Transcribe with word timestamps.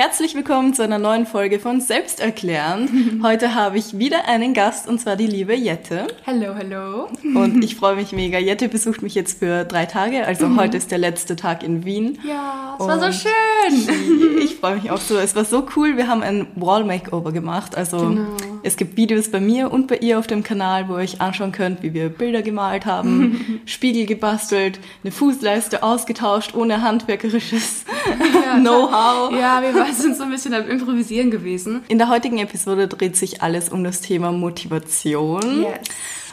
Herzlich 0.00 0.34
willkommen 0.34 0.72
zu 0.72 0.82
einer 0.82 0.98
neuen 0.98 1.26
Folge 1.26 1.58
von 1.58 1.82
Selbsterklärend. 1.82 2.90
Heute 3.22 3.54
habe 3.54 3.76
ich 3.76 3.98
wieder 3.98 4.26
einen 4.26 4.54
Gast 4.54 4.88
und 4.88 4.98
zwar 4.98 5.14
die 5.14 5.26
liebe 5.26 5.54
Jette. 5.54 6.06
Hallo, 6.26 6.54
hallo. 6.54 7.08
Und 7.22 7.62
ich 7.62 7.76
freue 7.76 7.96
mich 7.96 8.12
mega. 8.12 8.38
Jette 8.38 8.70
besucht 8.70 9.02
mich 9.02 9.14
jetzt 9.14 9.40
für 9.40 9.66
drei 9.66 9.84
Tage, 9.84 10.26
also 10.26 10.48
mhm. 10.48 10.58
heute 10.58 10.78
ist 10.78 10.90
der 10.90 10.96
letzte 10.96 11.36
Tag 11.36 11.62
in 11.62 11.84
Wien. 11.84 12.18
Ja, 12.26 12.78
es 12.80 12.86
war 12.86 12.98
so 12.98 13.12
schön. 13.12 14.40
Ich 14.42 14.56
freue 14.56 14.76
mich 14.76 14.90
auch 14.90 14.98
so. 14.98 15.18
Es 15.18 15.36
war 15.36 15.44
so 15.44 15.66
cool. 15.76 15.98
Wir 15.98 16.08
haben 16.08 16.22
ein 16.22 16.46
Wall 16.54 16.84
Makeover 16.84 17.30
gemacht. 17.30 17.76
Also 17.76 17.98
genau. 17.98 18.36
Es 18.62 18.76
gibt 18.76 18.96
Videos 18.96 19.30
bei 19.30 19.40
mir 19.40 19.72
und 19.72 19.86
bei 19.86 19.96
ihr 19.96 20.18
auf 20.18 20.26
dem 20.26 20.42
Kanal, 20.42 20.88
wo 20.88 20.94
ihr 20.94 20.98
euch 20.98 21.20
anschauen 21.20 21.52
könnt, 21.52 21.82
wie 21.82 21.94
wir 21.94 22.08
Bilder 22.08 22.42
gemalt 22.42 22.86
haben, 22.86 23.60
Spiegel 23.66 24.06
gebastelt, 24.06 24.80
eine 25.02 25.12
Fußleiste 25.12 25.82
ausgetauscht 25.82 26.54
ohne 26.54 26.82
handwerkerisches 26.82 27.84
ja, 28.44 28.56
Know-how. 28.60 29.32
Ja, 29.32 29.62
wir 29.62 29.92
sind 29.92 30.16
so 30.16 30.24
ein 30.24 30.30
bisschen 30.30 30.54
am 30.54 30.68
Improvisieren 30.68 31.30
gewesen. 31.30 31.82
In 31.88 31.98
der 31.98 32.08
heutigen 32.08 32.38
Episode 32.38 32.88
dreht 32.88 33.16
sich 33.16 33.42
alles 33.42 33.68
um 33.68 33.84
das 33.84 34.00
Thema 34.00 34.32
Motivation. 34.32 35.62
Yes 35.62 35.80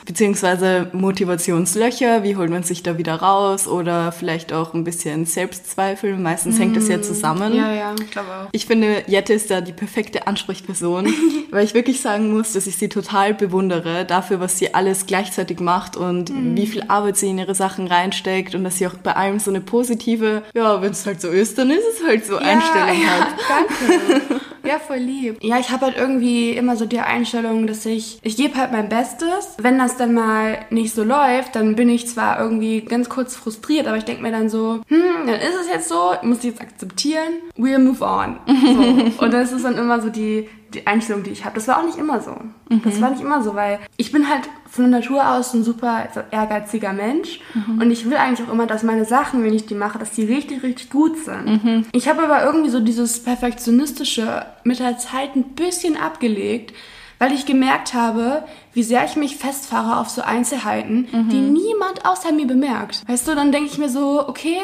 beziehungsweise 0.07 0.87
Motivationslöcher, 0.93 2.23
wie 2.23 2.37
holt 2.37 2.49
man 2.49 2.63
sich 2.63 2.81
da 2.81 2.97
wieder 2.97 3.15
raus 3.15 3.67
oder 3.67 4.13
vielleicht 4.13 4.53
auch 4.53 4.73
ein 4.73 4.85
bisschen 4.85 5.25
Selbstzweifel. 5.25 6.15
Meistens 6.15 6.57
mm. 6.57 6.61
hängt 6.61 6.77
das 6.77 6.87
ja 6.87 6.97
mm. 6.97 7.03
zusammen. 7.03 7.53
Ja, 7.53 7.73
ja, 7.73 7.93
ich 8.01 8.09
glaube 8.09 8.29
auch. 8.29 8.49
Ich 8.53 8.65
finde, 8.65 9.03
Jette 9.07 9.33
ist 9.33 9.51
da 9.51 9.59
die 9.59 9.73
perfekte 9.73 10.25
Ansprechperson, 10.25 11.13
weil 11.51 11.65
ich 11.65 11.73
wirklich 11.73 11.99
sagen 11.99 12.31
muss, 12.31 12.53
dass 12.53 12.67
ich 12.67 12.77
sie 12.77 12.87
total 12.87 13.33
bewundere 13.33 14.05
dafür, 14.05 14.39
was 14.39 14.57
sie 14.57 14.73
alles 14.73 15.07
gleichzeitig 15.07 15.59
macht 15.59 15.97
und 15.97 16.29
mm. 16.29 16.55
wie 16.55 16.67
viel 16.67 16.83
Arbeit 16.87 17.17
sie 17.17 17.29
in 17.29 17.37
ihre 17.37 17.53
Sachen 17.53 17.87
reinsteckt 17.87 18.55
und 18.55 18.63
dass 18.63 18.77
sie 18.77 18.87
auch 18.87 18.95
bei 18.95 19.13
allem 19.13 19.39
so 19.39 19.51
eine 19.51 19.59
positive, 19.59 20.43
ja, 20.55 20.81
wenn 20.81 20.91
es 20.91 21.05
halt 21.05 21.19
so 21.19 21.27
ist, 21.27 21.57
dann 21.57 21.69
ist 21.69 21.83
es 21.95 22.07
halt 22.07 22.25
so 22.25 22.35
ja, 22.35 22.39
Einstellung 22.39 23.01
ja, 23.01 23.09
hat. 23.09 23.27
Danke. 24.17 24.41
Ja, 24.67 24.79
voll 24.79 24.97
lieb. 24.97 25.37
Ja, 25.41 25.59
ich 25.59 25.69
habe 25.69 25.85
halt 25.85 25.97
irgendwie 25.97 26.51
immer 26.51 26.75
so 26.75 26.85
die 26.85 26.99
Einstellung, 26.99 27.67
dass 27.67 27.85
ich, 27.85 28.19
ich 28.21 28.35
gebe 28.35 28.57
halt 28.57 28.73
mein 28.73 28.89
Bestes. 28.89 29.55
Wenn 29.57 29.77
das 29.77 29.95
dann 29.95 30.13
mal 30.13 30.59
nicht 30.69 30.93
so 30.93 31.03
läuft, 31.03 31.55
dann 31.55 31.75
bin 31.75 31.87
ich 31.87 32.07
zwar 32.07 32.39
irgendwie 32.39 32.81
ganz 32.81 33.07
kurz 33.07 33.35
frustriert, 33.35 33.87
aber 33.87 33.95
ich 33.95 34.03
denke 34.03 34.21
mir 34.21 34.31
dann 34.31 34.49
so, 34.49 34.81
hm, 34.87 35.25
dann 35.25 35.39
ist 35.39 35.55
es 35.61 35.69
jetzt 35.69 35.87
so, 35.87 36.13
muss 36.23 36.39
ich 36.39 36.45
jetzt 36.45 36.61
akzeptieren, 36.61 37.35
we'll 37.57 37.79
move 37.79 38.03
on. 38.03 38.39
So. 38.45 39.23
Und 39.23 39.33
das 39.33 39.53
ist 39.53 39.63
dann 39.63 39.77
immer 39.77 40.01
so 40.01 40.09
die, 40.09 40.49
die 40.77 40.87
Einstellung, 40.87 41.23
die 41.23 41.31
ich 41.31 41.45
habe. 41.45 41.55
Das 41.55 41.67
war 41.67 41.79
auch 41.79 41.85
nicht 41.85 41.97
immer 41.97 42.21
so. 42.21 42.31
Mhm. 42.69 42.81
Das 42.83 43.01
war 43.01 43.09
nicht 43.09 43.21
immer 43.21 43.43
so, 43.43 43.55
weil 43.55 43.79
ich 43.97 44.11
bin 44.11 44.29
halt 44.29 44.43
von 44.69 44.89
Natur 44.89 45.29
aus 45.29 45.53
ein 45.53 45.63
super 45.63 46.07
ehrgeiziger 46.31 46.93
Mensch 46.93 47.39
mhm. 47.53 47.81
und 47.81 47.91
ich 47.91 48.05
will 48.05 48.17
eigentlich 48.17 48.47
auch 48.47 48.53
immer, 48.53 48.67
dass 48.67 48.83
meine 48.83 49.05
Sachen, 49.05 49.43
wenn 49.43 49.53
ich 49.53 49.65
die 49.65 49.75
mache, 49.75 49.99
dass 49.99 50.11
die 50.11 50.25
richtig, 50.25 50.63
richtig 50.63 50.89
gut 50.89 51.17
sind. 51.17 51.63
Mhm. 51.63 51.85
Ich 51.91 52.07
habe 52.07 52.23
aber 52.23 52.43
irgendwie 52.43 52.69
so 52.69 52.79
dieses 52.79 53.23
perfektionistische 53.23 54.45
mit 54.63 54.79
der 54.79 54.97
Zeit 54.97 55.35
ein 55.35 55.55
bisschen 55.55 55.97
abgelegt, 55.97 56.73
weil 57.19 57.31
ich 57.31 57.45
gemerkt 57.45 57.93
habe, 57.93 58.43
wie 58.73 58.83
sehr 58.83 59.03
ich 59.05 59.15
mich 59.15 59.37
festfahre 59.37 59.99
auf 59.99 60.09
so 60.09 60.21
Einzelheiten, 60.21 61.07
die 61.31 61.37
mhm. 61.37 61.53
niemand 61.53 62.05
außer 62.05 62.31
mir 62.31 62.45
bemerkt. 62.45 63.03
Weißt 63.07 63.27
du, 63.27 63.33
dann 63.33 63.51
denke 63.51 63.69
ich 63.71 63.79
mir 63.79 63.89
so, 63.89 64.27
okay, 64.27 64.59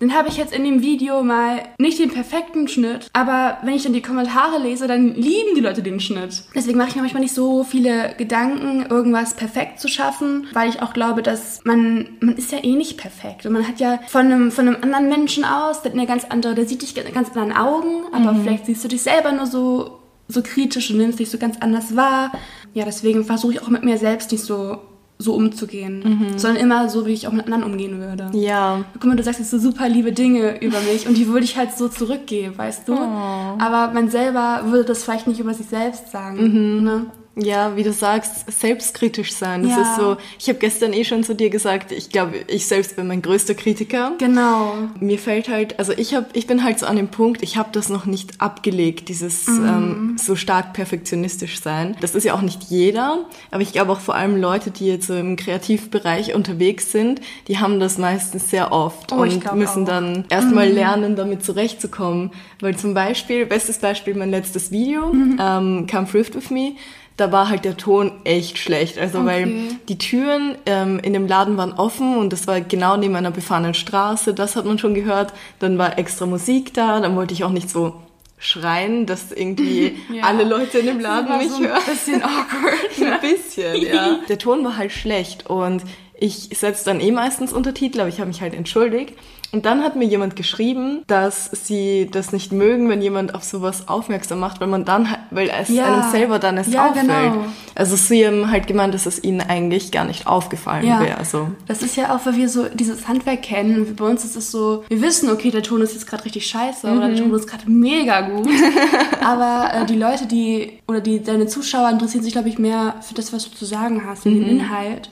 dann 0.00 0.14
habe 0.14 0.28
ich 0.28 0.38
jetzt 0.38 0.54
in 0.54 0.64
dem 0.64 0.80
Video 0.80 1.22
mal 1.22 1.62
nicht 1.78 1.98
den 1.98 2.10
perfekten 2.10 2.68
Schnitt, 2.68 3.08
aber 3.12 3.58
wenn 3.62 3.74
ich 3.74 3.82
dann 3.82 3.92
die 3.92 4.00
Kommentare 4.00 4.58
lese, 4.58 4.86
dann 4.86 5.14
lieben 5.14 5.54
die 5.54 5.60
Leute 5.60 5.82
den 5.82 6.00
Schnitt. 6.00 6.42
Deswegen 6.54 6.78
mache 6.78 6.88
ich 6.88 6.96
mir 6.96 7.02
manchmal 7.02 7.22
nicht 7.22 7.34
so 7.34 7.64
viele 7.64 8.14
Gedanken, 8.16 8.86
irgendwas 8.90 9.34
perfekt 9.34 9.78
zu 9.78 9.88
schaffen, 9.88 10.46
weil 10.54 10.70
ich 10.70 10.80
auch 10.80 10.94
glaube, 10.94 11.22
dass 11.22 11.60
man, 11.64 12.08
man 12.20 12.36
ist 12.36 12.50
ja 12.50 12.64
eh 12.64 12.74
nicht 12.74 12.96
perfekt. 12.96 13.44
Und 13.44 13.52
man 13.52 13.68
hat 13.68 13.78
ja 13.78 14.00
von 14.08 14.26
einem, 14.26 14.50
von 14.50 14.66
einem 14.66 14.82
anderen 14.82 15.10
Menschen 15.10 15.44
aus, 15.44 15.82
der 15.82 15.92
hat 15.92 15.98
eine 15.98 16.06
ganz 16.06 16.24
andere, 16.24 16.54
der 16.54 16.66
sieht 16.66 16.80
dich 16.80 16.96
mit 16.96 17.12
ganz 17.12 17.28
anderen 17.36 17.52
Augen, 17.52 18.04
aber 18.12 18.32
mhm. 18.32 18.42
vielleicht 18.42 18.66
siehst 18.66 18.82
du 18.82 18.88
dich 18.88 19.02
selber 19.02 19.32
nur 19.32 19.46
so, 19.46 19.98
so 20.28 20.42
kritisch 20.42 20.90
und 20.90 20.96
nimmst 20.96 21.18
dich 21.18 21.30
so 21.30 21.36
ganz 21.36 21.58
anders 21.60 21.94
wahr. 21.94 22.32
Ja, 22.72 22.86
deswegen 22.86 23.24
versuche 23.24 23.52
ich 23.52 23.62
auch 23.62 23.68
mit 23.68 23.84
mir 23.84 23.98
selbst 23.98 24.32
nicht 24.32 24.44
so 24.44 24.78
so 25.20 25.34
umzugehen, 25.34 26.02
mhm. 26.04 26.38
sondern 26.38 26.62
immer 26.62 26.88
so, 26.88 27.06
wie 27.06 27.12
ich 27.12 27.28
auch 27.28 27.32
mit 27.32 27.44
anderen 27.44 27.64
umgehen 27.64 28.00
würde. 28.00 28.30
Ja. 28.32 28.84
Guck 28.94 29.04
mal, 29.04 29.16
du 29.16 29.22
sagst 29.22 29.38
jetzt 29.38 29.50
so 29.50 29.58
super 29.58 29.88
liebe 29.88 30.12
Dinge 30.12 30.60
über 30.60 30.80
mich 30.80 31.06
und 31.06 31.16
die 31.16 31.28
würde 31.28 31.44
ich 31.44 31.56
halt 31.56 31.76
so 31.76 31.88
zurückgeben, 31.88 32.56
weißt 32.56 32.88
du? 32.88 32.94
Oh. 32.94 32.96
Aber 32.96 33.92
man 33.92 34.08
selber 34.08 34.62
würde 34.66 34.86
das 34.86 35.04
vielleicht 35.04 35.26
nicht 35.26 35.38
über 35.38 35.52
sich 35.52 35.66
selbst 35.66 36.10
sagen. 36.10 36.42
Mhm. 36.42 36.84
Ne? 36.84 37.06
Ja, 37.36 37.76
wie 37.76 37.84
du 37.84 37.92
sagst, 37.92 38.50
selbstkritisch 38.50 39.32
sein. 39.32 39.62
Das 39.62 39.72
ja. 39.72 39.82
ist 39.82 39.96
so, 39.96 40.16
ich 40.38 40.48
habe 40.48 40.58
gestern 40.58 40.92
eh 40.92 41.04
schon 41.04 41.22
zu 41.22 41.34
dir 41.34 41.48
gesagt, 41.48 41.92
ich 41.92 42.10
glaube, 42.10 42.34
ich 42.48 42.66
selbst 42.66 42.96
bin 42.96 43.06
mein 43.06 43.22
größter 43.22 43.54
Kritiker. 43.54 44.12
Genau. 44.18 44.74
Mir 44.98 45.18
fällt 45.18 45.48
halt, 45.48 45.78
also 45.78 45.92
ich 45.92 46.14
habe, 46.14 46.26
ich 46.32 46.48
bin 46.48 46.64
halt 46.64 46.80
so 46.80 46.86
an 46.86 46.96
dem 46.96 47.08
Punkt, 47.08 47.42
ich 47.42 47.56
habe 47.56 47.68
das 47.72 47.88
noch 47.88 48.04
nicht 48.04 48.40
abgelegt, 48.40 49.08
dieses 49.08 49.46
mhm. 49.46 49.64
ähm, 49.64 50.16
so 50.18 50.34
stark 50.34 50.72
perfektionistisch 50.72 51.60
sein. 51.60 51.96
Das 52.00 52.16
ist 52.16 52.24
ja 52.24 52.34
auch 52.34 52.42
nicht 52.42 52.64
jeder, 52.64 53.24
aber 53.52 53.62
ich 53.62 53.72
glaube 53.72 53.92
auch 53.92 54.00
vor 54.00 54.16
allem 54.16 54.36
Leute, 54.36 54.72
die 54.72 54.86
jetzt 54.86 55.06
so 55.06 55.14
im 55.14 55.36
Kreativbereich 55.36 56.34
unterwegs 56.34 56.90
sind, 56.90 57.20
die 57.46 57.58
haben 57.58 57.78
das 57.78 57.96
meistens 57.96 58.50
sehr 58.50 58.72
oft 58.72 59.12
oh, 59.12 59.22
und 59.22 59.54
müssen 59.54 59.84
auch. 59.84 59.88
dann 59.88 60.24
erstmal 60.30 60.68
mhm. 60.68 60.74
lernen, 60.74 61.16
damit 61.16 61.44
zurechtzukommen. 61.44 62.32
Weil 62.60 62.76
zum 62.76 62.92
Beispiel, 62.92 63.46
bestes 63.46 63.78
Beispiel, 63.78 64.14
mein 64.14 64.30
letztes 64.30 64.70
Video, 64.70 65.12
mhm. 65.12 65.38
ähm, 65.40 65.86
Come 65.90 66.06
Thrift 66.10 66.34
With 66.34 66.50
Me, 66.50 66.72
da 67.20 67.30
war 67.30 67.50
halt 67.50 67.66
der 67.66 67.76
Ton 67.76 68.12
echt 68.24 68.56
schlecht. 68.56 68.98
Also 68.98 69.18
okay. 69.18 69.26
weil 69.26 69.78
die 69.88 69.98
Türen 69.98 70.56
ähm, 70.64 70.98
in 71.00 71.12
dem 71.12 71.26
Laden 71.26 71.58
waren 71.58 71.72
offen 71.72 72.16
und 72.16 72.32
das 72.32 72.46
war 72.46 72.62
genau 72.62 72.96
neben 72.96 73.14
einer 73.14 73.30
befahrenen 73.30 73.74
Straße. 73.74 74.32
Das 74.32 74.56
hat 74.56 74.64
man 74.64 74.78
schon 74.78 74.94
gehört. 74.94 75.34
Dann 75.58 75.76
war 75.76 75.98
extra 75.98 76.24
Musik 76.24 76.72
da. 76.72 77.00
Dann 77.00 77.16
wollte 77.16 77.34
ich 77.34 77.44
auch 77.44 77.50
nicht 77.50 77.68
so 77.68 77.94
schreien, 78.38 79.04
dass 79.04 79.32
irgendwie 79.32 79.96
ja. 80.12 80.24
alle 80.24 80.44
Leute 80.44 80.78
in 80.78 80.86
dem 80.86 81.00
Laden 81.00 81.36
mich 81.36 81.50
so 81.50 81.60
hören. 81.60 81.72
Ein 81.86 81.92
bisschen 81.92 82.22
awkward. 82.22 82.98
Ne? 82.98 83.12
ein 83.12 83.20
bisschen, 83.20 83.82
ja. 83.82 84.18
Der 84.28 84.38
Ton 84.38 84.64
war 84.64 84.78
halt 84.78 84.92
schlecht 84.92 85.48
und 85.48 85.82
ich 86.18 86.48
setze 86.54 86.86
dann 86.86 87.00
eh 87.00 87.10
meistens 87.12 87.52
Untertitel, 87.52 88.00
aber 88.00 88.08
ich 88.08 88.18
habe 88.18 88.28
mich 88.28 88.40
halt 88.40 88.54
entschuldigt. 88.54 89.14
Und 89.52 89.66
dann 89.66 89.82
hat 89.82 89.96
mir 89.96 90.04
jemand 90.04 90.36
geschrieben, 90.36 91.02
dass 91.06 91.50
sie 91.52 92.08
das 92.10 92.32
nicht 92.32 92.52
mögen, 92.52 92.88
wenn 92.88 93.02
jemand 93.02 93.34
auf 93.34 93.42
sowas 93.42 93.88
aufmerksam 93.88 94.38
macht, 94.38 94.60
weil 94.60 94.68
man 94.68 94.84
dann, 94.84 95.08
weil 95.30 95.50
es 95.50 95.68
ja. 95.68 95.86
einem 95.86 96.10
selber 96.10 96.38
dann 96.38 96.56
erst 96.56 96.72
ja, 96.72 96.88
auffällt. 96.88 97.06
Genau. 97.06 97.44
Also 97.74 97.96
sie 97.96 98.26
haben 98.26 98.50
halt 98.50 98.66
gemeint, 98.66 98.94
dass 98.94 99.06
es 99.06 99.22
ihnen 99.22 99.40
eigentlich 99.40 99.90
gar 99.90 100.04
nicht 100.04 100.26
aufgefallen 100.26 100.86
ja. 100.86 101.00
wäre. 101.00 101.18
Also. 101.18 101.48
Das 101.66 101.82
ist 101.82 101.96
ja 101.96 102.14
auch, 102.14 102.24
weil 102.26 102.36
wir 102.36 102.48
so 102.48 102.66
dieses 102.68 103.08
Handwerk 103.08 103.42
kennen. 103.42 103.86
Und 103.86 103.96
bei 103.96 104.04
uns 104.04 104.24
ist 104.24 104.36
es 104.36 104.50
so, 104.50 104.84
wir 104.88 105.02
wissen, 105.02 105.30
okay, 105.30 105.50
der 105.50 105.62
Ton 105.62 105.80
ist 105.82 105.94
jetzt 105.94 106.06
gerade 106.06 106.24
richtig 106.24 106.46
scheiße 106.46 106.86
mhm. 106.86 106.98
oder 106.98 107.08
der 107.08 107.16
Ton 107.16 107.34
ist 107.34 107.48
gerade 107.48 107.68
mega 107.68 108.20
gut. 108.20 108.48
Aber 109.24 109.70
äh, 109.74 109.86
die 109.86 109.96
Leute, 109.96 110.26
die 110.26 110.78
oder 110.86 111.00
die 111.00 111.22
deine 111.22 111.46
Zuschauer 111.46 111.90
interessieren 111.90 112.22
sich, 112.22 112.32
glaube 112.32 112.48
ich, 112.48 112.58
mehr 112.58 112.96
für 113.00 113.14
das, 113.14 113.32
was 113.32 113.50
du 113.50 113.56
zu 113.56 113.64
sagen 113.64 114.02
hast, 114.06 114.22
für 114.22 114.30
mhm. 114.30 114.44
den 114.44 114.48
Inhalt 114.48 115.10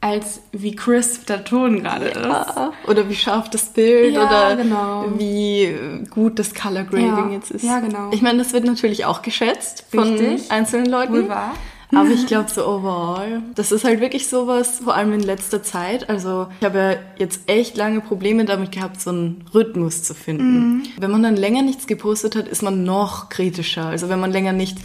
als 0.00 0.40
wie 0.52 0.76
crisp 0.76 1.26
der 1.26 1.44
Ton 1.44 1.82
gerade 1.82 2.12
ja. 2.12 2.42
ist. 2.42 2.88
Oder 2.88 3.08
wie 3.08 3.14
scharf 3.14 3.50
das 3.50 3.66
Bild 3.66 4.14
ja, 4.14 4.26
oder 4.26 4.56
genau. 4.56 5.06
wie 5.16 5.74
gut 6.10 6.38
das 6.38 6.54
Color 6.54 6.84
Grading 6.84 7.30
ja. 7.30 7.30
jetzt 7.32 7.50
ist. 7.50 7.64
Ja, 7.64 7.80
genau. 7.80 8.10
Ich 8.12 8.22
meine, 8.22 8.38
das 8.38 8.52
wird 8.52 8.64
natürlich 8.64 9.04
auch 9.06 9.22
geschätzt 9.22 9.84
von 9.90 10.14
Richtig. 10.14 10.50
einzelnen 10.50 10.86
Leuten. 10.86 11.14
Wohl 11.14 11.28
wahr. 11.28 11.54
Aber 11.94 12.10
ich 12.10 12.26
glaube 12.26 12.50
so 12.50 12.66
overall, 12.66 13.42
das 13.54 13.72
ist 13.72 13.84
halt 13.84 14.00
wirklich 14.00 14.28
sowas, 14.28 14.80
vor 14.84 14.94
allem 14.94 15.14
in 15.14 15.20
letzter 15.20 15.62
Zeit. 15.62 16.10
Also 16.10 16.48
ich 16.60 16.66
habe 16.66 16.78
ja 16.78 16.94
jetzt 17.16 17.40
echt 17.46 17.76
lange 17.78 18.00
Probleme 18.00 18.44
damit 18.44 18.72
gehabt, 18.72 19.00
so 19.00 19.10
einen 19.10 19.44
Rhythmus 19.54 20.02
zu 20.02 20.14
finden. 20.14 20.58
Mhm. 20.58 20.82
Wenn 20.98 21.10
man 21.10 21.22
dann 21.22 21.36
länger 21.36 21.62
nichts 21.62 21.86
gepostet 21.86 22.36
hat, 22.36 22.46
ist 22.46 22.62
man 22.62 22.84
noch 22.84 23.30
kritischer. 23.30 23.86
Also 23.86 24.10
wenn 24.10 24.20
man 24.20 24.32
länger 24.32 24.52
nicht 24.52 24.76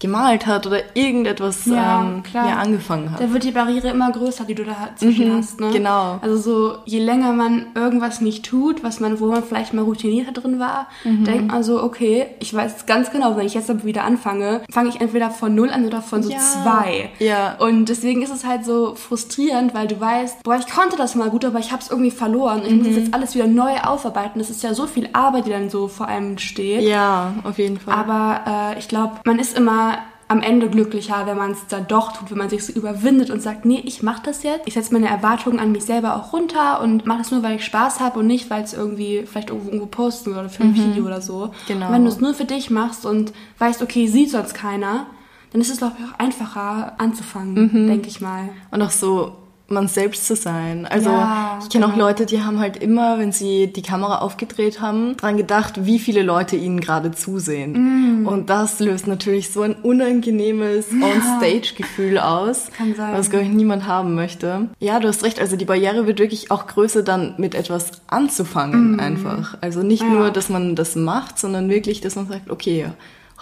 gemalt 0.00 0.46
hat 0.46 0.66
oder 0.66 0.80
irgendetwas 0.94 1.66
ja, 1.66 2.00
ähm, 2.00 2.22
ja, 2.32 2.56
angefangen 2.56 3.12
hat. 3.12 3.20
Da 3.20 3.32
wird 3.32 3.44
die 3.44 3.50
Barriere 3.50 3.88
immer 3.88 4.10
größer, 4.10 4.44
die 4.44 4.54
du 4.54 4.64
da 4.64 4.88
zwischen 4.96 5.28
mhm, 5.28 5.36
hast. 5.36 5.60
Ne? 5.60 5.70
Genau. 5.72 6.18
Also 6.22 6.36
so, 6.36 6.78
je 6.86 7.00
länger 7.00 7.32
man 7.32 7.66
irgendwas 7.74 8.20
nicht 8.20 8.46
tut, 8.46 8.82
was 8.82 8.98
man, 8.98 9.20
wo 9.20 9.26
man 9.26 9.44
vielleicht 9.44 9.74
mal 9.74 9.82
routinierter 9.82 10.32
drin 10.32 10.58
war, 10.58 10.88
mhm. 11.04 11.24
denkt 11.24 11.52
man 11.52 11.62
so, 11.62 11.82
okay, 11.82 12.28
ich 12.40 12.52
weiß 12.52 12.86
ganz 12.86 13.10
genau, 13.10 13.36
wenn 13.36 13.46
ich 13.46 13.54
jetzt 13.54 13.70
wieder 13.84 14.04
anfange, 14.04 14.62
fange 14.70 14.88
ich 14.88 15.00
entweder 15.00 15.30
von 15.30 15.54
null 15.54 15.70
an 15.70 15.86
oder 15.86 16.00
von 16.00 16.22
so 16.22 16.30
ja. 16.30 16.38
zwei. 16.38 17.10
Ja. 17.18 17.56
Und 17.58 17.88
deswegen 17.88 18.22
ist 18.22 18.32
es 18.32 18.44
halt 18.44 18.64
so 18.64 18.94
frustrierend, 18.94 19.74
weil 19.74 19.86
du 19.86 20.00
weißt, 20.00 20.42
boah, 20.42 20.56
ich 20.56 20.66
konnte 20.66 20.96
das 20.96 21.14
mal 21.14 21.30
gut, 21.30 21.44
aber 21.44 21.58
ich 21.58 21.72
habe 21.72 21.82
es 21.82 21.90
irgendwie 21.90 22.10
verloren. 22.10 22.62
Ich 22.64 22.72
mhm. 22.72 22.78
muss 22.78 22.96
jetzt 22.96 23.14
alles 23.14 23.34
wieder 23.34 23.46
neu 23.46 23.76
aufarbeiten. 23.82 24.38
Das 24.38 24.48
ist 24.48 24.62
ja 24.62 24.72
so 24.72 24.86
viel 24.86 25.10
Arbeit, 25.12 25.46
die 25.46 25.50
dann 25.50 25.68
so 25.68 25.88
vor 25.88 26.06
einem 26.06 26.38
steht. 26.38 26.82
Ja, 26.82 27.34
auf 27.44 27.58
jeden 27.58 27.78
Fall. 27.78 27.94
Aber 27.94 28.72
äh, 28.74 28.78
ich 28.78 28.88
glaube, 28.88 29.16
man 29.24 29.38
ist 29.38 29.56
immer 29.56 29.89
am 30.30 30.42
Ende 30.42 30.68
glücklicher, 30.68 31.26
wenn 31.26 31.36
man 31.36 31.50
es 31.50 31.66
dann 31.66 31.88
doch 31.88 32.12
tut, 32.12 32.30
wenn 32.30 32.38
man 32.38 32.48
sich 32.48 32.64
so 32.64 32.72
überwindet 32.72 33.30
und 33.30 33.42
sagt, 33.42 33.64
nee, 33.64 33.82
ich 33.84 34.04
mache 34.04 34.22
das 34.24 34.44
jetzt. 34.44 34.62
Ich 34.64 34.74
setze 34.74 34.92
meine 34.92 35.08
Erwartungen 35.08 35.58
an 35.58 35.72
mich 35.72 35.84
selber 35.84 36.14
auch 36.14 36.32
runter 36.32 36.80
und 36.80 37.04
mache 37.04 37.18
das 37.18 37.32
nur, 37.32 37.42
weil 37.42 37.56
ich 37.56 37.64
Spaß 37.64 37.98
habe 37.98 38.20
und 38.20 38.28
nicht, 38.28 38.48
weil 38.48 38.62
es 38.62 38.72
irgendwie 38.72 39.24
vielleicht 39.26 39.50
irgendwo, 39.50 39.70
irgendwo 39.70 39.86
posten 39.86 40.30
oder 40.30 40.48
für 40.48 40.62
ein 40.62 40.70
mhm. 40.70 40.76
Video 40.76 41.04
oder 41.04 41.20
so. 41.20 41.50
Genau. 41.66 41.88
Und 41.88 41.94
wenn 41.94 42.04
du 42.04 42.10
es 42.10 42.20
nur 42.20 42.32
für 42.32 42.44
dich 42.44 42.70
machst 42.70 43.04
und 43.06 43.32
weißt, 43.58 43.82
okay, 43.82 44.06
sieht 44.06 44.30
sonst 44.30 44.54
keiner, 44.54 45.06
dann 45.50 45.60
ist 45.60 45.70
es, 45.70 45.78
glaube 45.78 45.96
ich, 45.98 46.04
auch 46.04 46.18
einfacher 46.20 46.92
anzufangen, 46.98 47.54
mhm. 47.54 47.88
denke 47.88 48.06
ich 48.06 48.20
mal. 48.20 48.50
Und 48.70 48.82
auch 48.82 48.90
so 48.90 49.32
man 49.70 49.88
selbst 49.88 50.26
zu 50.26 50.34
sein. 50.36 50.86
Also 50.86 51.10
Ja, 51.10 51.58
ich 51.62 51.68
kenne 51.68 51.86
auch 51.86 51.92
genau. 51.92 52.06
Leute, 52.06 52.26
die 52.26 52.42
haben 52.42 52.58
halt 52.58 52.76
immer, 52.76 53.18
wenn 53.18 53.32
sie 53.32 53.68
die 53.72 53.82
Kamera 53.82 54.18
aufgedreht 54.18 54.80
haben, 54.80 55.16
dran 55.16 55.36
gedacht, 55.36 55.84
wie 55.86 55.98
viele 55.98 56.22
Leute 56.22 56.56
ihnen 56.56 56.80
gerade 56.80 57.12
zusehen. 57.12 58.22
Mm. 58.22 58.26
Und 58.26 58.50
das 58.50 58.80
löst 58.80 59.06
natürlich 59.06 59.50
so 59.50 59.62
ein 59.62 59.74
unangenehmes 59.74 60.86
On-Stage-Gefühl 60.92 62.18
aus, 62.18 62.70
Kann 62.76 62.94
sein. 62.94 63.12
was, 63.14 63.30
glaube 63.30 63.44
ich, 63.46 63.50
niemand 63.52 63.86
haben 63.86 64.14
möchte. 64.14 64.68
Ja, 64.80 64.98
du 65.00 65.08
hast 65.08 65.22
recht, 65.24 65.40
also 65.40 65.56
die 65.56 65.64
Barriere 65.64 66.06
wird 66.06 66.18
wirklich 66.18 66.50
auch 66.50 66.66
größer, 66.66 67.02
dann 67.02 67.34
mit 67.38 67.54
etwas 67.54 67.92
anzufangen 68.08 68.98
einfach. 69.00 69.56
Also 69.60 69.82
nicht 69.82 70.02
Mm. 70.02 70.06
Ja. 70.06 70.10
nur, 70.18 70.30
dass 70.30 70.48
man 70.48 70.74
das 70.76 70.96
macht, 70.96 71.38
sondern 71.38 71.68
wirklich, 71.68 72.00
dass 72.00 72.16
man 72.16 72.26
sagt, 72.28 72.50
okay, 72.50 72.86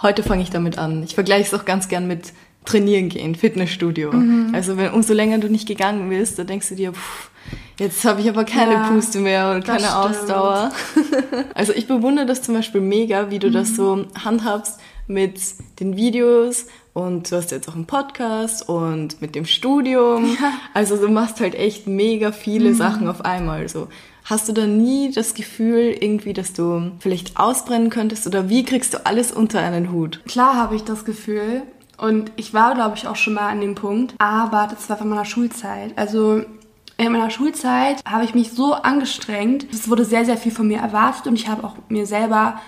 heute 0.01 0.23
fange 0.23 0.41
ich 0.43 0.49
damit 0.49 0.77
an. 0.77 1.03
Ich 1.03 1.15
vergleiche 1.15 1.53
es 1.55 1.59
auch 1.59 1.65
ganz 1.65 1.87
gern 1.87 2.07
mit 2.07 2.33
trainieren 2.69 3.09
gehen, 3.09 3.35
Fitnessstudio. 3.35 4.11
Mhm. 4.11 4.49
Also 4.53 4.77
wenn 4.77 4.91
umso 4.91 5.13
länger 5.13 5.37
du 5.39 5.49
nicht 5.49 5.67
gegangen 5.67 6.09
bist, 6.09 6.37
dann 6.39 6.47
denkst 6.47 6.69
du 6.69 6.75
dir, 6.75 6.93
pff, 6.93 7.29
jetzt 7.79 8.03
habe 8.05 8.21
ich 8.21 8.29
aber 8.29 8.43
keine 8.43 8.73
Ja, 8.73 8.89
Puste 8.89 9.19
mehr 9.19 9.51
und 9.51 9.65
keine 9.65 9.79
stimmt. 9.79 9.95
Ausdauer. 9.95 10.71
also 11.55 11.73
ich 11.73 11.87
bewundere 11.87 12.25
das 12.25 12.41
zum 12.41 12.53
Beispiel 12.55 12.81
mega, 12.81 13.29
wie 13.31 13.39
du 13.39 13.47
Mhm. 13.49 13.53
das 13.53 13.75
so 13.75 14.05
handhabst 14.23 14.79
mit 15.07 15.39
den 15.79 15.95
Videos 15.95 16.67
und 16.93 17.31
du 17.31 17.35
hast 17.37 17.51
jetzt 17.51 17.67
auch 17.67 17.75
einen 17.75 17.85
Podcast 17.87 18.67
und 18.69 19.21
mit 19.21 19.33
dem 19.33 19.45
Studium. 19.45 20.37
Also 20.73 20.97
du 20.97 21.07
machst 21.09 21.39
halt 21.39 21.55
echt 21.55 21.87
mega 21.87 22.29
Mhm. 22.29 22.33
viele 22.33 22.73
Sachen 22.75 23.07
auf 23.07 23.25
einmal. 23.25 23.67
So. 23.69 23.87
Hast 24.25 24.47
du 24.47 24.53
da 24.53 24.67
nie 24.67 25.11
das 25.11 25.33
Gefühl 25.33 25.95
irgendwie, 25.99 26.33
dass 26.33 26.53
du 26.53 26.91
vielleicht 26.99 27.39
ausbrennen 27.39 27.89
könntest 27.89 28.27
oder 28.27 28.49
wie 28.49 28.63
kriegst 28.63 28.93
du 28.93 29.03
alles 29.05 29.31
unter 29.31 29.59
einen 29.61 29.91
Hut? 29.91 30.21
Klar 30.27 30.55
habe 30.55 30.75
ich 30.75 30.83
das 30.83 31.03
Gefühl. 31.05 31.63
Und 31.99 32.31
ich 32.35 32.53
war, 32.53 32.75
glaube 32.75 32.95
ich, 32.95 33.07
auch 33.07 33.15
schon 33.15 33.33
mal 33.33 33.49
an 33.49 33.61
dem 33.61 33.75
Punkt. 33.75 34.15
Aber 34.19 34.67
das 34.69 34.89
war 34.89 34.97
von 34.97 35.09
meiner 35.09 35.25
Schulzeit. 35.25 35.97
Also 35.97 36.43
in 36.97 37.11
meiner 37.11 37.29
Schulzeit 37.29 38.03
habe 38.05 38.25
ich 38.25 38.35
mich 38.35 38.51
so 38.51 38.73
angestrengt. 38.73 39.67
Es 39.71 39.89
wurde 39.89 40.03
sehr, 40.03 40.25
sehr 40.25 40.37
viel 40.37 40.51
von 40.51 40.67
mir 40.67 40.79
erwartet 40.79 41.27
und 41.27 41.35
ich 41.35 41.47
habe 41.47 41.63
auch 41.63 41.75
mir 41.87 42.05
selber 42.05 42.59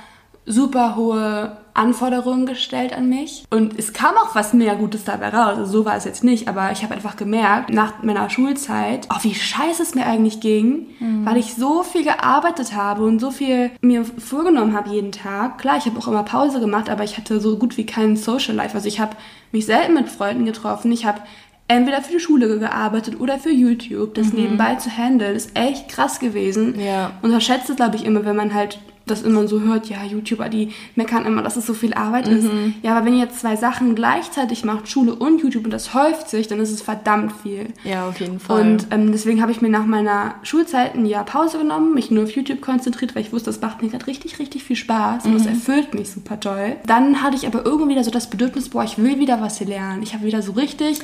super 0.46 0.96
hohe 0.96 1.58
Anforderungen 1.74 2.46
gestellt 2.46 2.94
an 2.94 3.08
mich. 3.08 3.46
Und 3.50 3.78
es 3.80 3.94
kam 3.94 4.16
auch 4.16 4.36
was 4.36 4.54
mega 4.54 4.74
Gutes 4.74 5.06
dabei 5.06 5.30
raus. 5.30 5.58
Also 5.58 5.66
so 5.66 5.86
war 5.86 5.96
es 5.96 6.04
jetzt 6.04 6.24
nicht, 6.24 6.48
aber 6.48 6.72
ich 6.72 6.84
habe 6.84 6.94
einfach 6.94 7.16
gemerkt, 7.16 7.70
nach 7.70 8.04
meiner 8.04 8.30
Schulzeit, 8.30 9.08
oh, 9.10 9.18
wie 9.22 9.34
scheiße 9.34 9.82
es 9.82 9.96
mir 9.96 10.06
eigentlich 10.06 10.42
ging, 10.42 10.88
weil 11.24 11.38
ich 11.38 11.54
so 11.54 11.84
viel 11.84 12.04
gearbeitet 12.04 12.76
habe 12.76 13.06
und 13.06 13.20
so 13.20 13.32
viel 13.32 13.72
mir 13.82 14.04
vorgenommen 14.04 14.76
habe 14.76 14.90
jeden 14.90 15.12
Tag. 15.12 15.60
Klar, 15.60 15.78
ich 15.78 15.86
habe 15.86 15.98
auch 15.98 16.08
immer 16.08 16.24
Pause 16.24 16.60
gemacht, 16.60 16.90
aber 16.90 17.04
ich 17.04 17.18
hatte 17.18 17.40
so 17.40 17.58
gut 17.58 17.78
wie 17.78 17.86
keinen 17.86 18.18
Social 18.18 18.56
Life. 18.56 18.76
Also 18.76 18.88
ich 18.88 19.00
habe 19.00 19.16
mich 19.52 19.66
selten 19.66 19.94
mit 19.94 20.10
Freunden 20.10 20.46
getroffen. 20.46 20.92
Ich 20.92 21.06
habe 21.06 21.22
entweder 21.68 22.02
für 22.02 22.12
die 22.12 22.20
Schule 22.20 22.60
gearbeitet 22.60 23.20
oder 23.22 23.40
für 23.40 23.52
YouTube. 23.52 24.16
Das 24.16 24.34
nebenbei 24.34 24.76
zu 24.76 24.90
handeln 24.90 25.36
ist 25.36 25.52
echt 25.58 25.88
krass 25.88 26.20
gewesen. 26.20 26.78
Ja. 26.78 27.12
Unterschätzt 27.22 27.70
es, 27.70 27.78
glaube 27.78 27.96
ich, 27.96 28.04
immer, 28.04 28.26
wenn 28.26 28.36
man 28.36 28.54
halt 28.54 28.80
das 29.06 29.24
immer 29.24 29.48
so 29.48 29.62
hört, 29.62 29.90
ja, 29.90 30.04
YouTuber, 30.04 30.50
die 30.50 30.70
meckern 30.96 31.26
immer, 31.26 31.42
dass 31.42 31.58
es 31.58 31.66
so 31.66 31.74
viel 31.74 31.94
Arbeit 31.94 32.28
ist. 32.28 32.48
Ja, 32.84 32.96
aber 32.96 33.06
wenn 33.06 33.14
ihr 33.14 33.24
jetzt 33.24 33.40
zwei 33.40 33.56
Sachen 33.56 33.96
gleichzeitig 33.96 34.64
macht, 34.64 34.88
Schule 34.88 35.16
und 35.16 35.42
YouTube, 35.42 35.66
und 35.66 35.72
das 35.72 35.94
häuft 35.94 36.30
sich, 36.30 36.48
dann 36.48 36.60
ist 36.60 36.72
es 36.72 36.82
verdammt 36.82 37.34
viel. 37.44 37.68
Ja, 37.84 38.08
auf 38.08 38.20
jeden 38.20 38.40
Fall. 38.40 38.62
Und 38.62 38.88
ähm, 38.92 39.12
deswegen 39.12 39.42
habe 39.42 39.52
ich 39.52 39.62
mir 39.62 39.70
nach 39.70 39.86
meiner 39.86 40.36
Schulzeit 40.44 40.96
ein 40.96 41.06
Jahr 41.06 41.26
Pause 41.26 41.58
genommen, 41.58 41.94
mich 41.94 42.12
nur 42.12 42.24
auf 42.24 42.32
YouTube 42.32 42.62
konzentriert, 42.62 43.16
weil 43.16 43.24
ich 43.24 43.34
wusste, 43.34 43.50
das 43.50 43.62
macht 43.62 43.82
mir 43.82 43.90
gerade 43.90 44.08
richtig, 44.08 44.40
richtig 44.40 44.64
viel 44.64 44.76
Spaß 44.76 45.26
und 45.26 45.34
das 45.34 45.46
erfüllt 45.46 45.94
mich 45.94 46.12
super 46.12 46.40
toll. 46.40 46.76
Dann 46.86 47.22
hatte 47.22 47.36
ich 47.36 47.48
aber 47.48 47.66
irgendwie 47.66 47.92
wieder 47.92 48.04
so 48.04 48.12
das 48.12 48.30
Bedürfnis, 48.30 48.70
boah, 48.70 48.84
ich 48.84 48.98
will 48.98 49.20
wieder 49.20 49.42
was 49.42 49.58
hier 49.58 49.68
lernen. 49.68 50.04
Ich 50.04 50.14
habe 50.14 50.26
wieder 50.26 50.42
so 50.42 50.54
richtig 50.54 51.00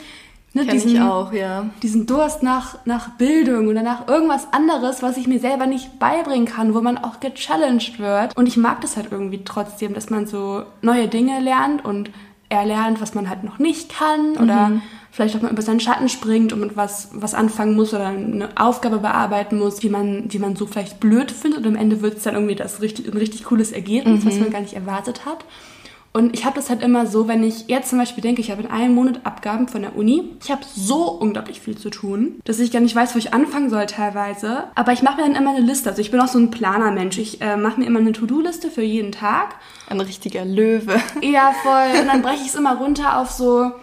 ne, 0.54 0.66
Kenn 0.66 0.78
ich 0.78 1.02
auch, 1.02 1.32
ja. 1.34 1.70
diesen 1.84 2.06
Durst 2.06 2.44
nach, 2.44 2.78
nach 2.86 3.10
Bildung 3.18 3.68
oder 3.68 3.84
nach 3.84 4.08
irgendwas 4.08 4.48
anderes, 4.52 5.02
was 5.02 5.18
ich 5.18 5.28
mir 5.28 5.40
selber 5.40 5.66
nicht 5.66 6.00
beibringen 6.00 6.46
kann, 6.46 6.74
wo 6.74 6.82
man 6.82 6.98
auch 6.98 7.20
gechallenged 7.20 8.00
wird. 8.00 8.36
Und 8.36 8.48
ich 8.48 8.58
mag 8.58 8.82
das 8.82 8.98
halt 8.98 9.12
irgendwie 9.12 9.44
trotzdem, 9.44 9.94
dass 9.94 10.10
man 10.10 10.28
so 10.28 10.64
neue 10.82 11.08
Dinge 11.08 11.40
lernt 11.40 11.84
und 11.86 12.10
erlernt, 12.50 13.02
was 13.02 13.14
man 13.14 13.30
halt 13.30 13.44
noch 13.44 13.60
nicht 13.60 13.94
kann 13.94 14.38
oder 14.38 14.82
vielleicht 15.12 15.36
auch 15.36 15.42
mal 15.42 15.52
über 15.52 15.62
seinen 15.62 15.80
Schatten 15.80 16.10
springt 16.10 16.54
und 16.54 16.60
mit 16.60 16.78
was, 16.78 17.10
was 17.12 17.34
anfangen 17.34 17.76
muss 17.76 17.94
oder 17.94 18.08
eine 18.08 18.50
Aufgabe 18.56 19.00
bearbeiten 19.00 19.58
muss, 19.58 19.78
die 19.78 19.90
man, 19.90 20.28
die 20.28 20.40
man 20.40 20.56
so 20.56 20.68
vielleicht 20.68 21.00
blöd 21.00 21.32
findet 21.32 21.66
und 21.66 21.68
am 21.68 21.76
Ende 21.76 22.02
wird 22.02 22.18
es 22.18 22.24
dann 22.24 22.36
irgendwie 22.36 22.56
das 22.56 22.82
richtig, 22.82 23.12
ein 23.12 23.18
richtig 23.18 23.46
cooles 23.46 23.72
Ergebnis, 23.72 24.26
was 24.26 24.40
man 24.40 24.52
gar 24.52 24.62
nicht 24.62 24.76
erwartet 24.76 25.26
hat. 25.26 25.44
Und 26.18 26.34
ich 26.34 26.46
habe 26.46 26.56
das 26.56 26.72
halt 26.72 26.82
immer 26.82 27.06
so, 27.06 27.28
wenn 27.28 27.44
ich 27.44 27.68
jetzt 27.68 27.92
zum 27.92 28.00
Beispiel 28.00 28.24
denke, 28.24 28.42
ich 28.42 28.50
habe 28.50 28.64
in 28.64 28.72
einem 28.72 28.96
Monat 28.96 29.20
Abgaben 29.24 29.68
von 29.68 29.84
der 29.84 29.96
Uni. 29.96 30.32
Ich 30.44 30.50
habe 30.50 30.62
so 30.76 31.12
unglaublich 31.12 31.62
viel 31.62 31.78
zu 31.78 31.92
tun, 31.92 32.42
dass 32.44 32.58
ich 32.58 32.72
gar 32.72 32.80
nicht 32.80 32.96
weiß, 32.96 33.14
wo 33.14 33.20
ich 33.20 33.36
anfangen 33.36 33.70
soll 33.70 33.86
teilweise. 33.86 34.64
Aber 34.74 34.94
ich 34.94 35.04
mache 35.04 35.18
mir 35.18 35.28
dann 35.28 35.36
immer 35.36 35.56
eine 35.56 35.64
Liste. 35.64 35.92
Also 35.92 36.02
ich 36.02 36.10
bin 36.10 36.20
auch 36.20 36.28
so 36.28 36.40
ein 36.40 36.50
Planermensch. 36.50 37.20
Ich 37.20 37.40
äh, 37.42 37.56
mache 37.56 37.80
mir 37.80 37.86
immer 37.86 38.00
eine 38.00 38.14
To-Do-Liste 38.14 38.72
für 38.72 38.82
jeden 38.82 39.12
Tag. 39.12 39.58
Ein 39.92 40.02
richtiger 40.02 40.44
Löwe. 40.44 41.00
Ja, 41.22 41.54
voll. 41.62 42.02
Und 42.02 42.08
dann 42.08 42.24
breche 42.24 42.42
ich 42.42 42.48
es 42.48 42.56
immer 42.56 42.78
runter 42.78 43.20
auf 43.20 43.30
so, 43.30 43.74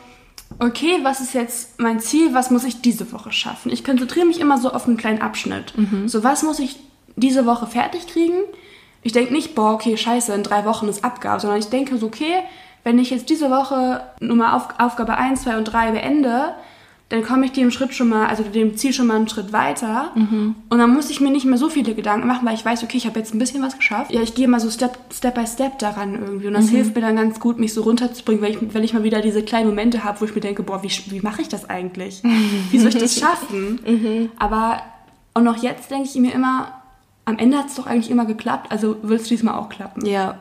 okay, 0.58 0.98
was 1.04 1.20
ist 1.20 1.34
jetzt 1.34 1.78
mein 1.78 2.00
Ziel? 2.00 2.34
Was 2.34 2.50
muss 2.50 2.64
ich 2.64 2.80
diese 2.80 3.12
Woche 3.12 3.30
schaffen? 3.30 3.70
Ich 3.70 3.84
konzentriere 3.84 4.26
mich 4.26 4.40
immer 4.40 4.58
so 4.58 4.72
auf 4.72 4.88
einen 4.88 4.96
kleinen 4.96 5.22
Abschnitt. 5.22 5.72
So, 6.06 6.24
was 6.24 6.42
muss 6.42 6.58
ich 6.58 6.80
diese 7.14 7.46
Woche 7.46 7.68
fertig 7.68 8.08
kriegen? 8.08 8.34
Ich 9.04 9.12
denke 9.12 9.32
nicht, 9.32 9.54
boah, 9.54 9.74
okay, 9.74 9.96
scheiße, 9.96 10.34
in 10.34 10.42
drei 10.42 10.64
Wochen 10.64 10.88
ist 10.88 11.04
Abgabe, 11.04 11.40
sondern 11.40 11.60
ich 11.60 11.68
denke 11.68 11.98
so, 11.98 12.06
okay, 12.06 12.42
wenn 12.82 12.98
ich 12.98 13.10
jetzt 13.10 13.30
diese 13.30 13.50
Woche 13.50 14.02
Nummer 14.20 14.56
auf, 14.56 14.68
Aufgabe 14.78 15.16
1, 15.16 15.42
2 15.42 15.58
und 15.58 15.64
3 15.64 15.92
beende, 15.92 16.54
dann 17.10 17.22
komme 17.22 17.44
ich 17.44 17.52
dem 17.52 17.70
Schritt 17.70 17.94
schon 17.94 18.08
mal, 18.08 18.26
also 18.26 18.42
dem 18.42 18.76
Ziel 18.76 18.92
schon 18.94 19.06
mal 19.06 19.16
einen 19.16 19.28
Schritt 19.28 19.52
weiter. 19.52 20.10
Und 20.70 20.78
dann 20.78 20.92
muss 20.92 21.10
ich 21.10 21.20
mir 21.20 21.30
nicht 21.30 21.44
mehr 21.44 21.58
so 21.58 21.68
viele 21.68 21.94
Gedanken 21.94 22.26
machen, 22.26 22.46
weil 22.46 22.54
ich 22.54 22.64
weiß, 22.64 22.82
okay, 22.82 22.96
ich 22.96 23.06
habe 23.06 23.18
jetzt 23.18 23.34
ein 23.34 23.38
bisschen 23.38 23.62
was 23.62 23.76
geschafft. 23.76 24.10
Ja, 24.10 24.22
ich 24.22 24.34
gehe 24.34 24.48
mal 24.48 24.58
so 24.58 24.70
Step, 24.70 24.98
Step 25.12 25.34
by 25.34 25.46
Step 25.46 25.78
daran 25.78 26.14
irgendwie. 26.14 26.46
Und 26.46 26.54
das 26.54 26.70
hilft 26.70 26.94
mir 26.94 27.02
dann 27.02 27.16
ganz 27.16 27.40
gut, 27.40 27.60
mich 27.60 27.74
so 27.74 27.82
runterzubringen, 27.82 28.42
weil 28.42 28.52
ich, 28.52 28.74
wenn 28.74 28.82
ich 28.82 28.94
mal 28.94 29.04
wieder 29.04 29.20
diese 29.20 29.42
kleinen 29.42 29.68
Momente 29.68 30.02
habe, 30.02 30.20
wo 30.22 30.24
ich 30.24 30.34
mir 30.34 30.40
denke, 30.40 30.62
boah, 30.62 30.82
wie, 30.82 30.90
wie 31.10 31.20
mache 31.20 31.42
ich 31.42 31.48
das 31.48 31.68
eigentlich? 31.68 32.22
Wie 32.70 32.78
soll 32.78 32.88
ich 32.88 32.98
das 32.98 33.14
schaffen? 33.20 34.30
Aber, 34.38 34.80
und 35.34 35.46
auch 35.46 35.58
jetzt 35.62 35.90
denke 35.90 36.08
ich 36.08 36.14
mir 36.16 36.32
immer, 36.32 36.72
am 37.24 37.38
Ende 37.38 37.58
hat 37.58 37.68
es 37.68 37.74
doch 37.74 37.86
eigentlich 37.86 38.10
immer 38.10 38.26
geklappt, 38.26 38.70
also 38.70 38.96
wird 39.02 39.22
es 39.22 39.28
diesmal 39.28 39.54
auch 39.54 39.68
klappen. 39.68 40.04
Ja. 40.06 40.38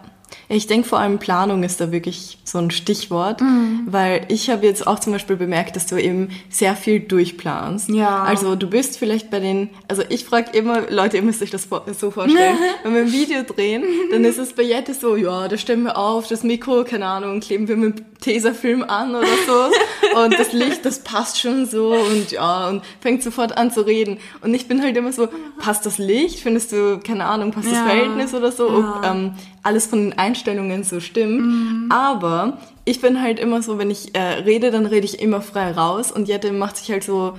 Ich 0.50 0.68
denke 0.68 0.88
vor 0.88 1.00
allem 1.00 1.20
Planung 1.20 1.64
ist 1.64 1.80
da 1.82 1.92
wirklich 1.92 2.38
so 2.44 2.58
ein 2.60 2.72
Stichwort, 2.72 3.42
Mhm. 3.42 3.82
weil 3.88 4.26
ich 4.30 4.50
habe 4.50 4.66
jetzt 4.66 4.86
auch 4.86 5.00
zum 5.00 5.14
Beispiel 5.14 5.36
bemerkt, 5.36 5.76
dass 5.76 5.86
du 5.88 5.96
eben 6.02 6.30
sehr 6.50 6.76
viel 6.76 7.00
durchplanst. 7.00 7.90
Ja. 7.90 8.24
Also 8.24 8.56
du 8.56 8.68
bist 8.68 8.98
vielleicht 8.98 9.30
bei 9.32 9.40
den, 9.40 9.70
also 9.88 10.04
ich 10.10 10.26
frage 10.26 10.56
immer, 10.58 10.90
Leute, 10.90 11.18
ihr 11.18 11.24
müsst 11.24 11.42
euch 11.42 11.52
das 11.52 11.68
so 12.00 12.12
vorstellen, 12.12 12.58
wenn 12.84 12.94
wir 12.94 13.02
ein 13.02 13.12
Video 13.12 13.44
drehen, 13.44 13.84
dann 14.12 14.24
ist 14.26 14.38
es 14.38 14.54
bei 14.54 14.64
Jette 14.64 14.94
so, 14.94 15.16
ja, 15.16 15.48
da 15.48 15.58
stellen 15.58 15.84
wir 15.84 15.98
auf, 15.98 16.28
das 16.28 16.44
Mikro, 16.44 16.84
keine 16.84 17.06
Ahnung, 17.08 17.40
kleben 17.40 17.68
wir 17.68 17.78
mit 17.78 18.04
Tesafilm 18.22 18.84
an 18.84 19.16
oder 19.16 19.28
so 19.48 20.18
und 20.24 20.38
das 20.40 20.54
Licht, 20.54 20.86
das 20.86 21.00
passt 21.00 21.40
schon 21.40 21.66
so 21.66 21.94
und 21.94 22.32
ja, 22.32 22.70
und 22.70 22.82
fängt 23.02 23.22
sofort 23.24 23.58
an 23.58 23.72
zu 23.72 23.82
reden. 23.82 24.18
Und 24.42 24.54
ich 24.54 24.68
bin 24.68 24.82
halt 24.82 24.96
immer 24.96 25.12
so, 25.12 25.28
passt 25.60 25.86
das 25.86 25.98
Licht? 25.98 26.40
Findest 26.40 26.72
du, 26.72 27.00
keine 27.06 27.26
Ahnung, 27.26 27.52
passt 27.52 27.68
das 27.68 27.74
Ja. 27.74 27.84
Verhältnis 27.86 28.34
oder 28.34 28.52
so? 28.52 28.70
Ja. 28.70 29.00
Ob, 29.00 29.06
ähm, 29.06 29.34
alles 29.64 29.88
von 29.88 30.00
den 30.10 30.18
Einstellungen 30.20 30.84
so 30.84 31.00
stimmt. 31.00 31.92
Aber 31.92 32.58
ich 32.86 33.02
bin 33.02 33.22
halt 33.22 33.40
immer 33.40 33.62
so, 33.62 33.78
wenn 33.78 33.90
ich 33.92 34.14
äh, 34.16 34.20
rede, 34.22 34.72
dann 34.72 34.86
rede 34.86 35.06
ich 35.06 35.20
immer 35.22 35.42
frei 35.42 35.72
raus 35.72 36.12
und 36.12 36.28
Jette 36.28 36.52
macht 36.52 36.78
sich 36.78 36.92
halt 36.92 37.04
so 37.04 37.34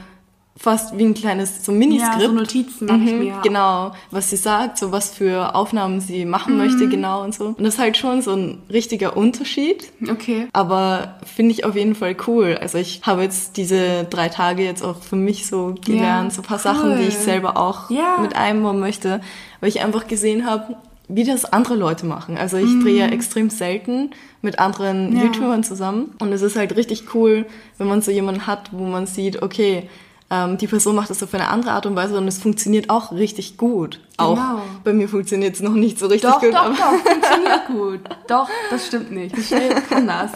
fast 0.57 0.97
wie 0.97 1.04
ein 1.04 1.14
kleines 1.14 1.64
so 1.64 1.73
Miniskript. 1.73 2.21
Ja, 2.23 2.28
so 2.28 2.33
Notizen 2.33 2.87
mache 2.87 2.99
ich 3.04 3.12
Mhm, 3.12 3.19
mir. 3.19 3.40
Genau, 3.43 3.90
was 4.12 4.31
sie 4.31 4.37
sagt, 4.37 4.78
so 4.78 4.93
was 4.93 5.11
für 5.11 5.52
Aufnahmen 5.57 6.00
sie 6.00 6.25
machen 6.25 6.57
möchte, 6.57 6.87
genau 6.88 7.25
und 7.25 7.35
so. 7.35 7.47
Und 7.47 7.59
das 7.64 7.75
ist 7.75 7.81
halt 7.81 7.97
schon 7.97 8.23
so 8.23 8.35
ein 8.35 8.62
richtiger 8.71 9.16
Unterschied. 9.16 9.90
Okay. 10.09 10.47
Aber 10.52 11.16
finde 11.35 11.50
ich 11.52 11.64
auf 11.64 11.75
jeden 11.75 11.97
Fall 11.97 12.14
cool. 12.28 12.57
Also 12.61 12.78
ich 12.78 13.00
habe 13.02 13.23
jetzt 13.23 13.57
diese 13.57 14.04
drei 14.04 14.28
Tage 14.28 14.62
jetzt 14.62 14.85
auch 14.85 15.02
für 15.02 15.16
mich 15.16 15.49
so 15.49 15.75
gelernt, 15.85 16.33
so 16.33 16.40
ein 16.43 16.45
paar 16.47 16.61
Sachen, 16.61 16.93
cool. 16.93 16.99
die 16.99 17.09
ich 17.09 17.19
selber 17.19 17.57
auch 17.57 17.90
Ja. 17.90 18.19
mit 18.23 18.37
einbauen 18.37 18.78
möchte, 18.78 19.21
weil 19.59 19.69
ich 19.71 19.81
einfach 19.83 20.07
gesehen 20.07 20.47
habe, 20.47 20.76
wie 21.14 21.25
das 21.25 21.44
andere 21.44 21.76
Leute 21.76 22.06
machen. 22.06 22.37
Also 22.37 22.56
ich 22.56 22.83
drehe 22.83 22.99
ja 22.99 23.06
extrem 23.06 23.50
selten 23.50 24.11
mit 24.42 24.59
anderen 24.59 25.11
Mhm. 25.11 25.16
Ja. 25.16 25.23
YouTubern 25.25 25.62
zusammen 25.64 26.14
und 26.18 26.33
es 26.33 26.42
ist 26.42 26.56
halt 26.56 26.76
richtig 26.76 27.14
cool, 27.14 27.47
wenn 27.78 27.87
man 27.87 28.02
so 28.02 28.11
jemanden 28.11 28.47
hat, 28.47 28.71
wo 28.73 28.85
man 28.85 29.06
sieht, 29.06 29.42
okay, 29.42 29.88
ähm, 30.35 30.59
die 30.59 30.67
Person 30.67 30.97
macht 30.97 31.11
das 31.11 31.23
auf 31.23 31.33
eine 31.35 31.49
andere 31.49 31.73
Art 31.73 31.87
und 31.87 31.95
Weise 31.95 32.17
und 32.19 32.26
es 32.26 32.38
funktioniert 32.38 32.91
auch 32.91 33.12
richtig 33.12 33.57
gut. 33.57 34.00
Auch 34.17 34.35
Genau. 34.35 34.62
bei 34.85 34.93
mir 34.93 35.09
funktioniert 35.09 35.55
es 35.55 35.61
noch 35.62 35.73
nicht 35.73 35.99
so 35.99 36.07
richtig 36.07 36.31
Doch, 36.31 36.41
gut. 36.41 36.53
doch, 36.55 36.69
doch, 36.69 36.95
funktioniert 37.12 37.67
gut. 37.69 38.00
Doch, 38.26 38.49
das 38.71 38.87
stimmt 38.87 39.11
nicht. 39.12 39.37
Michelle 39.37 39.75
kann 39.88 40.07
das. 40.07 40.31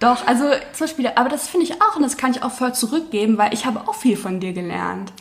Doch, 0.00 0.26
also 0.26 0.44
zum 0.72 0.86
Beispiel, 0.86 1.10
aber 1.14 1.28
das 1.28 1.48
finde 1.48 1.66
ich 1.66 1.80
auch 1.82 1.96
und 1.96 2.02
das 2.02 2.16
kann 2.16 2.30
ich 2.32 2.42
auch 2.42 2.52
voll 2.52 2.72
zurückgeben, 2.74 3.36
weil 3.38 3.52
ich 3.54 3.66
habe 3.66 3.80
auch 3.88 3.94
viel 3.94 4.16
von 4.16 4.40
dir 4.40 4.52
gelernt. 4.52 5.12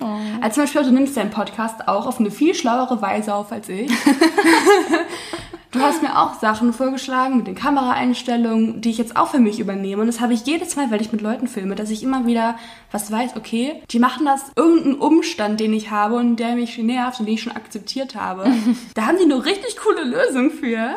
Also 0.42 0.56
zum 0.56 0.64
Beispiel, 0.64 0.84
du 0.84 0.92
nimmst 0.92 1.18
deinen 1.18 1.32
Podcast 1.32 1.88
auch 1.88 2.06
auf 2.06 2.20
eine 2.20 2.30
viel 2.32 2.54
schlauere 2.56 3.02
Weise 3.02 3.34
auf 3.34 3.52
als 3.52 3.70
ich. 3.70 3.92
Du 5.72 5.80
hast 5.82 6.02
mir 6.02 6.18
auch 6.18 6.40
Sachen 6.40 6.72
vorgeschlagen 6.72 7.38
mit 7.38 7.48
den 7.48 7.56
Kameraeinstellungen, 7.56 8.80
die 8.80 8.90
ich 8.90 8.98
jetzt 8.98 9.18
auch 9.18 9.28
für 9.28 9.40
mich 9.40 9.60
übernehme. 9.60 10.02
Und 10.02 10.08
das 10.08 10.22
habe 10.22 10.34
ich 10.34 10.46
jedes 10.46 10.78
Mal, 10.78 10.90
weil 10.92 11.02
ich 11.02 11.12
mit 11.12 11.22
Leuten 11.22 11.48
filme, 11.48 11.76
dass 11.76 11.90
ich 11.90 12.04
immer 12.04 12.26
wieder 12.26 12.58
was 12.92 13.12
weiß, 13.12 13.36
okay, 13.36 13.82
die 13.92 14.00
machen 14.00 14.26
das 14.26 14.46
irgendeinen 14.56 14.96
Umstand, 14.96 15.60
den 15.60 15.74
ich 15.74 15.92
habe 15.92 16.16
und 16.16 16.38
der 16.38 16.56
mich 16.56 16.78
nervt 16.78 17.20
und 17.20 17.26
den 17.26 17.36
ich 17.36 17.44
schon 17.44 17.56
akzeptiert 17.56 18.16
habe. 18.16 18.46
da 18.94 19.08
haben 19.08 19.18
die 19.18 19.26
eine 19.26 19.44
richtig 19.44 19.76
coole 19.78 20.06
Lösung 20.06 20.52
für. 20.52 20.96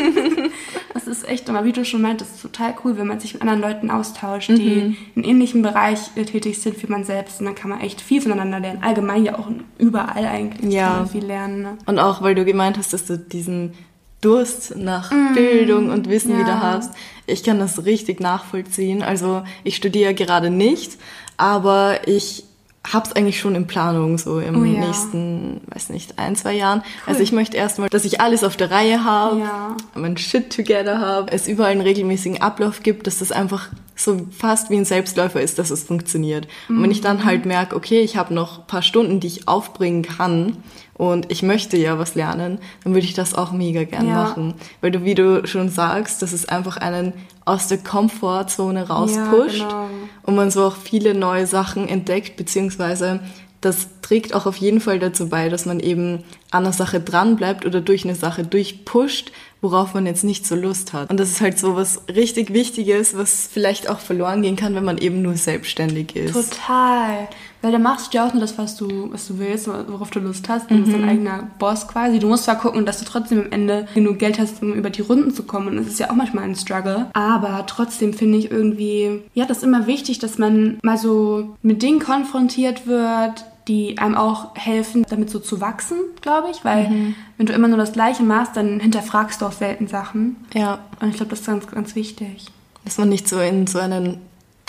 das 0.94 1.06
ist 1.06 1.28
echt 1.28 1.48
immer, 1.48 1.64
wie 1.64 1.72
du 1.72 1.84
schon 1.84 2.02
meintest, 2.02 2.42
total 2.42 2.74
cool, 2.84 2.98
wenn 2.98 3.06
man 3.06 3.20
sich 3.20 3.34
mit 3.34 3.42
anderen 3.42 3.60
Leuten 3.60 3.90
austauscht, 3.90 4.48
die 4.48 4.54
mhm. 4.54 4.96
in 5.14 5.24
ähnlichem 5.24 5.62
Bereich 5.62 6.10
äh, 6.16 6.24
tätig 6.24 6.60
sind 6.60 6.82
wie 6.82 6.88
man 6.88 7.04
selbst. 7.04 7.40
Und 7.40 7.46
dann 7.46 7.54
kann 7.54 7.70
man 7.70 7.80
echt 7.80 8.00
viel 8.00 8.20
voneinander 8.20 8.58
lernen. 8.58 8.82
Allgemein 8.82 9.24
ja 9.24 9.38
auch 9.38 9.48
überall 9.78 10.26
eigentlich 10.26 10.74
ja. 10.74 11.06
viel 11.06 11.24
lernen. 11.24 11.62
Ne? 11.62 11.78
Und 11.86 12.00
auch, 12.00 12.22
weil 12.22 12.34
du 12.34 12.44
gemeint 12.44 12.76
hast, 12.76 12.92
dass 12.92 13.06
du 13.06 13.16
diesen 13.16 13.72
Durst 14.20 14.76
nach 14.76 15.10
mm, 15.10 15.34
Bildung 15.34 15.90
und 15.90 16.08
Wissen 16.08 16.32
ja. 16.32 16.40
wieder 16.40 16.60
hast. 16.60 16.92
Ich 17.26 17.42
kann 17.42 17.58
das 17.58 17.84
richtig 17.84 18.20
nachvollziehen. 18.20 19.02
Also 19.02 19.42
ich 19.64 19.76
studiere 19.76 20.14
gerade 20.14 20.50
nicht, 20.50 20.98
aber 21.36 22.06
ich 22.06 22.44
hab's 22.90 23.12
eigentlich 23.12 23.38
schon 23.38 23.54
in 23.54 23.66
Planung, 23.66 24.18
so 24.18 24.40
im 24.40 24.60
oh, 24.60 24.64
ja. 24.64 24.86
nächsten, 24.86 25.60
weiß 25.66 25.90
nicht, 25.90 26.18
ein, 26.18 26.34
zwei 26.36 26.54
Jahren. 26.54 26.80
Cool. 26.80 27.12
Also 27.12 27.22
ich 27.22 27.32
möchte 27.32 27.56
erstmal, 27.56 27.88
dass 27.88 28.04
ich 28.04 28.20
alles 28.20 28.42
auf 28.42 28.56
der 28.56 28.70
Reihe 28.70 29.04
habe, 29.04 29.40
ja. 29.40 29.76
mein 29.94 30.16
Shit 30.16 30.54
together 30.54 30.98
habe, 30.98 31.30
es 31.32 31.46
überall 31.46 31.72
einen 31.72 31.82
regelmäßigen 31.82 32.40
Ablauf 32.40 32.82
gibt, 32.82 33.06
dass 33.06 33.18
das 33.18 33.32
einfach 33.32 33.68
so 34.00 34.26
fast 34.30 34.70
wie 34.70 34.76
ein 34.76 34.84
Selbstläufer 34.84 35.40
ist, 35.40 35.58
dass 35.58 35.70
es 35.70 35.84
funktioniert. 35.84 36.48
Mhm. 36.68 36.76
Und 36.76 36.82
wenn 36.82 36.90
ich 36.90 37.00
dann 37.00 37.18
mhm. 37.18 37.24
halt 37.24 37.46
merke, 37.46 37.76
okay, 37.76 38.00
ich 38.00 38.16
habe 38.16 38.32
noch 38.32 38.66
paar 38.66 38.82
Stunden, 38.82 39.20
die 39.20 39.26
ich 39.26 39.48
aufbringen 39.48 40.02
kann 40.02 40.56
und 40.94 41.30
ich 41.30 41.42
möchte 41.42 41.76
ja 41.76 41.98
was 41.98 42.14
lernen, 42.14 42.58
dann 42.82 42.94
würde 42.94 43.06
ich 43.06 43.14
das 43.14 43.34
auch 43.34 43.52
mega 43.52 43.84
gern 43.84 44.08
ja. 44.08 44.14
machen. 44.14 44.54
Weil 44.80 44.90
du, 44.90 45.04
wie 45.04 45.14
du 45.14 45.46
schon 45.46 45.68
sagst, 45.68 46.22
dass 46.22 46.32
es 46.32 46.48
einfach 46.48 46.76
einen 46.78 47.12
aus 47.44 47.68
der 47.68 47.78
Komfortzone 47.78 48.88
rauspusht 48.88 49.58
ja, 49.58 49.68
genau. 49.68 49.88
und 50.22 50.36
man 50.36 50.50
so 50.50 50.64
auch 50.64 50.76
viele 50.76 51.14
neue 51.14 51.46
Sachen 51.46 51.88
entdeckt, 51.88 52.36
beziehungsweise 52.36 53.20
das 53.60 53.88
trägt 54.00 54.34
auch 54.34 54.46
auf 54.46 54.56
jeden 54.56 54.80
Fall 54.80 54.98
dazu 54.98 55.28
bei, 55.28 55.48
dass 55.48 55.66
man 55.66 55.80
eben 55.80 56.24
an 56.50 56.64
der 56.64 56.72
Sache 56.72 57.00
dranbleibt 57.00 57.66
oder 57.66 57.80
durch 57.80 58.04
eine 58.04 58.14
Sache 58.14 58.42
durchpusht, 58.42 59.32
worauf 59.60 59.92
man 59.92 60.06
jetzt 60.06 60.24
nicht 60.24 60.46
so 60.46 60.54
Lust 60.54 60.92
hat. 60.92 61.10
Und 61.10 61.20
das 61.20 61.30
ist 61.30 61.40
halt 61.40 61.58
so 61.58 61.76
was 61.76 62.02
richtig 62.08 62.52
Wichtiges, 62.52 63.16
was 63.16 63.48
vielleicht 63.52 63.88
auch 63.88 63.98
verloren 63.98 64.42
gehen 64.42 64.56
kann, 64.56 64.74
wenn 64.74 64.84
man 64.84 64.98
eben 64.98 65.20
nur 65.20 65.36
selbstständig 65.36 66.16
ist. 66.16 66.32
Total. 66.32 67.28
Weil 67.62 67.72
da 67.72 67.78
machst 67.78 68.12
du 68.12 68.18
ja 68.18 68.26
auch 68.26 68.32
nur 68.32 68.40
das, 68.40 68.56
was 68.56 68.76
du, 68.76 69.12
was 69.12 69.28
du 69.28 69.38
willst, 69.38 69.68
worauf 69.68 70.10
du 70.10 70.20
Lust 70.20 70.48
hast. 70.48 70.70
Du 70.70 70.78
bist 70.78 70.92
dein 70.92 71.02
mhm. 71.02 71.08
eigener 71.08 71.48
Boss 71.58 71.86
quasi. 71.86 72.18
Du 72.18 72.28
musst 72.28 72.44
zwar 72.44 72.58
gucken, 72.58 72.86
dass 72.86 72.98
du 72.98 73.04
trotzdem 73.04 73.40
am 73.40 73.52
Ende 73.52 73.86
genug 73.94 74.18
Geld 74.18 74.38
hast, 74.38 74.62
um 74.62 74.72
über 74.72 74.90
die 74.90 75.02
Runden 75.02 75.32
zu 75.32 75.42
kommen. 75.42 75.68
Und 75.68 75.76
das 75.76 75.86
ist 75.86 76.00
ja 76.00 76.10
auch 76.10 76.14
manchmal 76.14 76.44
ein 76.44 76.54
Struggle. 76.54 77.06
Aber 77.12 77.64
trotzdem 77.66 78.14
finde 78.14 78.38
ich 78.38 78.50
irgendwie, 78.50 79.22
ja, 79.34 79.44
das 79.44 79.58
ist 79.58 79.64
immer 79.64 79.86
wichtig, 79.86 80.18
dass 80.18 80.38
man 80.38 80.78
mal 80.82 80.96
so 80.96 81.56
mit 81.62 81.82
Dingen 81.82 82.00
konfrontiert 82.00 82.86
wird, 82.86 83.44
die 83.68 83.98
einem 83.98 84.14
auch 84.14 84.56
helfen, 84.56 85.04
damit 85.08 85.30
so 85.30 85.38
zu 85.38 85.60
wachsen, 85.60 85.98
glaube 86.22 86.48
ich. 86.50 86.64
Weil 86.64 86.88
mhm. 86.88 87.14
wenn 87.36 87.46
du 87.46 87.52
immer 87.52 87.68
nur 87.68 87.78
das 87.78 87.92
Gleiche 87.92 88.22
machst, 88.22 88.56
dann 88.56 88.80
hinterfragst 88.80 89.42
du 89.42 89.46
auch 89.46 89.52
selten 89.52 89.86
Sachen. 89.86 90.36
Ja. 90.54 90.78
Und 91.00 91.10
ich 91.10 91.16
glaube, 91.16 91.30
das 91.30 91.40
ist 91.40 91.46
ganz, 91.46 91.66
ganz 91.66 91.94
wichtig. 91.94 92.46
Dass 92.84 92.96
man 92.96 93.10
nicht 93.10 93.28
so 93.28 93.38
in 93.38 93.66
so 93.66 93.78
einen 93.78 94.18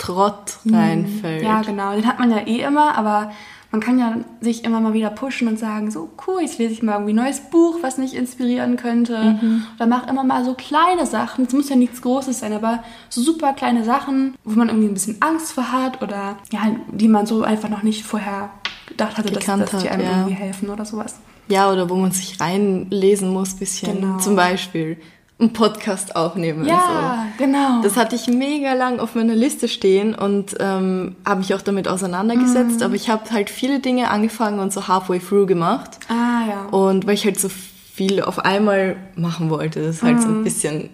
Trott 0.02 0.58
mhm. 0.64 0.74
reinfällt. 0.74 1.42
Ja, 1.42 1.62
genau. 1.62 1.94
Den 1.94 2.06
hat 2.06 2.18
man 2.18 2.30
ja 2.30 2.38
eh 2.38 2.60
immer, 2.62 2.96
aber 2.98 3.30
man 3.70 3.80
kann 3.80 3.98
ja 3.98 4.16
sich 4.40 4.64
immer 4.64 4.80
mal 4.80 4.94
wieder 4.94 5.10
pushen 5.10 5.46
und 5.46 5.58
sagen, 5.58 5.90
so 5.92 6.10
cool, 6.26 6.42
jetzt 6.42 6.58
lese 6.58 6.72
ich 6.72 6.82
mal 6.82 6.94
irgendwie 6.94 7.12
ein 7.12 7.24
neues 7.24 7.40
Buch, 7.50 7.78
was 7.82 7.98
mich 7.98 8.14
inspirieren 8.14 8.76
könnte. 8.76 9.38
Mhm. 9.40 9.64
Oder 9.76 9.86
mach 9.86 10.08
immer 10.08 10.24
mal 10.24 10.44
so 10.44 10.54
kleine 10.54 11.06
Sachen. 11.06 11.46
Es 11.46 11.54
muss 11.54 11.68
ja 11.68 11.76
nichts 11.76 12.02
Großes 12.02 12.40
sein, 12.40 12.52
aber 12.52 12.82
so 13.08 13.22
super 13.22 13.52
kleine 13.52 13.84
Sachen, 13.84 14.34
wo 14.44 14.58
man 14.58 14.68
irgendwie 14.68 14.88
ein 14.88 14.94
bisschen 14.94 15.16
Angst 15.20 15.52
vor 15.52 15.70
hat 15.70 16.02
oder 16.02 16.36
ja, 16.52 16.60
die 16.90 17.08
man 17.08 17.26
so 17.26 17.44
einfach 17.44 17.68
noch 17.68 17.84
nicht 17.84 18.04
vorher 18.04 18.50
gedacht 18.86 19.16
hatte, 19.16 19.32
dass, 19.32 19.44
dass 19.44 19.82
die 19.82 19.88
einem 19.88 20.04
ja. 20.04 20.10
irgendwie 20.18 20.34
helfen 20.34 20.68
oder 20.68 20.84
sowas. 20.84 21.20
Ja, 21.48 21.70
oder 21.70 21.88
wo 21.88 21.94
man 21.94 22.10
sich 22.10 22.40
reinlesen 22.40 23.30
muss, 23.30 23.54
bisschen. 23.54 24.00
Genau. 24.00 24.18
Zum 24.18 24.36
Beispiel 24.36 24.98
einen 25.42 25.52
Podcast 25.52 26.16
aufnehmen. 26.16 26.66
Ja, 26.66 27.26
so. 27.36 27.44
genau. 27.44 27.82
Das 27.82 27.96
hatte 27.96 28.16
ich 28.16 28.28
mega 28.28 28.72
lang 28.74 29.00
auf 29.00 29.14
meiner 29.14 29.34
Liste 29.34 29.68
stehen 29.68 30.14
und 30.14 30.56
ähm, 30.60 31.16
habe 31.26 31.40
mich 31.40 31.54
auch 31.54 31.62
damit 31.62 31.88
auseinandergesetzt. 31.88 32.78
Mhm. 32.78 32.82
Aber 32.82 32.94
ich 32.94 33.10
habe 33.10 33.30
halt 33.30 33.50
viele 33.50 33.80
Dinge 33.80 34.10
angefangen 34.10 34.60
und 34.60 34.72
so 34.72 34.88
halfway 34.88 35.18
through 35.18 35.46
gemacht. 35.46 35.98
Ah, 36.08 36.48
ja. 36.48 36.64
Und 36.70 37.06
weil 37.06 37.14
ich 37.14 37.24
halt 37.24 37.38
so 37.38 37.48
viel 37.48 38.22
auf 38.22 38.38
einmal 38.38 38.96
machen 39.16 39.50
wollte, 39.50 39.82
das 39.82 39.96
ist 39.96 40.02
halt 40.02 40.16
mhm. 40.16 40.22
so 40.22 40.28
ein 40.28 40.38
mhm. 40.38 40.44
bisschen 40.44 40.90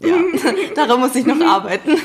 ja, 0.00 0.16
daran 0.74 1.00
muss 1.00 1.14
ich 1.14 1.24
noch 1.24 1.40
arbeiten. 1.46 1.96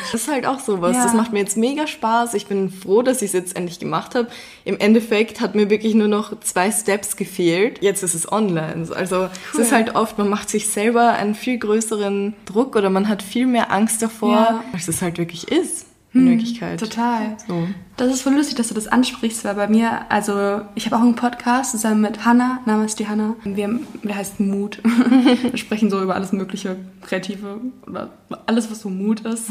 Das 0.00 0.22
ist 0.22 0.30
halt 0.30 0.46
auch 0.46 0.60
sowas. 0.60 0.96
Ja. 0.96 1.04
Das 1.04 1.14
macht 1.14 1.32
mir 1.32 1.40
jetzt 1.40 1.56
mega 1.56 1.86
Spaß. 1.86 2.34
Ich 2.34 2.46
bin 2.46 2.70
froh, 2.70 3.02
dass 3.02 3.22
ich 3.22 3.28
es 3.28 3.32
jetzt 3.32 3.56
endlich 3.56 3.78
gemacht 3.78 4.14
habe. 4.14 4.28
Im 4.64 4.78
Endeffekt 4.78 5.40
hat 5.40 5.54
mir 5.54 5.70
wirklich 5.70 5.94
nur 5.94 6.08
noch 6.08 6.38
zwei 6.40 6.70
Steps 6.70 7.16
gefehlt. 7.16 7.82
Jetzt 7.82 8.02
ist 8.02 8.14
es 8.14 8.30
online. 8.30 8.88
Also 8.94 9.16
cool. 9.22 9.30
es 9.54 9.58
ist 9.58 9.72
halt 9.72 9.94
oft, 9.94 10.18
man 10.18 10.28
macht 10.28 10.50
sich 10.50 10.68
selber 10.68 11.12
einen 11.12 11.34
viel 11.34 11.58
größeren 11.58 12.34
Druck 12.44 12.76
oder 12.76 12.90
man 12.90 13.08
hat 13.08 13.22
viel 13.22 13.46
mehr 13.46 13.72
Angst 13.72 14.02
davor, 14.02 14.34
ja. 14.34 14.64
als 14.72 14.88
es 14.88 15.02
halt 15.02 15.18
wirklich 15.18 15.50
ist 15.50 15.86
in 16.18 16.26
hm, 16.26 16.30
Wirklichkeit. 16.32 16.80
Total. 16.80 17.36
So. 17.46 17.68
Das 17.96 18.12
ist 18.12 18.22
voll 18.22 18.34
lustig, 18.34 18.56
dass 18.56 18.68
du 18.68 18.74
das 18.74 18.88
ansprichst, 18.88 19.44
weil 19.44 19.54
bei 19.54 19.68
mir, 19.68 20.10
also 20.10 20.60
ich 20.74 20.86
habe 20.86 20.96
auch 20.96 21.00
einen 21.00 21.14
Podcast 21.14 21.70
zusammen 21.70 22.00
mit 22.00 22.24
Hanna, 22.24 22.60
Name 22.66 22.84
ist 22.84 22.98
die 22.98 23.08
Hanna. 23.08 23.34
Wir, 23.44 23.80
der 24.02 24.16
heißt 24.16 24.40
Mut. 24.40 24.80
Wir 25.42 25.56
sprechen 25.56 25.90
so 25.90 26.02
über 26.02 26.14
alles 26.14 26.32
mögliche 26.32 26.76
Kreative 27.02 27.60
oder 27.86 28.10
alles, 28.46 28.70
was 28.70 28.80
so 28.80 28.90
Mut 28.90 29.20
ist. 29.20 29.50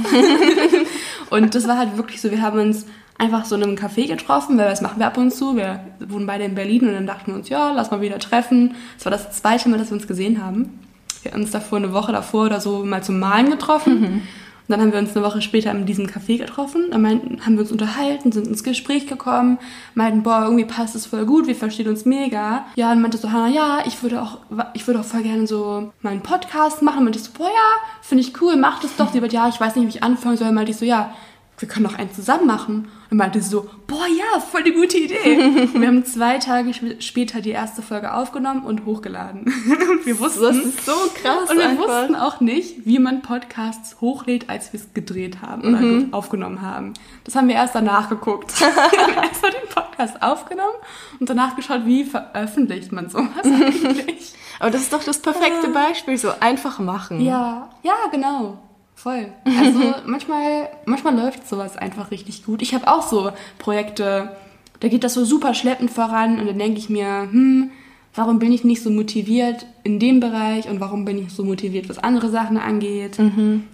und 1.29 1.55
das 1.55 1.67
war 1.67 1.77
halt 1.77 1.98
wirklich 1.98 2.22
so, 2.22 2.29
wir 2.29 2.41
haben 2.41 2.60
uns 2.60 2.86
einfach 3.17 3.45
so 3.45 3.55
in 3.55 3.63
einem 3.63 3.75
Café 3.75 4.07
getroffen, 4.07 4.57
weil 4.57 4.69
das 4.69 4.81
machen 4.81 5.00
wir 5.00 5.07
ab 5.07 5.17
und 5.17 5.31
zu. 5.31 5.55
Wir 5.55 5.79
wohnen 6.00 6.27
beide 6.27 6.43
in 6.43 6.55
Berlin 6.55 6.88
und 6.88 6.93
dann 6.93 7.07
dachten 7.07 7.27
wir 7.27 7.36
uns, 7.36 7.50
ja, 7.50 7.72
lass 7.72 7.91
mal 7.91 8.01
wieder 8.01 8.19
treffen. 8.19 8.75
Das 8.98 9.05
war 9.05 9.12
das 9.12 9.31
zweite 9.31 9.69
Mal, 9.69 9.77
dass 9.77 9.89
wir 9.89 9.95
uns 9.95 10.07
gesehen 10.07 10.43
haben. 10.43 10.79
Wir 11.24 11.31
haben 11.31 11.41
uns 11.41 11.51
davor 11.51 11.77
eine 11.79 11.93
Woche 11.93 12.12
davor 12.12 12.45
oder 12.45 12.60
so 12.60 12.86
mal 12.86 13.03
zum 13.03 13.19
Malen 13.19 13.50
getroffen. 13.50 14.01
Mhm. 14.01 14.22
Und 14.67 14.72
dann 14.72 14.81
haben 14.81 14.91
wir 14.91 15.00
uns 15.00 15.15
eine 15.15 15.25
Woche 15.25 15.41
später 15.41 15.72
in 15.72 15.86
diesem 15.86 16.07
Café 16.07 16.38
getroffen. 16.38 16.88
Dann 16.89 17.01
meinten, 17.01 17.45
haben 17.45 17.53
wir 17.53 17.62
uns 17.62 17.72
unterhalten, 17.72 18.31
sind 18.31 18.48
ins 18.48 18.63
Gespräch 18.63 19.05
gekommen, 19.05 19.60
meinten, 19.93 20.24
boah, 20.24 20.43
irgendwie 20.43 20.65
passt 20.65 20.95
es 20.95 21.05
voll 21.05 21.25
gut, 21.25 21.45
wir 21.45 21.55
verstehen 21.55 21.88
uns 21.88 22.05
mega. 22.05 22.65
Ja, 22.75 22.91
und 22.91 23.01
meinte 23.01 23.17
so, 23.17 23.31
Hannah, 23.31 23.50
ja, 23.50 23.79
ich 23.86 24.01
würde 24.01 24.22
auch, 24.22 24.39
ich 24.74 24.88
würde 24.88 25.01
auch 25.01 25.05
voll 25.05 25.22
gerne 25.22 25.45
so 25.45 25.91
meinen 26.01 26.22
Podcast 26.22 26.81
machen. 26.81 27.00
Und 27.00 27.03
meinte 27.05 27.19
so, 27.19 27.31
boah, 27.38 27.48
ja, 27.48 27.88
finde 28.01 28.24
ich 28.24 28.41
cool, 28.41 28.55
mach 28.55 28.79
das 28.79 28.95
doch. 28.95 29.12
Die 29.12 29.22
wird, 29.22 29.34
ja, 29.34 29.48
ich 29.48 29.60
weiß 29.60 29.75
nicht, 29.75 29.86
wie 29.86 29.98
ich 29.98 30.03
anfangen 30.03 30.38
soll. 30.38 30.51
Meinte 30.51 30.72
ich 30.72 30.77
so, 30.77 30.86
ja, 30.86 31.13
wir 31.57 31.67
können 31.67 31.85
doch 31.85 31.97
einen 31.97 32.13
zusammen 32.13 32.47
machen. 32.47 32.88
Und 33.12 33.17
meinte 33.17 33.39
sie 33.41 33.50
so, 33.50 33.69
boah, 33.88 34.05
ja, 34.07 34.39
voll 34.39 34.63
die 34.63 34.74
gute 34.74 34.97
Idee. 34.97 35.38
und 35.38 35.74
wir 35.79 35.88
haben 35.88 36.03
zwei 36.05 36.38
Tage 36.39 36.71
später 37.00 37.39
die 37.39 37.51
erste 37.51 37.81
Folge 37.81 38.13
aufgenommen 38.13 38.65
und 38.65 38.85
hochgeladen. 38.85 39.43
und 39.89 40.05
wir 40.05 40.19
wussten, 40.19 40.43
das 40.43 40.57
ist 40.57 40.85
so 40.85 40.91
krass. 41.21 41.50
Und 41.50 41.57
wir 41.57 41.69
einfach. 41.69 41.88
wussten 41.88 42.15
auch 42.15 42.41
nicht, 42.41 42.85
wie 42.85 43.00
man 43.00 43.21
Podcasts 43.21 44.01
hochlädt, 44.01 44.50
als 44.50 44.74
wir 44.74 44.79
es 44.79 44.93
gedreht 44.93 45.41
haben 45.41 45.62
oder 45.62 45.79
mhm. 45.79 46.13
aufgenommen 46.13 46.62
haben. 46.62 46.93
Das 47.24 47.35
haben 47.35 47.47
wir 47.47 47.55
erst 47.55 47.75
danach 47.75 48.09
geguckt. 48.09 48.59
wir 48.59 48.67
haben 48.67 49.24
erstmal 49.24 49.51
den 49.51 49.69
Podcast 49.74 50.21
aufgenommen 50.21 50.75
und 51.19 51.29
danach 51.29 51.55
geschaut, 51.55 51.85
wie 51.85 52.03
veröffentlicht 52.03 52.91
man 52.91 53.09
sowas 53.09 53.45
eigentlich. 53.45 54.33
Aber 54.59 54.71
das 54.71 54.81
ist 54.81 54.93
doch 54.93 55.03
das 55.03 55.19
perfekte 55.19 55.67
Beispiel, 55.69 56.17
so 56.17 56.31
einfach 56.39 56.79
machen. 56.79 57.21
Ja, 57.21 57.69
ja, 57.83 57.93
genau. 58.12 58.57
Voll. 59.05 59.27
Also 59.45 59.93
manchmal, 60.07 60.67
manchmal 60.85 61.15
läuft 61.15 61.47
sowas 61.47 61.77
einfach 61.77 62.09
richtig 62.09 62.43
gut. 62.43 62.63
Ich 62.63 62.74
habe 62.74 62.88
auch 62.88 63.07
so 63.07 63.31
Projekte, 63.59 64.35
da 64.79 64.88
geht 64.88 65.03
das 65.03 65.13
so 65.13 65.24
super 65.24 65.53
schleppend 65.53 65.91
voran 65.91 66.39
und 66.39 66.47
dann 66.47 66.57
denke 66.57 66.79
ich 66.79 66.89
mir, 66.89 67.29
hm, 67.29 67.69
warum 68.15 68.39
bin 68.39 68.51
ich 68.51 68.63
nicht 68.63 68.81
so 68.81 68.89
motiviert 68.89 69.67
in 69.83 70.00
dem 70.00 70.19
Bereich 70.19 70.67
und 70.67 70.79
warum 70.79 71.05
bin 71.05 71.19
ich 71.19 71.31
so 71.31 71.43
motiviert, 71.43 71.88
was 71.88 72.00
andere 72.00 72.31
Sachen 72.31 72.57
angeht. 72.57 73.19
Mhm. 73.19 73.65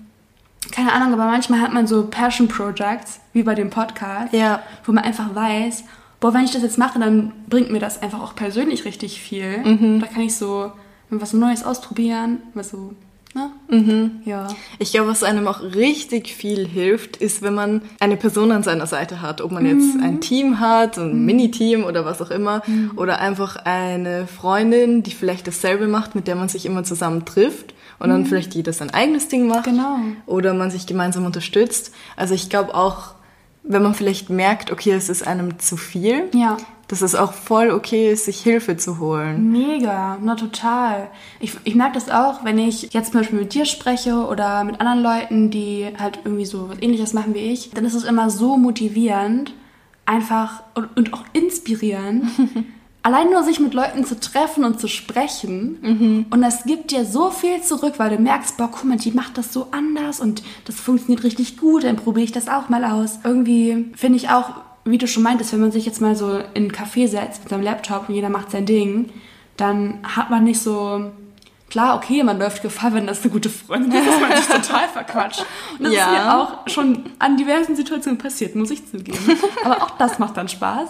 Keine 0.74 0.92
Ahnung, 0.92 1.14
aber 1.14 1.32
manchmal 1.32 1.62
hat 1.62 1.72
man 1.72 1.88
so 1.88 2.08
Passion 2.08 2.50
Projects, 2.50 3.22
wie 3.32 3.44
bei 3.44 3.56
dem 3.56 3.70
Podcast, 3.70 4.34
ja. 4.34 4.62
wo 4.84 4.92
man 4.92 5.06
einfach 5.06 5.34
weiß, 5.34 5.86
boah, 6.20 6.34
wenn 6.34 6.44
ich 6.44 6.52
das 6.52 6.62
jetzt 6.62 6.78
mache, 6.78 7.00
dann 7.00 7.32
bringt 7.48 7.72
mir 7.72 7.80
das 7.80 8.02
einfach 8.02 8.22
auch 8.22 8.36
persönlich 8.36 8.84
richtig 8.84 9.22
viel. 9.22 9.60
Mhm. 9.60 10.02
Da 10.02 10.08
kann 10.08 10.24
ich 10.24 10.36
so 10.36 10.74
was 11.10 11.32
Neues 11.32 11.64
ausprobieren, 11.64 12.40
was 12.54 12.72
so 12.72 12.96
Ne? 13.34 13.50
Mhm. 13.70 14.22
Ja. 14.26 14.48
Ich 14.78 14.92
glaube, 14.92 15.10
was 15.10 15.24
einem 15.24 15.48
auch 15.48 15.62
richtig 15.62 16.34
viel 16.34 16.68
hilft, 16.68 17.18
ist, 17.18 17.42
wenn 17.42 17.54
man 17.54 17.82
eine 18.00 18.18
Person 18.18 18.52
an 18.52 18.64
seiner 18.64 18.88
Seite 18.88 19.22
hat. 19.22 19.40
Ob 19.40 19.52
man 19.52 19.66
jetzt 19.66 19.96
mhm. 19.96 20.04
ein 20.04 20.22
Team 20.22 20.60
hat, 20.60 20.98
ein 20.98 21.20
mhm. 21.20 21.26
Miniteam 21.26 21.84
oder 21.86 22.04
was 22.04 22.22
auch 22.22 22.32
immer. 22.32 22.62
Mhm. 22.68 22.92
Oder 22.98 23.20
einfach 23.20 23.56
eine 23.56 24.28
Freundin, 24.28 25.04
die 25.04 25.12
vielleicht 25.12 25.48
dasselbe 25.48 25.88
macht, 25.88 26.14
mit 26.14 26.28
der 26.28 26.36
man 26.36 26.50
sich 26.50 26.66
immer 26.66 26.84
zusammen 26.84 27.24
trifft. 27.24 27.74
Und 28.00 28.10
dann 28.10 28.22
mhm. 28.22 28.26
vielleicht 28.26 28.54
jeder 28.54 28.74
sein 28.74 28.90
eigenes 28.90 29.30
Ding 29.30 29.48
macht. 29.48 29.66
Genau. 29.66 30.00
Oder 30.26 30.54
man 30.54 30.70
sich 30.70 30.86
gemeinsam 30.86 31.26
unterstützt. 31.26 31.94
Also 32.18 32.34
ich 32.34 32.50
glaube 32.50 32.76
auch, 32.76 33.14
wenn 33.64 33.84
man 33.84 33.94
vielleicht 33.94 34.30
merkt, 34.30 34.72
okay, 34.72 34.92
es 34.92 35.08
ist 35.08 35.26
einem 35.26 35.60
zu 35.60 35.78
viel, 35.78 36.30
ja 36.34 36.58
dass 36.92 37.02
es 37.02 37.16
auch 37.16 37.32
voll 37.32 37.72
okay 37.72 38.12
ist, 38.12 38.26
sich 38.26 38.42
Hilfe 38.42 38.76
zu 38.76 39.00
holen. 39.00 39.52
Mega, 39.52 40.18
na 40.22 40.36
total. 40.36 41.08
Ich, 41.40 41.56
ich 41.64 41.74
merke 41.74 41.94
das 41.94 42.10
auch, 42.10 42.44
wenn 42.44 42.60
ich 42.60 42.94
jetzt 42.94 43.12
zum 43.12 43.22
Beispiel 43.22 43.40
mit 43.40 43.54
dir 43.54 43.66
spreche 43.66 44.28
oder 44.28 44.66
mit 44.66 44.82
anderen 44.82 45.02
Leuten, 45.02 45.52
die 45.52 45.88
halt 45.98 46.20
irgendwie 46.26 46.46
so 46.46 46.70
was 46.70 46.82
ähnliches 46.82 47.14
machen 47.14 47.34
wie 47.34 47.40
ich, 47.40 47.70
dann 47.72 47.86
ist 47.86 47.94
es 47.94 48.04
immer 48.04 48.30
so 48.30 48.58
motivierend, 48.58 49.54
einfach 50.06 50.64
und, 50.76 50.96
und 50.98 51.14
auch 51.14 51.24
inspirierend. 51.32 52.26
allein 53.04 53.30
nur 53.30 53.44
sich 53.44 53.60
mit 53.60 53.74
Leuten 53.74 54.06
zu 54.06 54.20
treffen 54.20 54.64
und 54.64 54.80
zu 54.80 54.88
sprechen. 54.88 55.80
Mhm. 55.82 56.26
Und 56.30 56.42
das 56.42 56.66
gibt 56.66 56.92
dir 56.92 57.06
so 57.06 57.32
viel 57.32 57.62
zurück, 57.62 57.94
weil 57.98 58.16
du 58.16 58.22
merkst, 58.22 58.58
boah, 58.58 58.70
guck 58.72 58.84
mal, 58.84 58.98
die 58.98 59.12
macht 59.12 59.38
das 59.38 59.54
so 59.54 59.68
anders 59.72 60.20
und 60.20 60.44
das 60.66 60.76
funktioniert 60.76 61.24
richtig 61.24 61.58
gut, 61.58 61.84
dann 61.84 61.96
probiere 61.96 62.26
ich 62.26 62.32
das 62.32 62.48
auch 62.48 62.70
mal 62.70 62.84
aus. 62.84 63.20
Irgendwie 63.24 63.92
finde 63.96 64.18
ich 64.18 64.30
auch, 64.30 64.52
wie 64.86 64.98
du 64.98 65.08
schon 65.08 65.24
meintest, 65.24 65.54
wenn 65.54 65.62
man 65.62 65.72
sich 65.72 65.86
jetzt 65.86 66.02
mal 66.02 66.16
so 66.16 66.38
in 66.54 66.64
einen 66.64 66.72
Café 66.72 67.08
setzt 67.08 67.42
mit 67.42 67.50
seinem 67.50 67.64
Laptop 67.64 68.10
und 68.10 68.16
jeder 68.16 68.30
macht 68.30 68.52
sein 68.52 68.66
Ding, 68.66 69.10
dann 69.58 70.00
hat 70.04 70.30
man 70.30 70.44
nicht 70.44 70.62
so 70.62 71.12
klar, 71.72 71.96
okay, 71.96 72.22
man 72.24 72.38
läuft 72.38 72.62
Gefahr, 72.62 72.94
wenn 72.94 73.08
das 73.08 73.22
eine 73.22 73.32
gute 73.32 73.50
Freundin 73.50 73.92
ist, 73.94 74.08
dass 74.08 74.20
man 74.20 74.36
sich 74.36 74.46
total 74.46 74.88
verquatscht. 74.90 75.46
Und 75.78 75.86
das 75.86 75.94
ja. 75.94 76.06
ist 76.06 76.12
mir 76.12 76.38
auch 76.38 76.68
schon 76.68 77.04
an 77.18 77.38
diversen 77.38 77.76
Situationen 77.76 78.18
passiert, 78.18 78.56
muss 78.56 78.70
ich 78.70 78.86
zugeben. 78.86 79.18
Aber 79.64 79.82
auch 79.84 79.92
das 79.92 80.20
macht 80.20 80.38
dann 80.38 80.50
Spaß. 80.50 80.90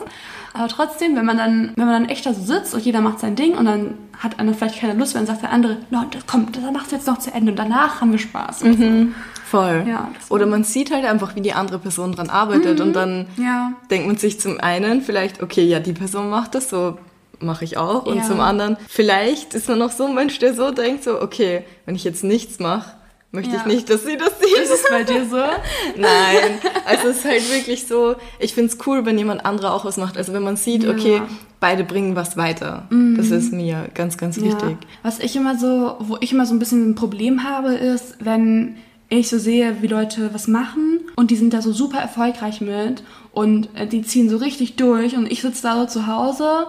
Aber 0.53 0.67
trotzdem, 0.67 1.15
wenn 1.15 1.25
man 1.25 1.37
dann, 1.37 1.71
wenn 1.75 1.85
man 1.85 2.03
dann 2.03 2.09
echt 2.09 2.25
da 2.25 2.33
so 2.33 2.41
sitzt 2.41 2.73
und 2.73 2.83
jeder 2.83 2.99
macht 2.99 3.19
sein 3.19 3.35
Ding 3.35 3.57
und 3.57 3.65
dann 3.65 3.93
hat 4.17 4.39
einer 4.39 4.53
vielleicht 4.53 4.79
keine 4.79 4.93
Lust, 4.93 5.15
wenn 5.15 5.25
sagt 5.25 5.43
der 5.43 5.51
andere, 5.51 5.77
no, 5.91 6.03
das 6.11 6.25
kommt, 6.25 6.57
dann 6.57 6.73
machst 6.73 6.91
du 6.91 6.95
jetzt 6.95 7.07
noch 7.07 7.19
zu 7.19 7.31
Ende 7.31 7.51
und 7.51 7.57
danach 7.57 8.01
haben 8.01 8.11
wir 8.11 8.19
Spaß. 8.19 8.63
Mhm. 8.63 9.15
Voll. 9.51 9.83
Ja, 9.85 10.09
Oder 10.29 10.45
man 10.45 10.63
sieht 10.63 10.91
halt 10.93 11.03
einfach, 11.03 11.35
wie 11.35 11.41
die 11.41 11.51
andere 11.51 11.77
Person 11.77 12.13
dran 12.13 12.29
arbeitet 12.29 12.79
mhm. 12.79 12.85
und 12.85 12.93
dann 12.93 13.27
ja. 13.35 13.73
denkt 13.89 14.07
man 14.07 14.15
sich 14.15 14.39
zum 14.39 14.61
einen 14.61 15.01
vielleicht, 15.01 15.43
okay, 15.43 15.65
ja, 15.65 15.81
die 15.81 15.91
Person 15.91 16.29
macht 16.29 16.55
das 16.55 16.69
so, 16.69 16.97
mache 17.41 17.65
ich 17.65 17.75
auch. 17.75 18.05
Und 18.05 18.19
ja. 18.19 18.23
zum 18.23 18.39
anderen, 18.39 18.77
vielleicht 18.87 19.53
ist 19.53 19.67
man 19.67 19.77
noch 19.77 19.91
so 19.91 20.05
ein 20.05 20.15
Mensch, 20.15 20.39
der 20.39 20.53
so 20.53 20.71
denkt, 20.71 21.03
so, 21.03 21.21
okay, 21.21 21.65
wenn 21.85 21.95
ich 21.95 22.05
jetzt 22.05 22.23
nichts 22.23 22.59
mache, 22.59 22.93
möchte 23.33 23.53
ja. 23.53 23.57
ich 23.59 23.65
nicht, 23.65 23.89
dass 23.89 24.05
sie 24.05 24.15
das 24.15 24.39
sieht. 24.39 24.57
Ist 24.57 24.71
es 24.71 24.89
bei 24.89 25.03
dir 25.03 25.25
so? 25.25 25.35
Nein. 25.97 26.59
Also 26.85 27.09
es 27.09 27.17
ist 27.17 27.25
halt 27.25 27.51
wirklich 27.51 27.87
so, 27.87 28.15
ich 28.39 28.53
finde 28.53 28.71
es 28.71 28.87
cool, 28.87 29.05
wenn 29.05 29.17
jemand 29.17 29.45
anderer 29.45 29.73
auch 29.73 29.83
was 29.83 29.97
macht. 29.97 30.15
Also 30.15 30.31
wenn 30.31 30.43
man 30.43 30.55
sieht, 30.55 30.83
ja. 30.83 30.91
okay, 30.91 31.21
beide 31.59 31.83
bringen 31.83 32.15
was 32.15 32.37
weiter. 32.37 32.87
Mhm. 32.89 33.17
Das 33.17 33.31
ist 33.31 33.51
mir 33.51 33.89
ganz, 33.93 34.17
ganz 34.17 34.39
wichtig. 34.39 34.77
Was 35.03 35.19
ich 35.19 35.35
immer 35.35 35.57
so, 35.57 35.97
wo 35.99 36.17
ich 36.21 36.31
immer 36.31 36.45
so 36.45 36.53
ein 36.53 36.59
bisschen 36.59 36.91
ein 36.91 36.95
Problem 36.95 37.43
habe, 37.43 37.73
ist, 37.73 38.15
wenn 38.19 38.77
ich 39.19 39.29
so 39.29 39.37
sehe, 39.37 39.81
wie 39.81 39.87
Leute 39.87 40.33
was 40.33 40.47
machen 40.47 41.01
und 41.15 41.31
die 41.31 41.35
sind 41.35 41.53
da 41.53 41.61
so 41.61 41.73
super 41.73 41.99
erfolgreich 41.99 42.61
mit 42.61 43.03
und 43.33 43.69
äh, 43.75 43.85
die 43.85 44.03
ziehen 44.03 44.29
so 44.29 44.37
richtig 44.37 44.77
durch 44.77 45.15
und 45.17 45.29
ich 45.29 45.41
sitze 45.41 45.63
da 45.63 45.75
so 45.81 45.85
zu 45.85 46.07
Hause 46.07 46.67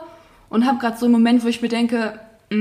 und 0.48 0.66
habe 0.66 0.78
gerade 0.78 0.98
so 0.98 1.06
einen 1.06 1.12
Moment, 1.12 1.44
wo 1.44 1.48
ich 1.48 1.62
mir 1.62 1.68
denke, 1.68 2.18
mm, 2.50 2.56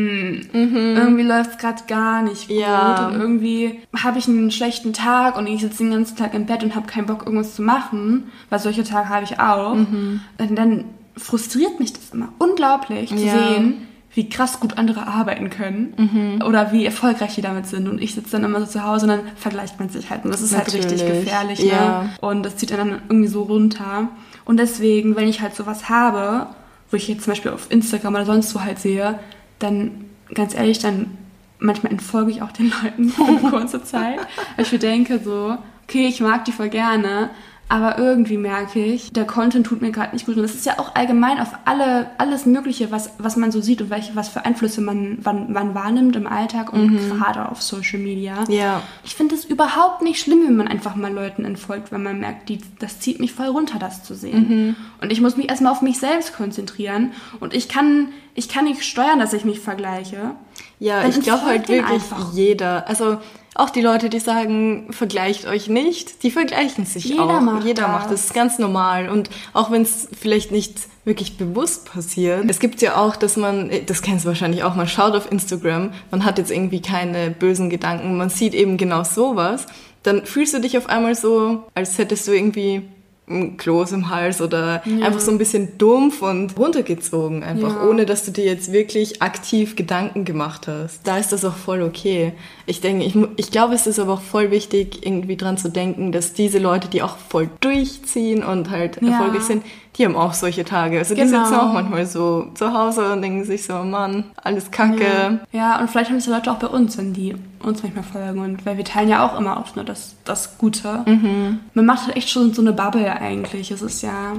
mhm. 0.53 0.95
irgendwie 0.95 1.23
läuft 1.23 1.51
es 1.51 1.57
gerade 1.57 1.81
gar 1.87 2.21
nicht 2.21 2.47
gut 2.47 2.59
ja. 2.59 3.07
und 3.07 3.19
irgendwie 3.19 3.79
habe 3.97 4.19
ich 4.19 4.27
einen 4.27 4.51
schlechten 4.51 4.93
Tag 4.93 5.35
und 5.35 5.47
ich 5.47 5.61
sitze 5.61 5.79
den 5.79 5.91
ganzen 5.91 6.15
Tag 6.15 6.35
im 6.35 6.45
Bett 6.45 6.63
und 6.63 6.75
habe 6.75 6.85
keinen 6.85 7.07
Bock, 7.07 7.25
irgendwas 7.25 7.55
zu 7.55 7.63
machen, 7.63 8.25
weil 8.51 8.59
solche 8.59 8.83
Tage 8.83 9.09
habe 9.09 9.23
ich 9.23 9.39
auch. 9.39 9.73
Mhm. 9.73 10.21
Und 10.37 10.55
dann 10.55 10.85
frustriert 11.17 11.79
mich 11.79 11.91
das 11.91 12.11
immer 12.11 12.29
unglaublich 12.37 13.09
zu 13.09 13.15
ja. 13.15 13.33
sehen, 13.35 13.87
wie 14.13 14.27
krass 14.27 14.59
gut 14.59 14.77
andere 14.77 15.07
arbeiten 15.07 15.49
können 15.49 15.93
mhm. 15.97 16.45
oder 16.45 16.71
wie 16.73 16.85
erfolgreich 16.85 17.35
die 17.35 17.41
damit 17.41 17.67
sind. 17.67 17.87
Und 17.87 18.01
ich 18.01 18.13
sitze 18.13 18.31
dann 18.31 18.43
immer 18.43 18.59
so 18.59 18.65
zu 18.65 18.83
Hause 18.83 19.05
und 19.05 19.09
dann 19.09 19.21
vergleicht 19.35 19.79
man 19.79 19.89
sich 19.89 20.09
halt. 20.09 20.25
Und 20.25 20.31
das 20.31 20.41
ist 20.41 20.51
Natürlich. 20.51 20.85
halt 20.85 20.93
richtig 20.93 21.07
gefährlich. 21.07 21.59
Ne? 21.63 21.69
Ja. 21.69 22.03
Ne? 22.03 22.09
Und 22.19 22.43
das 22.43 22.57
zieht 22.57 22.71
dann 22.71 23.01
irgendwie 23.07 23.27
so 23.27 23.43
runter. 23.43 24.09
Und 24.43 24.57
deswegen, 24.57 25.15
wenn 25.15 25.27
ich 25.27 25.41
halt 25.41 25.55
sowas 25.55 25.87
habe, 25.87 26.47
wo 26.89 26.97
ich 26.97 27.07
jetzt 27.07 27.23
zum 27.23 27.31
Beispiel 27.31 27.51
auf 27.51 27.71
Instagram 27.71 28.15
oder 28.15 28.25
sonst 28.25 28.53
wo 28.53 28.61
halt 28.61 28.79
sehe, 28.79 29.17
dann 29.59 30.05
ganz 30.33 30.55
ehrlich, 30.55 30.79
dann 30.79 31.17
manchmal 31.59 31.93
entfolge 31.93 32.31
ich 32.31 32.41
auch 32.41 32.51
den 32.51 32.71
Leuten 32.83 33.09
für 33.09 33.23
eine 33.23 33.49
kurze 33.49 33.81
Zeit. 33.83 34.19
Weil 34.55 34.65
ich 34.65 34.71
mir 34.73 34.79
denke 34.79 35.21
so, 35.23 35.57
okay, 35.83 36.07
ich 36.07 36.19
mag 36.19 36.43
die 36.43 36.51
voll 36.51 36.69
gerne, 36.69 37.29
aber 37.71 37.97
irgendwie 37.97 38.35
merke 38.35 38.83
ich, 38.83 39.13
der 39.13 39.23
Content 39.23 39.65
tut 39.65 39.81
mir 39.81 39.91
gerade 39.91 40.11
nicht 40.11 40.25
gut. 40.25 40.35
Und 40.35 40.41
das 40.41 40.55
ist 40.55 40.65
ja 40.65 40.77
auch 40.77 40.93
allgemein 40.93 41.39
auf 41.39 41.53
alle, 41.63 42.07
alles 42.17 42.45
Mögliche, 42.45 42.91
was, 42.91 43.11
was 43.17 43.37
man 43.37 43.53
so 43.53 43.61
sieht 43.61 43.81
und 43.81 43.89
welche, 43.89 44.13
was 44.13 44.27
für 44.27 44.43
Einflüsse 44.43 44.81
man, 44.81 45.19
man, 45.23 45.53
man 45.53 45.73
wahrnimmt 45.73 46.17
im 46.17 46.27
Alltag 46.27 46.73
und 46.73 46.91
mhm. 46.91 47.17
gerade 47.17 47.47
auf 47.47 47.61
Social 47.61 47.99
Media. 47.99 48.43
Ja. 48.49 48.81
Ich 49.05 49.15
finde 49.15 49.35
es 49.35 49.45
überhaupt 49.45 50.01
nicht 50.01 50.19
schlimm, 50.19 50.41
wenn 50.45 50.57
man 50.57 50.67
einfach 50.67 50.97
mal 50.97 51.13
Leuten 51.13 51.45
entfolgt, 51.45 51.93
wenn 51.93 52.03
man 52.03 52.19
merkt, 52.19 52.49
die, 52.49 52.59
das 52.79 52.99
zieht 52.99 53.21
mich 53.21 53.31
voll 53.31 53.47
runter, 53.47 53.79
das 53.79 54.03
zu 54.03 54.15
sehen. 54.15 54.49
Mhm. 54.49 54.75
Und 54.99 55.09
ich 55.13 55.21
muss 55.21 55.37
mich 55.37 55.47
erstmal 55.47 55.71
auf 55.71 55.81
mich 55.81 55.97
selbst 55.97 56.35
konzentrieren. 56.35 57.13
Und 57.39 57.53
ich 57.53 57.69
kann, 57.69 58.09
ich 58.35 58.49
kann 58.49 58.65
nicht 58.65 58.83
steuern, 58.83 59.19
dass 59.19 59.31
ich 59.31 59.45
mich 59.45 59.61
vergleiche. 59.61 60.35
Ja, 60.81 61.07
ich 61.07 61.21
glaube 61.21 61.45
halt 61.45 61.69
wirklich 61.69 61.85
einfach. 61.85 62.33
jeder. 62.33 62.87
Also 62.89 63.19
auch 63.53 63.69
die 63.69 63.81
Leute, 63.81 64.09
die 64.09 64.19
sagen, 64.19 64.87
vergleicht 64.89 65.45
euch 65.45 65.67
nicht, 65.67 66.23
die 66.23 66.31
vergleichen 66.31 66.87
sich 66.87 67.05
Jeder 67.05 67.23
auch. 67.23 67.39
Macht 67.39 67.65
Jeder 67.65 67.83
das. 67.83 67.91
macht 67.91 68.11
das. 68.11 68.25
ist 68.25 68.33
ganz 68.33 68.57
normal. 68.57 69.07
Und 69.07 69.29
auch 69.53 69.69
wenn 69.69 69.83
es 69.83 70.07
vielleicht 70.19 70.51
nicht 70.51 70.79
wirklich 71.05 71.37
bewusst 71.37 71.85
passiert. 71.91 72.49
Es 72.49 72.59
gibt 72.59 72.81
ja 72.81 72.95
auch, 72.95 73.15
dass 73.15 73.37
man, 73.37 73.69
das 73.85 74.01
kennst 74.01 74.25
du 74.25 74.29
wahrscheinlich 74.29 74.63
auch, 74.63 74.73
man 74.73 74.87
schaut 74.87 75.13
auf 75.13 75.31
Instagram, 75.31 75.91
man 76.09 76.25
hat 76.25 76.39
jetzt 76.39 76.49
irgendwie 76.49 76.81
keine 76.81 77.29
bösen 77.29 77.69
Gedanken, 77.69 78.17
man 78.17 78.29
sieht 78.29 78.55
eben 78.55 78.77
genau 78.77 79.03
sowas. 79.03 79.67
Dann 80.01 80.25
fühlst 80.25 80.55
du 80.55 80.59
dich 80.61 80.79
auf 80.79 80.89
einmal 80.89 81.13
so, 81.13 81.63
als 81.75 81.99
hättest 81.99 82.27
du 82.27 82.31
irgendwie 82.31 82.89
Kloß 83.27 83.93
im 83.93 84.09
Hals 84.09 84.41
oder 84.41 84.81
ja. 84.85 85.05
einfach 85.05 85.19
so 85.19 85.31
ein 85.31 85.37
bisschen 85.37 85.77
dumpf 85.77 86.21
und 86.21 86.57
runtergezogen 86.57 87.43
einfach, 87.43 87.75
ja. 87.75 87.87
ohne 87.87 88.05
dass 88.05 88.25
du 88.25 88.31
dir 88.31 88.43
jetzt 88.45 88.73
wirklich 88.73 89.21
aktiv 89.21 89.75
Gedanken 89.75 90.25
gemacht 90.25 90.67
hast. 90.67 91.07
Da 91.07 91.17
ist 91.17 91.31
das 91.31 91.45
auch 91.45 91.55
voll 91.55 91.81
okay. 91.81 92.33
Ich 92.65 92.81
denke, 92.81 93.05
ich, 93.05 93.15
ich 93.37 93.51
glaube, 93.51 93.73
es 93.73 93.87
ist 93.87 93.99
aber 93.99 94.13
auch 94.13 94.21
voll 94.21 94.51
wichtig, 94.51 95.05
irgendwie 95.05 95.37
dran 95.37 95.57
zu 95.57 95.69
denken, 95.69 96.11
dass 96.11 96.33
diese 96.33 96.59
Leute, 96.59 96.89
die 96.89 97.01
auch 97.03 97.17
voll 97.17 97.49
durchziehen 97.61 98.43
und 98.43 98.69
halt 98.69 99.01
ja. 99.01 99.11
erfolgreich 99.11 99.43
sind, 99.43 99.63
die 100.01 100.05
haben 100.07 100.15
auch 100.15 100.33
solche 100.33 100.65
Tage. 100.65 100.97
Also 100.97 101.13
genau. 101.13 101.25
die 101.25 101.29
sitzen 101.29 101.59
auch 101.59 101.73
manchmal 101.73 102.07
so 102.07 102.47
zu 102.55 102.73
Hause 102.73 103.13
und 103.13 103.21
denken 103.21 103.43
sich 103.43 103.63
so, 103.63 103.83
Mann, 103.83 104.23
alles 104.35 104.71
Kacke. 104.71 105.03
Ja, 105.03 105.39
ja 105.51 105.79
und 105.79 105.91
vielleicht 105.91 106.09
haben 106.09 106.17
das 106.17 106.25
Leute 106.25 106.51
auch 106.51 106.57
bei 106.57 106.65
uns, 106.65 106.97
wenn 106.97 107.13
die 107.13 107.35
uns 107.61 107.83
manchmal 107.83 108.03
folgen. 108.03 108.39
Und 108.39 108.65
weil 108.65 108.77
wir 108.77 108.83
teilen 108.83 109.09
ja 109.09 109.23
auch 109.23 109.39
immer 109.39 109.59
oft 109.59 109.75
nur 109.75 109.85
das, 109.85 110.15
das 110.25 110.57
Gute. 110.57 111.03
Mhm. 111.05 111.59
Man 111.75 111.85
macht 111.85 112.07
halt 112.07 112.17
echt 112.17 112.31
schon 112.31 112.51
so 112.51 112.63
eine 112.63 112.73
Bubble 112.73 113.11
eigentlich. 113.11 113.69
Es 113.69 113.83
ist 113.83 114.01
ja, 114.01 114.33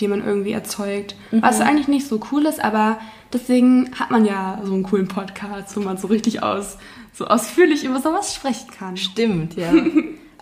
die 0.00 0.08
man 0.08 0.24
irgendwie 0.24 0.52
erzeugt. 0.52 1.14
Mhm. 1.30 1.42
Was 1.42 1.60
eigentlich 1.60 1.88
nicht 1.88 2.08
so 2.08 2.18
cool 2.32 2.46
ist, 2.46 2.64
aber 2.64 2.96
deswegen 3.34 3.90
hat 3.98 4.10
man 4.10 4.24
ja 4.24 4.60
so 4.64 4.72
einen 4.72 4.84
coolen 4.84 5.08
Podcast, 5.08 5.76
wo 5.76 5.80
man 5.80 5.98
so 5.98 6.06
richtig 6.06 6.42
aus, 6.42 6.78
so 7.12 7.26
ausführlich 7.26 7.84
über 7.84 8.00
sowas 8.00 8.34
sprechen 8.34 8.70
kann. 8.70 8.96
Stimmt, 8.96 9.56
ja. 9.56 9.74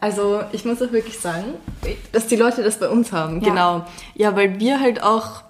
Also 0.00 0.40
ich 0.52 0.64
muss 0.64 0.80
auch 0.80 0.92
wirklich 0.92 1.18
sagen, 1.18 1.44
dass 2.12 2.26
die 2.26 2.36
Leute 2.36 2.62
das 2.62 2.78
bei 2.78 2.88
uns 2.88 3.12
haben. 3.12 3.40
Ja. 3.42 3.48
Genau. 3.48 3.84
Ja, 4.14 4.36
weil 4.36 4.58
wir 4.58 4.80
halt 4.80 5.02
auch, 5.02 5.42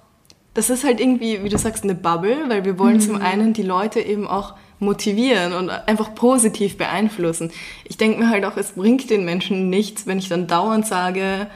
das 0.54 0.70
ist 0.70 0.84
halt 0.84 1.00
irgendwie, 1.00 1.44
wie 1.44 1.48
du 1.48 1.58
sagst, 1.58 1.84
eine 1.84 1.94
Bubble, 1.94 2.48
weil 2.48 2.64
wir 2.64 2.78
wollen 2.78 2.96
mhm. 2.96 3.00
zum 3.00 3.22
einen 3.22 3.52
die 3.52 3.62
Leute 3.62 4.00
eben 4.00 4.26
auch 4.26 4.54
motivieren 4.80 5.52
und 5.52 5.70
einfach 5.70 6.14
positiv 6.14 6.78
beeinflussen. 6.78 7.52
Ich 7.84 7.96
denke 7.96 8.18
mir 8.18 8.30
halt 8.30 8.44
auch, 8.44 8.56
es 8.56 8.72
bringt 8.72 9.10
den 9.10 9.24
Menschen 9.24 9.70
nichts, 9.70 10.06
wenn 10.06 10.18
ich 10.18 10.28
dann 10.28 10.46
dauernd 10.46 10.86
sage, 10.86 11.46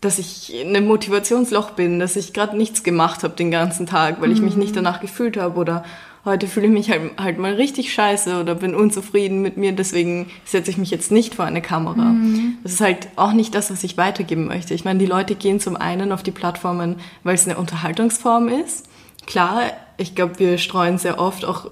dass 0.00 0.18
ich 0.18 0.54
in 0.54 0.68
einem 0.68 0.86
Motivationsloch 0.86 1.72
bin, 1.72 1.98
dass 1.98 2.16
ich 2.16 2.32
gerade 2.32 2.56
nichts 2.56 2.82
gemacht 2.82 3.24
habe 3.24 3.34
den 3.34 3.50
ganzen 3.50 3.86
Tag, 3.86 4.20
weil 4.20 4.32
ich 4.32 4.40
mich 4.40 4.56
nicht 4.56 4.70
mhm. 4.70 4.76
danach 4.76 5.00
gefühlt 5.00 5.36
habe 5.36 5.58
oder 5.58 5.84
heute 6.24 6.46
fühle 6.46 6.66
ich 6.66 6.72
mich 6.72 6.90
halt, 6.90 7.18
halt 7.18 7.38
mal 7.38 7.54
richtig 7.54 7.92
scheiße 7.92 8.40
oder 8.40 8.54
bin 8.54 8.74
unzufrieden 8.74 9.42
mit 9.42 9.56
mir, 9.56 9.72
deswegen 9.72 10.30
setze 10.44 10.70
ich 10.70 10.78
mich 10.78 10.90
jetzt 10.90 11.10
nicht 11.10 11.34
vor 11.34 11.44
eine 11.44 11.62
Kamera. 11.62 12.04
Mhm. 12.04 12.58
Das 12.62 12.72
ist 12.72 12.80
halt 12.80 13.08
auch 13.16 13.32
nicht 13.32 13.54
das, 13.54 13.70
was 13.70 13.82
ich 13.84 13.96
weitergeben 13.96 14.46
möchte. 14.46 14.74
Ich 14.74 14.84
meine, 14.84 14.98
die 14.98 15.06
Leute 15.06 15.34
gehen 15.34 15.60
zum 15.60 15.76
einen 15.76 16.12
auf 16.12 16.22
die 16.22 16.30
Plattformen, 16.30 16.96
weil 17.24 17.34
es 17.34 17.46
eine 17.46 17.58
Unterhaltungsform 17.58 18.48
ist. 18.48 18.88
Klar, 19.26 19.62
ich 19.96 20.14
glaube, 20.14 20.38
wir 20.38 20.58
streuen 20.58 20.98
sehr 20.98 21.18
oft 21.20 21.44
auch 21.44 21.70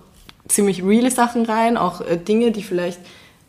ziemlich 0.49 0.83
reale 0.83 1.11
Sachen 1.11 1.45
rein, 1.47 1.77
auch 1.77 2.01
äh, 2.01 2.17
Dinge, 2.17 2.51
die 2.51 2.63
vielleicht 2.63 3.01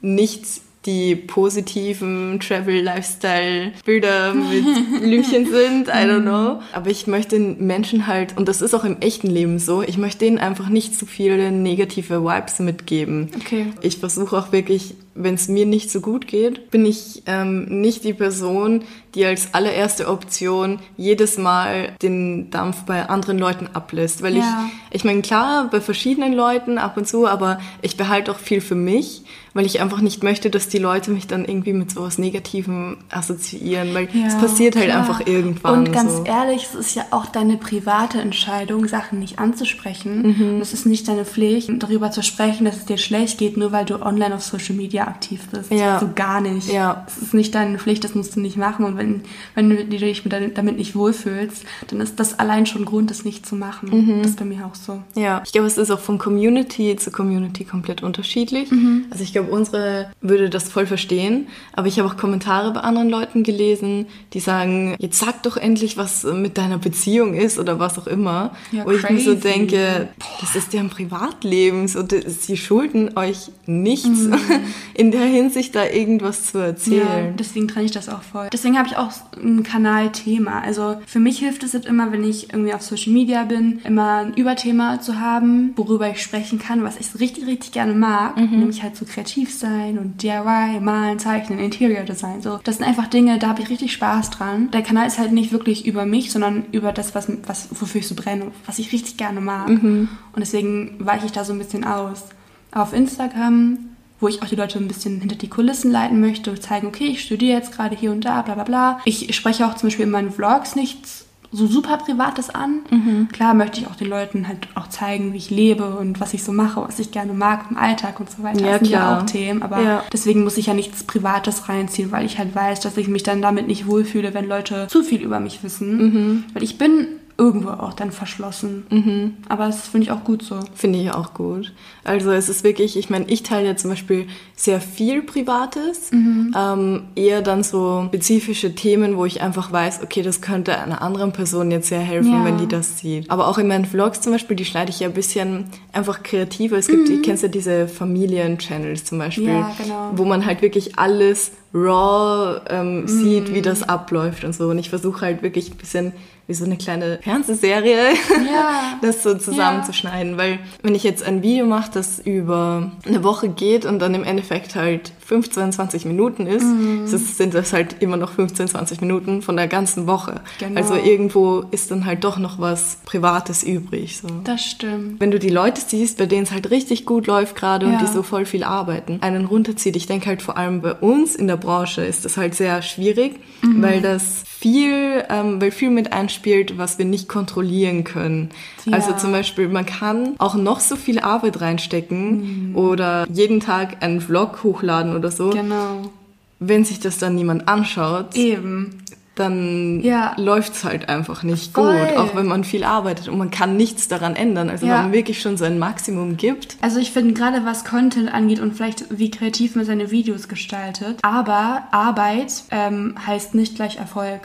nicht 0.01 0.45
die 0.85 1.15
positiven 1.15 2.39
Travel-Lifestyle-Bilder 2.39 4.33
mit 4.33 4.65
Blümchen 5.01 5.45
sind, 5.45 5.87
I 5.87 6.07
don't 6.07 6.21
know. 6.21 6.61
Aber 6.73 6.89
ich 6.89 7.05
möchte 7.07 7.37
den 7.37 7.65
Menschen 7.65 8.07
halt, 8.07 8.35
und 8.37 8.47
das 8.47 8.61
ist 8.61 8.73
auch 8.73 8.83
im 8.83 8.99
echten 8.99 9.29
Leben 9.29 9.59
so, 9.59 9.83
ich 9.83 9.97
möchte 9.97 10.25
denen 10.25 10.39
einfach 10.39 10.69
nicht 10.69 10.97
zu 10.97 11.05
viele 11.05 11.51
negative 11.51 12.23
Vibes 12.23 12.59
mitgeben. 12.59 13.29
Okay. 13.35 13.67
Ich 13.81 13.97
versuche 13.97 14.35
auch 14.37 14.51
wirklich 14.51 14.95
wenn 15.13 15.35
es 15.35 15.47
mir 15.47 15.65
nicht 15.65 15.91
so 15.91 15.99
gut 16.01 16.27
geht, 16.27 16.71
bin 16.71 16.85
ich 16.85 17.23
ähm, 17.25 17.65
nicht 17.81 18.03
die 18.03 18.13
Person, 18.13 18.83
die 19.13 19.25
als 19.25 19.53
allererste 19.53 20.07
Option 20.07 20.79
jedes 20.95 21.37
Mal 21.37 21.93
den 22.01 22.49
Dampf 22.49 22.83
bei 22.83 23.09
anderen 23.09 23.37
Leuten 23.37 23.67
ablässt. 23.73 24.21
Weil 24.21 24.37
Ja. 24.37 24.69
ich, 24.89 24.95
ich 24.99 25.03
meine, 25.03 25.21
klar, 25.21 25.67
bei 25.69 25.81
verschiedenen 25.81 26.31
Leuten 26.33 26.77
ab 26.77 26.95
und 26.95 27.07
zu, 27.07 27.27
aber 27.27 27.59
ich 27.81 27.97
behalte 27.97 28.31
auch 28.31 28.37
viel 28.39 28.61
für 28.61 28.75
mich, 28.75 29.23
weil 29.53 29.65
ich 29.65 29.81
einfach 29.81 29.99
nicht 29.99 30.23
möchte, 30.23 30.49
dass 30.49 30.69
die 30.69 30.77
Leute 30.77 31.11
mich 31.11 31.27
dann 31.27 31.43
irgendwie 31.43 31.73
mit 31.73 31.91
sowas 31.91 32.17
Negativem 32.17 32.99
assoziieren, 33.09 33.93
weil 33.93 34.05
es 34.07 34.33
Ja, 34.33 34.39
passiert 34.39 34.75
halt 34.77 34.85
klar. 34.85 34.99
einfach 34.99 35.27
irgendwann. 35.27 35.79
Und 35.79 35.91
ganz 35.91 36.15
so. 36.17 36.23
ehrlich, 36.23 36.63
es 36.63 36.75
ist 36.75 36.95
ja 36.95 37.03
auch 37.11 37.25
deine 37.25 37.57
private 37.57 38.21
Entscheidung, 38.21 38.87
Sachen 38.87 39.19
nicht 39.19 39.39
anzusprechen. 39.39 40.21
Mhm. 40.37 40.55
Und 40.55 40.61
es 40.61 40.71
ist 40.73 40.85
nicht 40.85 41.07
deine 41.09 41.25
Pflicht, 41.25 41.69
darüber 41.79 42.11
zu 42.11 42.23
sprechen, 42.23 42.63
dass 42.63 42.77
es 42.77 42.85
dir 42.85 42.97
schlecht 42.97 43.37
geht, 43.39 43.57
nur 43.57 43.73
weil 43.73 43.83
du 43.83 44.01
online 44.01 44.33
auf 44.35 44.41
Social 44.43 44.75
Media 44.75 45.00
aktiv 45.07 45.47
bist. 45.51 45.71
Ja. 45.71 45.99
So 45.99 46.09
gar 46.13 46.41
nicht. 46.41 46.71
Ja. 46.71 47.05
Es 47.07 47.17
ist 47.17 47.33
nicht 47.33 47.53
deine 47.55 47.77
Pflicht, 47.79 48.03
das 48.03 48.15
musst 48.15 48.35
du 48.35 48.39
nicht 48.39 48.57
machen. 48.57 48.85
Und 48.85 48.97
wenn, 48.97 49.21
wenn 49.55 49.69
du 49.69 49.85
dich 49.85 50.23
damit 50.53 50.77
nicht 50.77 50.95
wohlfühlst, 50.95 51.63
dann 51.87 52.01
ist 52.01 52.19
das 52.19 52.39
allein 52.39 52.65
schon 52.65 52.85
Grund, 52.85 53.11
das 53.11 53.25
nicht 53.25 53.45
zu 53.45 53.55
machen. 53.55 53.89
Mhm. 53.91 54.21
Das 54.21 54.31
ist 54.31 54.39
bei 54.39 54.45
mir 54.45 54.65
auch 54.65 54.75
so. 54.75 55.01
Ja, 55.15 55.41
ich 55.45 55.51
glaube, 55.51 55.67
es 55.67 55.77
ist 55.77 55.91
auch 55.91 55.99
von 55.99 56.17
Community 56.17 56.95
zu 56.95 57.11
Community 57.11 57.65
komplett 57.65 58.03
unterschiedlich. 58.03 58.71
Mhm. 58.71 59.05
Also 59.09 59.23
ich 59.23 59.33
glaube, 59.33 59.51
unsere 59.51 60.11
würde 60.21 60.49
das 60.49 60.69
voll 60.69 60.85
verstehen, 60.85 61.47
aber 61.73 61.87
ich 61.87 61.99
habe 61.99 62.09
auch 62.09 62.17
Kommentare 62.17 62.71
bei 62.71 62.81
anderen 62.81 63.09
Leuten 63.09 63.43
gelesen, 63.43 64.07
die 64.33 64.39
sagen, 64.39 64.95
jetzt 64.99 65.19
sag 65.19 65.43
doch 65.43 65.57
endlich, 65.57 65.97
was 65.97 66.23
mit 66.23 66.57
deiner 66.57 66.77
Beziehung 66.77 67.33
ist 67.33 67.59
oder 67.59 67.79
was 67.79 67.97
auch 67.97 68.07
immer. 68.07 68.51
Ja, 68.71 68.85
Wo 68.85 68.91
ich 68.91 69.07
mir 69.09 69.19
so 69.19 69.35
denke, 69.35 70.09
das 70.39 70.55
ist 70.55 70.73
deren 70.73 70.89
Privatleben, 70.89 71.87
so, 71.87 72.03
sie 72.25 72.57
schulden 72.57 73.17
euch 73.17 73.51
nichts 73.65 74.21
Mhm. 74.21 74.35
in 74.93 75.11
der 75.11 75.21
Hinsicht, 75.25 75.75
da 75.75 75.85
irgendwas 75.85 76.45
zu 76.47 76.59
Ja, 76.59 76.65
erzählen. 76.65 77.35
deswegen 77.37 77.67
trenne 77.67 77.85
ich 77.85 77.91
das 77.91 78.09
auch 78.09 78.21
voll. 78.21 78.47
Deswegen 78.51 78.77
habe 78.77 78.87
ich 78.87 78.97
auch 78.97 79.11
ein 79.41 79.63
Kanalthema. 79.63 80.59
Also 80.61 80.97
für 81.05 81.19
mich 81.19 81.39
hilft 81.39 81.63
es 81.63 81.73
jetzt 81.73 81.85
immer, 81.85 82.11
wenn 82.11 82.23
ich 82.23 82.51
irgendwie 82.53 82.73
auf 82.73 82.81
Social 82.81 83.13
Media 83.13 83.43
bin, 83.43 83.79
immer 83.83 84.17
ein 84.25 84.33
Überthema 84.33 84.99
zu 85.01 85.19
haben, 85.19 85.73
worüber 85.75 86.09
ich 86.09 86.21
sprechen 86.21 86.59
kann, 86.59 86.83
was 86.83 86.97
ich 86.99 87.07
so 87.09 87.17
richtig, 87.19 87.45
richtig 87.47 87.71
gerne 87.71 87.93
mag. 87.93 88.37
Nämlich 88.37 88.83
halt 88.83 88.95
so 88.95 89.05
kreativ 89.05 89.53
sein 89.53 89.97
und 89.97 90.21
DIY, 90.23 90.79
malen, 90.81 91.19
zeichnen, 91.19 91.59
Interior 91.59 92.03
Design. 92.03 92.41
So, 92.41 92.59
das 92.63 92.77
sind 92.77 92.85
einfach 92.87 93.07
Dinge, 93.07 93.39
da 93.39 93.47
habe 93.49 93.61
ich 93.61 93.69
richtig 93.69 93.93
Spaß 93.93 94.29
dran. 94.31 94.69
Der 94.71 94.81
Kanal 94.81 95.07
ist 95.07 95.19
halt 95.19 95.31
nicht 95.31 95.51
wirklich 95.51 95.85
über 95.85 96.05
mich, 96.05 96.31
sondern 96.31 96.65
über 96.71 96.91
das, 96.91 97.15
was, 97.15 97.27
was 97.45 97.67
wofür 97.71 97.99
ich 98.01 98.07
so 98.07 98.15
brenne, 98.15 98.47
was 98.65 98.79
ich 98.79 98.91
richtig 98.91 99.17
gerne 99.17 99.41
mag. 99.41 99.69
Und 99.69 100.09
deswegen 100.37 100.95
weiche 100.99 101.25
ich 101.25 101.31
da 101.31 101.43
so 101.45 101.53
ein 101.53 101.59
bisschen 101.59 101.83
aus. 101.83 102.23
Auf 102.71 102.93
Instagram 102.93 103.77
wo 104.21 104.27
ich 104.27 104.41
auch 104.41 104.47
die 104.47 104.55
Leute 104.55 104.79
ein 104.79 104.87
bisschen 104.87 105.19
hinter 105.19 105.35
die 105.35 105.49
Kulissen 105.49 105.91
leiten 105.91 106.21
möchte 106.21 106.55
zeigen, 106.59 106.87
okay, 106.87 107.05
ich 107.07 107.21
studiere 107.23 107.57
jetzt 107.57 107.73
gerade 107.75 107.95
hier 107.95 108.11
und 108.11 108.23
da, 108.23 108.41
bla 108.41 108.53
bla 108.53 108.63
bla. 108.63 108.99
Ich 109.03 109.35
spreche 109.35 109.65
auch 109.65 109.75
zum 109.75 109.87
Beispiel 109.89 110.05
in 110.05 110.11
meinen 110.11 110.31
Vlogs 110.31 110.75
nichts 110.75 111.25
so 111.53 111.67
super 111.67 111.97
Privates 111.97 112.49
an. 112.49 112.79
Mhm. 112.89 113.27
Klar 113.31 113.53
möchte 113.53 113.81
ich 113.81 113.87
auch 113.87 113.95
den 113.95 114.07
Leuten 114.07 114.47
halt 114.47 114.69
auch 114.75 114.87
zeigen, 114.87 115.33
wie 115.33 115.37
ich 115.37 115.49
lebe 115.49 115.97
und 115.97 116.21
was 116.21 116.33
ich 116.33 116.43
so 116.43 116.53
mache, 116.53 116.81
was 116.81 116.97
ich 116.99 117.11
gerne 117.11 117.33
mag 117.33 117.65
im 117.69 117.75
Alltag 117.77 118.21
und 118.21 118.31
so 118.31 118.41
weiter. 118.41 118.61
Ja, 118.61 118.71
das 118.71 118.79
sind 118.79 118.89
ja 118.91 119.19
auch 119.19 119.25
Themen, 119.25 119.61
aber 119.61 119.81
Ja. 119.81 120.03
deswegen 120.13 120.45
muss 120.45 120.57
ich 120.57 120.67
ja 120.67 120.73
nichts 120.73 121.03
Privates 121.03 121.67
reinziehen, 121.67 122.11
weil 122.13 122.25
ich 122.25 122.37
halt 122.37 122.55
weiß, 122.55 122.79
dass 122.79 122.95
ich 122.95 123.09
mich 123.09 123.23
dann 123.23 123.41
damit 123.41 123.67
nicht 123.67 123.85
wohlfühle, 123.85 124.33
wenn 124.33 124.47
Leute 124.47 124.87
zu 124.87 125.03
viel 125.03 125.21
über 125.21 125.41
mich 125.41 125.61
wissen. 125.61 125.97
Mhm. 125.97 126.43
Weil 126.53 126.63
ich 126.63 126.77
bin 126.77 127.07
irgendwo 127.41 127.69
auch 127.69 127.93
dann 127.93 128.11
verschlossen. 128.11 129.33
Aber 129.49 129.65
das 129.65 129.87
finde 129.87 130.05
ich 130.05 130.11
auch 130.11 130.23
gut 130.23 130.43
so. 130.43 130.59
Finde 130.75 130.99
ich 130.99 131.09
auch 131.11 131.33
gut. 131.33 131.73
Also 132.03 132.29
es 132.31 132.49
ist 132.49 132.63
wirklich, 132.63 132.95
ich 132.97 133.09
meine, 133.09 133.25
ich 133.29 133.41
teile 133.41 133.67
ja 133.69 133.75
zum 133.75 133.89
Beispiel 133.89 134.27
sehr 134.55 134.79
viel 134.79 135.23
Privates, 135.23 136.11
ähm, 136.11 137.03
eher 137.15 137.41
dann 137.41 137.63
so 137.63 138.03
spezifische 138.09 138.75
Themen, 138.75 139.17
wo 139.17 139.25
ich 139.25 139.41
einfach 139.41 139.71
weiß, 139.71 140.01
okay, 140.03 140.21
das 140.21 140.41
könnte 140.41 140.77
einer 140.77 141.01
anderen 141.01 141.31
Person 141.33 141.71
jetzt 141.71 141.89
sehr 141.89 141.99
helfen, 141.99 142.31
Ja. 142.31 142.45
wenn 142.45 142.59
die 142.59 142.67
das 142.67 142.99
sieht. 142.99 143.29
Aber 143.31 143.47
auch 143.47 143.57
in 143.57 143.67
meinen 143.67 143.85
Vlogs 143.85 144.21
zum 144.21 144.33
Beispiel, 144.33 144.55
die 144.55 144.65
schneide 144.65 144.91
ich 144.91 144.99
ja 144.99 145.07
ein 145.07 145.13
bisschen 145.13 145.65
einfach 145.93 146.21
kreativer. 146.21 146.77
Es 146.77 146.87
gibt, 146.87 147.09
ihr 147.09 147.23
kennt 147.23 147.41
ja 147.41 147.47
diese 147.47 147.87
Familien-Channels 147.87 149.05
zum 149.05 149.17
Beispiel, 149.17 149.47
Ja, 149.47 149.71
genau. 149.81 150.11
wo 150.15 150.25
man 150.25 150.45
halt 150.45 150.61
wirklich 150.61 150.99
alles 150.99 151.53
raw 151.73 152.59
ähm, 152.69 153.07
sieht, 153.07 153.53
wie 153.53 153.61
das 153.61 153.81
abläuft 153.87 154.43
und 154.43 154.53
so. 154.53 154.67
Und 154.69 154.77
ich 154.77 154.89
versuche 154.89 155.21
halt 155.25 155.41
wirklich 155.41 155.71
ein 155.71 155.77
bisschen 155.77 156.13
wie 156.51 156.55
so 156.55 156.65
eine 156.65 156.75
kleine 156.75 157.19
Fernsehserie 157.21 158.13
Ja. 158.51 158.97
das 159.01 159.23
so 159.23 159.35
zusammenzuschneiden. 159.35 160.37
Weil 160.37 160.59
wenn 160.83 160.95
ich 160.95 161.03
jetzt 161.03 161.23
ein 161.23 161.41
Video 161.41 161.65
mache, 161.65 161.91
das 161.93 162.19
über 162.19 162.91
eine 163.07 163.23
Woche 163.23 163.47
geht 163.47 163.85
und 163.85 163.99
dann 163.99 164.13
im 164.13 164.25
Endeffekt 164.25 164.75
halt 164.75 165.13
15, 165.31 165.71
20 165.71 166.03
Minuten 166.03 166.45
ist, 166.45 166.65
Mhm. 166.65 167.07
das 167.09 167.37
sind 167.37 167.53
das 167.53 167.71
halt 167.71 167.95
immer 168.01 168.17
noch 168.17 168.33
15, 168.33 168.67
20 168.67 168.99
Minuten 168.99 169.41
von 169.41 169.55
der 169.55 169.69
ganzen 169.69 170.05
Woche. 170.05 170.41
Genau. 170.59 170.75
Also 170.77 170.95
irgendwo 170.95 171.63
ist 171.71 171.89
dann 171.89 172.05
halt 172.05 172.25
doch 172.25 172.37
noch 172.37 172.59
was 172.59 172.97
Privates 173.05 173.63
übrig. 173.63 174.17
So. 174.17 174.27
Das 174.43 174.61
stimmt. 174.61 175.21
Wenn 175.21 175.31
du 175.31 175.39
die 175.39 175.47
Leute 175.49 175.79
siehst, 175.87 176.17
bei 176.17 176.25
denen 176.25 176.43
es 176.43 176.51
halt 176.51 176.69
richtig 176.69 177.05
gut 177.05 177.27
läuft 177.27 177.55
gerade 177.55 177.85
und 177.85 177.93
Ja. 177.93 177.99
die 177.99 178.07
so 178.07 178.23
voll 178.23 178.45
viel 178.45 178.65
arbeiten, 178.65 179.19
einen 179.21 179.45
runterzieht. 179.45 179.95
Ich 179.95 180.05
denke 180.05 180.25
halt 180.25 180.41
vor 180.41 180.57
allem 180.57 180.81
bei 180.81 180.93
uns 180.95 181.33
in 181.35 181.47
der 181.47 181.55
Branche 181.55 182.01
ist 182.03 182.25
das 182.25 182.35
halt 182.35 182.53
sehr 182.53 182.81
schwierig, 182.81 183.39
Mhm. 183.61 183.81
weil 183.81 184.01
das 184.01 184.43
viel, 184.45 185.23
ähm, 185.29 185.59
weil 185.61 185.71
viel 185.71 185.89
mit 185.91 186.11
einspielt, 186.13 186.77
was 186.77 186.97
wir 186.99 187.05
nicht 187.05 187.29
kontrollieren 187.29 188.03
können. 188.03 188.49
Ja. 188.85 188.93
Also 188.97 189.13
zum 189.13 189.31
Beispiel, 189.31 189.69
man 189.69 189.85
kann 189.85 190.35
auch 190.39 190.55
noch 190.55 190.81
so 190.81 190.95
viel 190.97 191.19
Arbeit 191.19 191.61
reinstecken 191.61 192.69
Mhm. 192.71 192.75
oder 192.75 193.25
jeden 193.31 193.59
Tag 193.59 193.97
einen 194.03 194.21
Vlog 194.21 194.63
hochladen 194.63 195.15
oder 195.21 195.31
so. 195.31 195.51
Genau. 195.51 196.11
Wenn 196.59 196.83
sich 196.83 196.99
das 196.99 197.17
dann 197.17 197.35
niemand 197.35 197.67
anschaut, 197.67 198.35
Eben. 198.35 199.00
Dann 199.35 200.01
Ja. 200.01 200.33
läuft's 200.37 200.83
halt 200.83 201.07
einfach 201.07 201.43
nicht 201.43 201.73
Voll. 201.73 201.97
gut, 201.97 202.17
auch 202.17 202.35
wenn 202.35 202.47
man 202.47 202.63
viel 202.65 202.83
arbeitet 202.83 203.29
und 203.29 203.37
man 203.37 203.49
kann 203.49 203.77
nichts 203.77 204.07
daran 204.09 204.35
ändern. 204.35 204.69
Also 204.69 204.85
Ja. 204.85 204.95
wenn 204.95 205.01
man 205.03 205.11
wirklich 205.13 205.41
schon 205.41 205.55
sein 205.57 205.79
Maximum 205.79 206.35
gibt. 206.37 206.75
Also 206.81 206.99
ich 206.99 207.11
finde 207.11 207.33
gerade 207.33 207.65
was 207.65 207.85
Content 207.85 208.33
angeht 208.33 208.59
und 208.59 208.73
vielleicht 208.75 209.05
wie 209.09 209.31
kreativ 209.31 209.75
man 209.75 209.85
seine 209.85 210.11
Videos 210.11 210.49
gestaltet, 210.49 211.19
aber 211.21 211.83
Arbeit 211.91 212.63
ähm, 212.71 213.15
heißt 213.25 213.55
nicht 213.55 213.75
gleich 213.75 213.97
Erfolg. 213.97 214.41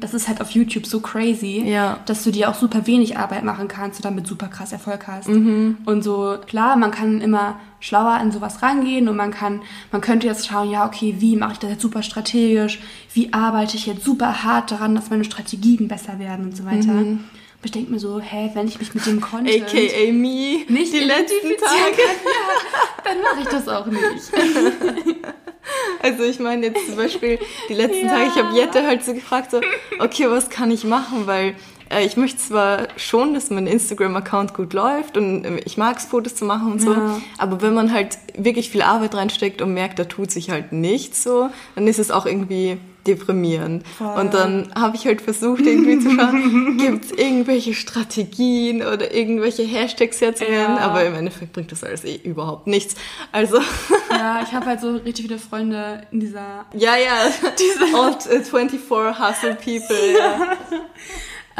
Das 0.00 0.14
ist 0.14 0.28
halt 0.28 0.40
auf 0.40 0.50
YouTube 0.52 0.86
so 0.86 1.00
crazy, 1.00 1.62
Mhm. 1.64 1.68
Ja. 1.68 1.98
dass 2.06 2.22
du 2.22 2.30
dir 2.30 2.48
auch 2.50 2.54
super 2.54 2.86
wenig 2.86 3.18
Arbeit 3.18 3.44
machen 3.44 3.66
kannst 3.68 3.98
und 3.98 4.04
damit 4.04 4.26
super 4.26 4.46
krass 4.46 4.72
Erfolg 4.72 5.06
hast. 5.08 5.28
Mhm. 5.28 5.78
Und 5.86 6.02
so 6.02 6.36
klar, 6.46 6.76
man 6.76 6.92
kann 6.92 7.20
immer 7.20 7.56
schlauer 7.82 8.10
an 8.12 8.30
sowas 8.30 8.62
rangehen 8.62 9.08
und 9.08 9.16
man 9.16 9.30
kann, 9.30 9.62
man 9.90 10.02
könnte 10.02 10.26
jetzt 10.26 10.46
schauen, 10.46 10.70
ja 10.70 10.84
okay, 10.86 11.16
wie 11.18 11.34
mache 11.36 11.52
ich 11.54 11.58
das 11.58 11.70
jetzt 11.70 11.82
super 11.82 12.02
strategisch, 12.02 12.78
wie 13.14 13.32
arbeite 13.32 13.76
ich 13.76 13.86
jetzt 13.86 14.04
super 14.04 14.42
hart 14.44 14.70
daran, 14.70 14.94
dass 14.94 15.10
meine 15.10 15.24
Strategien 15.24 15.88
besser 15.88 16.18
werden 16.18 16.46
und 16.46 16.56
so 16.56 16.64
weiter. 16.64 16.92
Mhm. 16.92 17.24
Aber 17.58 17.66
ich 17.66 17.72
denke 17.72 17.90
mir 17.90 17.98
so, 17.98 18.20
hä, 18.20 18.50
wenn 18.54 18.68
ich 18.68 18.78
mich 18.78 18.94
mit 18.94 19.04
dem 19.04 19.20
Content 19.20 19.62
AKA 19.64 20.12
me. 20.12 20.64
nicht 20.68 20.92
die 20.94 21.00
letzten 21.00 21.48
Tage. 21.58 21.96
kann, 21.96 22.16
ja, 22.24 23.04
dann 23.04 23.20
mache 23.22 23.40
ich 23.42 23.48
das 23.48 23.68
auch 23.68 23.86
nicht. 23.86 24.00
Also 26.02 26.24
ich 26.24 26.40
meine 26.40 26.66
jetzt 26.66 26.86
zum 26.86 26.96
Beispiel 26.96 27.38
die 27.68 27.74
letzten 27.74 28.06
Ja. 28.06 28.12
Tage, 28.12 28.30
ich 28.34 28.42
habe 28.42 28.56
Jette 28.56 28.86
halt 28.86 29.04
so 29.04 29.12
gefragt, 29.12 29.50
so, 29.50 29.60
okay, 29.98 30.28
was 30.28 30.48
kann 30.48 30.70
ich 30.70 30.84
machen? 30.84 31.26
Weil 31.26 31.54
äh, 31.90 32.04
ich 32.04 32.16
möchte 32.16 32.38
zwar 32.38 32.88
schon, 32.96 33.34
dass 33.34 33.50
mein 33.50 33.66
Instagram-Account 33.66 34.54
gut 34.54 34.72
läuft 34.72 35.16
und 35.16 35.44
äh, 35.44 35.58
ich 35.66 35.76
mag 35.76 35.98
es, 35.98 36.06
Fotos 36.06 36.34
zu 36.34 36.44
machen 36.44 36.72
und 36.72 36.80
so, 36.80 36.92
Ja. 36.94 37.20
aber 37.38 37.60
wenn 37.62 37.74
man 37.74 37.92
halt 37.92 38.18
wirklich 38.36 38.70
viel 38.70 38.82
Arbeit 38.82 39.14
reinsteckt 39.14 39.60
und 39.62 39.74
merkt, 39.74 39.98
da 39.98 40.04
tut 40.04 40.30
sich 40.30 40.50
halt 40.50 40.72
nichts 40.72 41.22
so, 41.22 41.50
dann 41.74 41.86
ist 41.86 41.98
es 41.98 42.10
auch 42.10 42.24
irgendwie 42.26 42.78
deprimierend. 43.14 43.86
Voll. 43.98 44.18
Und 44.20 44.34
dann 44.34 44.72
habe 44.74 44.96
ich 44.96 45.06
halt 45.06 45.20
versucht, 45.20 45.60
irgendwie 45.66 45.98
zu 45.98 46.10
schauen, 46.10 46.78
gibt 46.78 47.04
es 47.06 47.10
irgendwelche 47.12 47.74
Strategien 47.74 48.82
oder 48.82 49.12
irgendwelche 49.14 49.62
Hashtags-Setzungen, 49.64 50.52
Ja. 50.52 50.78
aber 50.78 51.04
im 51.04 51.14
Endeffekt 51.14 51.52
bringt 51.52 51.72
das 51.72 51.84
alles 51.84 52.04
eh 52.04 52.16
überhaupt 52.22 52.66
nichts. 52.66 52.94
Also 53.32 53.58
Ja, 54.10 54.42
ich 54.42 54.52
habe 54.52 54.66
halt 54.66 54.80
so 54.80 54.92
richtig 54.96 55.26
viele 55.26 55.38
Freunde 55.38 56.02
in 56.10 56.20
dieser. 56.20 56.66
Ja, 56.74 56.96
ja, 56.96 57.30
diese 57.58 57.84
äh, 57.84 58.42
24 58.44 58.80
Hustle 58.90 59.54
People. 59.56 59.96
Ja. 60.18 60.56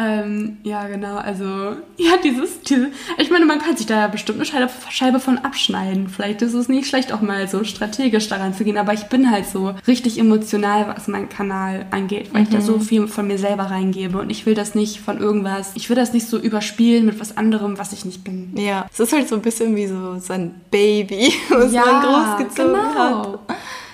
Ähm, 0.03 0.57
ja, 0.63 0.87
genau, 0.89 1.17
also. 1.17 1.77
Ja, 2.01 2.13
dieses, 2.25 2.63
diese. 2.63 2.89
Ich 3.19 3.31
meine, 3.31 3.45
man 3.45 3.59
kann 3.59 3.77
sich 3.77 3.85
da 3.87 4.09
bestimmt 4.09 4.39
eine 4.39 4.47
Scheibe, 4.47 4.71
Scheibe 4.89 5.21
von 5.21 5.37
abschneiden. 5.37 6.09
Vielleicht 6.09 6.41
ist 6.41 6.55
es 6.55 6.69
nicht 6.71 6.89
schlecht, 6.89 7.13
auch 7.13 7.21
mal 7.21 7.47
so 7.47 7.63
strategisch 7.65 8.27
daran 8.29 8.55
zu 8.55 8.65
gehen, 8.65 8.79
aber 8.79 8.95
ich 8.95 9.05
bin 9.11 9.31
halt 9.31 9.45
so 9.47 9.75
richtig 9.87 10.19
emotional, 10.19 10.89
was 10.89 11.09
meinen 11.09 11.29
Kanal 11.29 11.85
angeht, 11.91 12.33
weil 12.33 12.45
ich 12.45 12.49
da 12.49 12.63
so 12.63 12.79
viel 12.79 13.07
von 13.07 13.27
mir 13.27 13.37
selber 13.37 13.65
reingebe 13.65 14.19
und 14.19 14.31
ich 14.31 14.47
will 14.47 14.55
das 14.55 14.75
nicht 14.75 15.01
von 15.01 15.19
irgendwas. 15.19 15.73
Ich 15.75 15.91
will 15.91 15.97
das 15.97 16.15
nicht 16.15 16.27
so 16.27 16.39
überspielen 16.39 17.05
mit 17.05 17.21
was 17.21 17.37
anderem, 17.37 17.79
was 17.79 17.93
ich 17.93 18.07
nicht 18.07 18.25
bin. 18.25 18.53
ja, 18.57 18.87
es 18.91 18.99
ist 19.01 19.13
halt 19.13 19.29
so 19.29 19.35
ein 19.35 19.43
bisschen 19.43 19.77
wie 19.77 19.87
so 19.87 20.19
sein 20.19 20.55
Baby, 20.71 21.35
was 21.51 21.71
man 21.73 22.03
großgezogen 22.03 22.95
hat. 22.95 23.39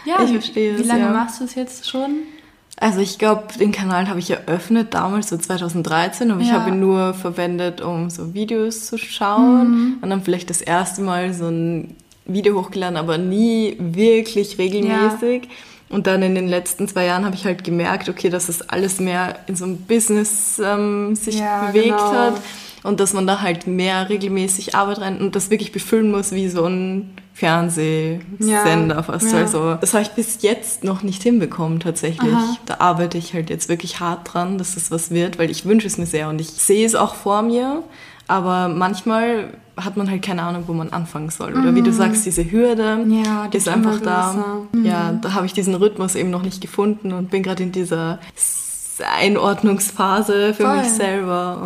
Ja, 0.04 0.22
Ich 0.22 0.28
wie- 0.28 0.32
verstehe 0.34 0.78
Wie 0.78 0.82
es, 0.82 0.86
lange 0.86 1.00
ja. 1.00 1.10
machst 1.10 1.40
du 1.40 1.44
es 1.44 1.56
jetzt 1.56 1.90
schon? 1.90 2.18
Also 2.78 3.00
ich 3.00 3.18
glaube, 3.18 3.44
den 3.58 3.72
Kanal 3.72 4.08
habe 4.08 4.18
ich 4.18 4.30
eröffnet 4.30 4.92
damals, 4.92 5.30
so 5.30 5.38
2013, 5.38 6.30
aber 6.30 6.42
ich 6.42 6.48
Ja. 6.48 6.60
habe 6.60 6.70
ihn 6.70 6.80
nur 6.80 7.14
verwendet, 7.14 7.80
um 7.80 8.10
so 8.10 8.34
Videos 8.34 8.86
zu 8.86 8.98
schauen 8.98 9.98
und 10.02 10.10
dann 10.10 10.22
vielleicht 10.22 10.50
das 10.50 10.60
erste 10.60 11.00
Mal 11.00 11.32
so 11.32 11.48
ein 11.48 11.96
Video 12.26 12.60
hochgeladen, 12.60 12.98
aber 12.98 13.16
nie 13.16 13.76
wirklich 13.78 14.58
regelmäßig. 14.58 15.44
Ja. 15.44 15.50
Und 15.88 16.06
dann 16.06 16.20
in 16.22 16.34
den 16.34 16.48
letzten 16.48 16.88
zwei 16.88 17.06
Jahren 17.06 17.24
habe 17.24 17.36
ich 17.36 17.46
halt 17.46 17.62
gemerkt, 17.64 18.08
okay, 18.08 18.28
dass 18.28 18.48
es 18.48 18.68
alles 18.68 18.98
mehr 19.00 19.38
in 19.46 19.54
so 19.54 19.64
einem 19.64 19.78
Business 19.78 20.60
ähm, 20.62 21.14
sich 21.14 21.38
ja, 21.38 21.68
bewegt 21.68 21.84
genau. 21.86 22.12
hat 22.12 22.34
und 22.86 23.00
dass 23.00 23.12
man 23.12 23.26
da 23.26 23.40
halt 23.42 23.66
mehr 23.66 24.08
regelmäßig 24.08 24.74
Arbeit 24.74 25.00
rein 25.00 25.20
und 25.20 25.34
das 25.34 25.50
wirklich 25.50 25.72
befüllen 25.72 26.10
muss 26.10 26.32
wie 26.32 26.48
so 26.48 26.64
ein 26.64 27.10
Fernsehsender 27.34 28.94
ja, 28.94 29.02
fast. 29.02 29.32
Ja. 29.32 29.38
Also 29.38 29.74
das 29.74 29.92
habe 29.92 30.02
ich 30.02 30.10
bis 30.10 30.40
jetzt 30.40 30.84
noch 30.84 31.02
nicht 31.02 31.22
hinbekommen 31.22 31.80
tatsächlich. 31.80 32.32
Aha. 32.32 32.56
Da 32.64 32.76
arbeite 32.78 33.18
ich 33.18 33.34
halt 33.34 33.50
jetzt 33.50 33.68
wirklich 33.68 34.00
hart 34.00 34.32
dran, 34.32 34.56
dass 34.56 34.74
das 34.74 34.90
was 34.90 35.10
wird, 35.10 35.38
weil 35.38 35.50
ich 35.50 35.66
wünsche 35.66 35.86
es 35.86 35.98
mir 35.98 36.06
sehr 36.06 36.28
und 36.28 36.40
ich 36.40 36.48
sehe 36.48 36.86
es 36.86 36.94
auch 36.94 37.14
vor 37.14 37.42
mir. 37.42 37.82
Aber 38.28 38.68
manchmal 38.68 39.50
hat 39.76 39.96
man 39.96 40.10
halt 40.10 40.22
keine 40.22 40.42
Ahnung, 40.42 40.64
wo 40.66 40.72
man 40.72 40.90
anfangen 40.90 41.30
soll. 41.30 41.52
Oder 41.52 41.72
mhm. 41.72 41.76
wie 41.76 41.82
du 41.82 41.90
mhm. 41.90 41.96
sagst, 41.96 42.24
diese 42.24 42.50
Hürde 42.50 43.04
ja, 43.08 43.48
die 43.48 43.56
ist 43.56 43.68
einfach 43.68 44.00
da. 44.00 44.66
Mhm. 44.72 44.84
Ja, 44.84 45.12
da 45.12 45.34
habe 45.34 45.46
ich 45.46 45.52
diesen 45.52 45.74
Rhythmus 45.74 46.14
eben 46.14 46.30
noch 46.30 46.42
nicht 46.42 46.60
gefunden 46.60 47.12
und 47.12 47.30
bin 47.30 47.42
gerade 47.42 47.62
in 47.62 47.72
dieser 47.72 48.18
Einordnungsphase 49.04 50.54
für 50.54 50.64
Voll. 50.64 50.78
mich 50.78 50.88
selber. 50.88 51.62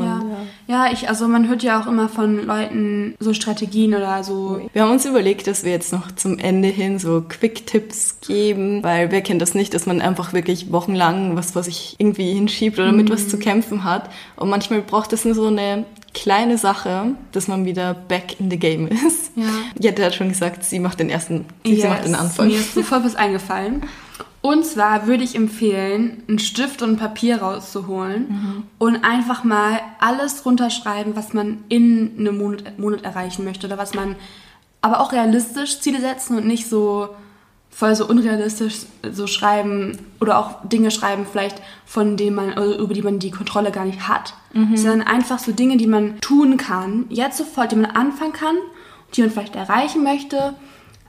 ja. 0.69 0.87
ja, 0.87 0.93
ich, 0.93 1.09
also 1.09 1.29
man 1.29 1.49
hört 1.49 1.63
ja 1.63 1.81
auch 1.81 1.87
immer 1.87 2.09
von 2.09 2.47
Leuten 2.47 3.15
so 3.21 3.35
Strategien 3.35 3.95
oder 3.95 4.25
so. 4.25 4.61
Wir 4.73 4.83
haben 4.83 4.93
uns 4.93 5.05
überlegt, 5.05 5.47
dass 5.47 5.65
wir 5.65 5.73
jetzt 5.73 5.93
noch 5.93 6.13
zum 6.13 6.39
Ende 6.39 6.69
hin 6.69 6.99
so 6.99 7.23
Quick-Tipps 7.29 8.21
geben, 8.21 8.83
weil 8.83 9.11
wer 9.11 9.23
kennt 9.23 9.43
das 9.43 9.55
nicht, 9.55 9.75
dass 9.75 9.87
man 9.87 10.01
einfach 10.01 10.33
wirklich 10.33 10.73
wochenlang 10.73 11.37
was 11.37 11.53
vor 11.53 11.63
sich 11.63 11.97
irgendwie 11.99 12.33
hinschiebt 12.33 12.79
oder 12.79 12.93
mhm. 12.93 12.99
mit 12.99 13.11
was 13.11 13.29
zu 13.29 13.39
kämpfen 13.39 13.85
hat. 13.85 14.11
Und 14.37 14.49
manchmal 14.49 14.83
braucht 14.83 15.13
es 15.13 15.25
nur 15.25 15.35
so 15.35 15.47
eine 15.47 15.85
kleine 16.15 16.59
Sache, 16.59 17.15
dass 17.33 17.49
man 17.49 17.65
wieder 17.65 17.95
back 17.95 18.41
in 18.41 18.51
the 18.51 18.59
game 18.59 18.89
ist. 18.89 19.33
Ja. 19.37 19.45
Ja, 19.79 19.91
der 19.93 20.07
hat 20.07 20.15
schon 20.15 20.29
gesagt, 20.29 20.65
sie 20.65 20.81
macht 20.81 21.01
den 21.01 21.11
ersten, 21.11 21.47
yes. 21.65 21.83
sie 21.83 21.89
macht 21.89 22.05
den 22.05 22.15
Anfang. 22.15 22.49
Mir 22.49 22.59
ist 22.59 22.75
sofort 22.75 23.05
was 23.05 23.15
eingefallen. 23.15 23.83
Und 24.43 24.65
zwar 24.65 25.07
würde 25.07 25.23
ich 25.23 25.35
empfehlen, 25.35 26.23
einen 26.27 26.39
Stift 26.39 26.81
und 26.81 26.91
ein 26.91 26.97
Papier 26.97 27.43
rauszuholen 27.43 28.27
mhm. 28.29 28.63
und 28.79 29.05
einfach 29.05 29.45
mal 29.45 29.81
alles 29.99 30.47
runterschreiben, 30.47 31.15
was 31.15 31.35
man 31.35 31.59
in 31.69 32.17
einem 32.19 32.39
Monat, 32.39 32.79
Monat 32.79 33.05
erreichen 33.05 33.45
möchte 33.45 33.67
oder 33.67 33.77
was 33.77 33.93
man, 33.93 34.17
aber 34.81 35.01
auch 35.01 35.13
realistisch 35.13 35.81
Ziele 35.81 36.01
setzen 36.01 36.39
und 36.39 36.47
nicht 36.47 36.69
so 36.69 37.11
voll 37.69 37.95
so 37.95 38.07
unrealistisch 38.07 38.81
so 39.13 39.27
schreiben 39.27 39.99
oder 40.21 40.39
auch 40.39 40.67
Dinge 40.69 40.91
schreiben 40.91 41.25
vielleicht 41.31 41.63
von 41.87 42.17
denen 42.17 42.37
man 42.37 42.53
also 42.55 42.79
über 42.79 42.95
die 42.95 43.03
man 43.03 43.19
die 43.21 43.31
Kontrolle 43.31 43.71
gar 43.71 43.85
nicht 43.85 44.09
hat, 44.09 44.35
mhm. 44.53 44.77
sondern 44.77 45.07
einfach 45.07 45.39
so 45.39 45.53
Dinge, 45.53 45.77
die 45.77 45.87
man 45.87 46.21
tun 46.21 46.57
kann, 46.57 47.07
jetzt 47.11 47.39
sofort, 47.39 47.73
die 47.73 47.77
man 47.77 47.91
anfangen 47.91 48.33
kann, 48.33 48.57
die 49.15 49.21
man 49.21 49.31
vielleicht 49.31 49.55
erreichen 49.55 50.03
möchte 50.03 50.55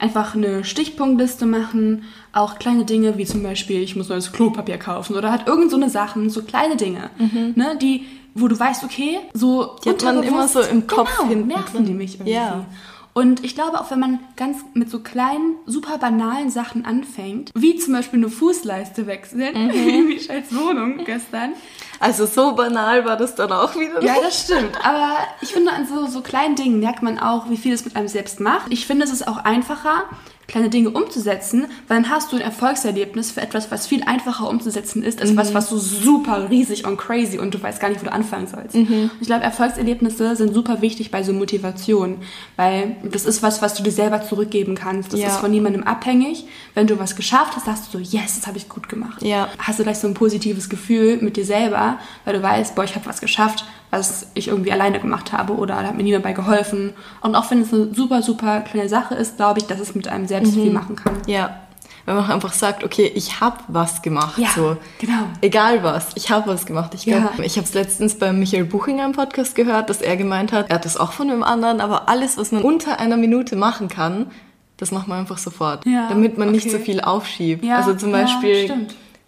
einfach 0.02 0.36
eine 0.36 0.64
Stichpunktliste 0.64 1.46
machen, 1.46 2.04
auch 2.34 2.58
kleine 2.58 2.86
Dinge 2.86 3.18
wie 3.18 3.26
zum 3.26 3.44
Beispiel, 3.44 3.82
ich 3.82 3.96
muss 3.96 4.10
neues 4.10 4.32
Klopapier 4.32 4.78
kaufen 4.78 5.16
oder 5.16 5.32
hat 5.32 5.48
irgend 5.48 5.70
so 5.70 5.78
eine 5.78 5.90
Sachen, 5.90 6.30
so 6.30 6.42
kleine 6.42 6.76
Dinge, 6.76 7.12
mhm. 7.18 7.54
ne, 7.56 7.78
die, 7.80 8.06
wo 8.34 8.48
du 8.48 8.60
weißt, 8.60 8.84
okay, 8.84 9.20
so 9.34 9.76
die 9.86 9.90
hat 9.90 10.04
man 10.04 10.24
immer 10.24 10.48
so 10.48 10.62
im 10.62 10.88
Kopf 10.88 11.16
genau, 11.18 11.30
hinten 11.30 11.48
nerven 11.48 11.86
die 11.86 11.94
mich 11.94 12.16
irgendwie. 12.16 12.34
Ja. 12.34 12.66
Und 13.14 13.44
ich 13.44 13.56
glaube, 13.56 13.80
auch 13.80 13.92
wenn 13.92 14.00
man 14.00 14.20
ganz 14.38 14.60
mit 14.74 14.90
so 14.90 15.00
kleinen, 15.00 15.56
super 15.66 15.98
banalen 15.98 16.50
Sachen 16.50 16.86
anfängt, 16.86 17.52
wie 17.54 17.76
zum 17.78 17.94
Beispiel 17.94 18.20
eine 18.20 18.30
Fußleiste 18.30 19.08
wechseln, 19.08 19.68
mhm. 19.68 19.74
wie 19.74 20.02
Michels 20.02 20.56
Wohnung 20.56 21.04
gestern, 21.04 21.54
also 22.00 22.26
so 22.26 22.56
banal 22.56 23.06
war 23.06 23.16
das 23.16 23.36
dann 23.36 23.52
auch 23.52 23.76
wieder. 23.76 24.00
Nicht. 24.00 24.08
Ja, 24.08 24.16
das 24.22 24.44
stimmt. 24.44 24.76
Aber 24.84 25.18
ich 25.42 25.54
finde, 25.54 25.72
an 25.72 25.86
so, 25.86 26.08
so 26.08 26.22
kleinen 26.22 26.56
Dingen 26.56 26.80
merkt 26.80 27.04
man 27.04 27.20
auch, 27.20 27.50
wie 27.50 27.58
viel 27.58 27.74
es 27.74 27.86
mit 27.86 27.96
einem 27.96 28.08
selbst 28.08 28.40
macht. 28.40 28.72
Ich 28.72 28.88
finde, 28.88 29.06
es 29.06 29.12
ist 29.12 29.28
auch 29.28 29.38
einfacher, 29.38 30.06
kleine 30.52 30.70
Dinge 30.70 30.90
umzusetzen, 30.90 31.66
weil 31.88 32.02
dann 32.02 32.10
hast 32.10 32.32
du 32.32 32.36
ein 32.36 32.42
Erfolgserlebnis 32.42 33.32
für 33.32 33.42
etwas, 33.42 33.72
was 33.72 33.88
viel 33.88 34.04
einfacher 34.04 34.50
umzusetzen 34.50 35.02
ist, 35.02 35.22
als 35.22 35.32
mhm. 35.32 35.38
was, 35.38 35.54
was 35.54 35.70
so 35.70 35.78
super 35.78 36.50
riesig 36.50 36.86
und 36.86 36.98
crazy 36.98 37.40
und 37.40 37.54
du 37.54 37.64
weißt 37.64 37.80
gar 37.80 37.90
nicht, 37.90 38.02
wo 38.02 38.06
du 38.06 38.12
anfangen 38.12 38.48
sollst. 38.48 38.76
Mhm. 38.76 39.10
Ich 39.22 39.28
glaube, 39.28 39.44
Erfolgserlebnisse 39.44 40.36
sind 40.36 40.54
super 40.54 40.82
wichtig 40.82 41.10
bei 41.10 41.24
so 41.24 41.32
Motivation, 41.32 42.18
weil 42.58 42.98
das 43.04 43.26
ist 43.26 43.42
was, 43.42 43.62
was 43.62 43.76
du 43.76 43.84
dir 43.84 43.92
selber 43.92 44.24
zurückgeben 44.24 44.76
kannst. 44.76 45.14
Das 45.14 45.22
ja. 45.22 45.28
ist 45.28 45.38
von 45.38 45.52
niemandem 45.52 45.84
abhängig. 45.84 46.46
Wenn 46.74 46.86
du 46.86 47.00
was 47.00 47.16
geschafft 47.16 47.56
hast, 47.56 47.66
sagst 47.66 47.94
du 47.94 47.98
so, 47.98 48.04
yes, 48.04 48.36
das 48.36 48.46
habe 48.46 48.58
ich 48.58 48.68
gut 48.68 48.90
gemacht. 48.90 49.24
Ja. 49.24 49.48
Hast 49.58 49.80
du 49.80 49.84
gleich 49.84 50.00
so 50.00 50.08
ein 50.08 50.14
positives 50.14 50.70
Gefühl 50.70 51.18
mit 51.22 51.38
dir 51.38 51.46
selber, 51.46 51.98
weil 52.26 52.34
du 52.34 52.44
weißt, 52.44 52.76
boah, 52.76 52.84
ich 52.84 52.96
habe 52.96 53.06
was 53.06 53.22
geschafft, 53.22 53.66
was 53.92 54.28
ich 54.34 54.48
irgendwie 54.48 54.72
alleine 54.72 55.00
gemacht 55.00 55.34
habe 55.34 55.54
oder 55.54 55.76
da 55.76 55.84
hat 55.84 55.98
mir 55.98 56.04
niemand 56.04 56.24
bei 56.24 56.32
geholfen. 56.32 56.94
Und 57.20 57.36
auch 57.36 57.52
wenn 57.52 57.62
es 57.62 57.74
eine 57.74 57.94
super, 57.94 58.22
super 58.22 58.62
kleine 58.62 58.90
Sache 58.90 59.16
ist, 59.16 59.36
glaube 59.36 59.60
ich, 59.60 59.68
dass 59.68 59.80
es 59.80 59.94
mit 59.94 60.08
einem 60.08 60.28
selbst 60.28 60.56
mhm. 60.56 60.64
viel 60.64 60.72
machen 60.72 60.96
kann. 60.96 61.18
Ja. 61.28 61.58
Wenn 62.06 62.16
man 62.16 62.32
einfach 62.32 62.54
sagt, 62.54 62.84
okay, 62.84 63.12
ich 63.14 63.42
habe 63.42 63.58
was 63.68 64.02
gemacht. 64.02 64.40
Ja, 64.40 64.50
so. 64.56 64.78
genau. 64.98 65.28
Egal 65.42 65.84
was, 65.84 66.08
ich 66.16 66.32
habe 66.32 66.50
was 66.50 66.66
gemacht. 66.66 66.96
Ich, 66.96 67.06
ja. 67.06 67.30
ich 67.44 67.58
habe 67.58 67.68
es 67.68 67.76
letztens 67.76 68.18
bei 68.18 68.34
Michael 68.34 68.66
Buchinger 68.66 69.06
im 69.06 69.12
Podcast 69.12 69.54
gehört, 69.54 69.90
dass 69.90 70.02
er 70.02 70.18
gemeint 70.18 70.52
hat, 70.52 70.70
er 70.70 70.76
hat 70.76 70.86
das 70.86 70.98
auch 70.98 71.12
von 71.12 71.30
einem 71.30 71.44
anderen, 71.44 71.80
aber 71.80 72.10
alles, 72.10 72.38
was 72.38 72.52
man 72.52 72.64
unter 72.64 73.00
einer 73.00 73.18
Minute 73.18 73.56
machen 73.56 73.88
kann, 73.88 74.32
das 74.78 74.92
macht 74.92 75.08
man 75.08 75.20
einfach 75.20 75.38
sofort. 75.38 75.86
Ja, 75.86 76.10
damit 76.10 76.40
man 76.40 76.48
okay. 76.48 76.58
nicht 76.58 76.72
so 76.72 76.80
viel 76.80 77.02
aufschiebt. 77.02 77.64
Ja, 77.64 77.78
also 77.78 77.94
zum 77.94 78.12
Beispiel, 78.12 78.68
ja, 78.68 78.76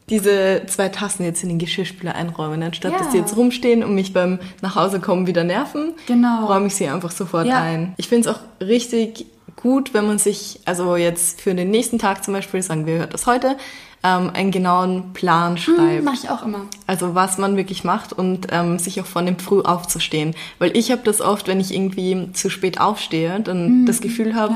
diese 0.09 0.63
zwei 0.67 0.89
Tassen 0.89 1.23
jetzt 1.23 1.43
in 1.43 1.49
den 1.49 1.59
Geschirrspüler 1.59 2.15
einräumen, 2.15 2.61
anstatt 2.63 2.91
ja. 2.91 2.97
dass 2.97 3.09
die 3.09 3.17
jetzt 3.17 3.37
rumstehen 3.37 3.83
und 3.83 3.95
mich 3.95 4.13
beim 4.13 4.39
Nachhausekommen 4.61 5.27
wieder 5.27 5.43
nerven, 5.43 5.93
genau. 6.07 6.45
räume 6.45 6.67
ich 6.67 6.75
sie 6.75 6.87
einfach 6.87 7.11
sofort 7.11 7.47
ja. 7.47 7.61
ein. 7.61 7.93
Ich 7.97 8.09
finde 8.09 8.29
es 8.29 8.35
auch 8.35 8.41
richtig 8.61 9.27
gut, 9.55 9.93
wenn 9.93 10.05
man 10.05 10.19
sich, 10.19 10.59
also 10.65 10.95
jetzt 10.95 11.41
für 11.41 11.55
den 11.55 11.69
nächsten 11.71 11.99
Tag 11.99 12.23
zum 12.23 12.33
Beispiel, 12.33 12.61
sagen 12.61 12.85
wir, 12.85 12.99
hört 12.99 13.13
das 13.13 13.27
heute, 13.27 13.57
ähm, 14.03 14.31
einen 14.33 14.51
genauen 14.51 15.13
Plan 15.13 15.51
hm, 15.51 15.57
schreibt. 15.57 15.97
Hm, 15.97 16.03
Mache 16.03 16.17
ich 16.23 16.29
auch 16.29 16.45
immer. 16.45 16.61
Also 16.87 17.15
was 17.15 17.37
man 17.37 17.55
wirklich 17.55 17.83
macht 17.83 18.13
und 18.13 18.47
ähm, 18.51 18.77
sich 18.77 18.99
auch 19.01 19.05
von 19.05 19.25
dem 19.25 19.39
Früh 19.39 19.61
aufzustehen. 19.61 20.35
Weil 20.59 20.75
ich 20.75 20.91
habe 20.91 21.01
das 21.03 21.21
oft, 21.21 21.47
wenn 21.47 21.59
ich 21.59 21.73
irgendwie 21.73 22.31
zu 22.33 22.49
spät 22.49 22.79
aufstehe, 22.79 23.39
dann 23.39 23.67
hm, 23.67 23.85
das 23.85 24.01
Gefühl 24.01 24.35
habe, 24.35 24.55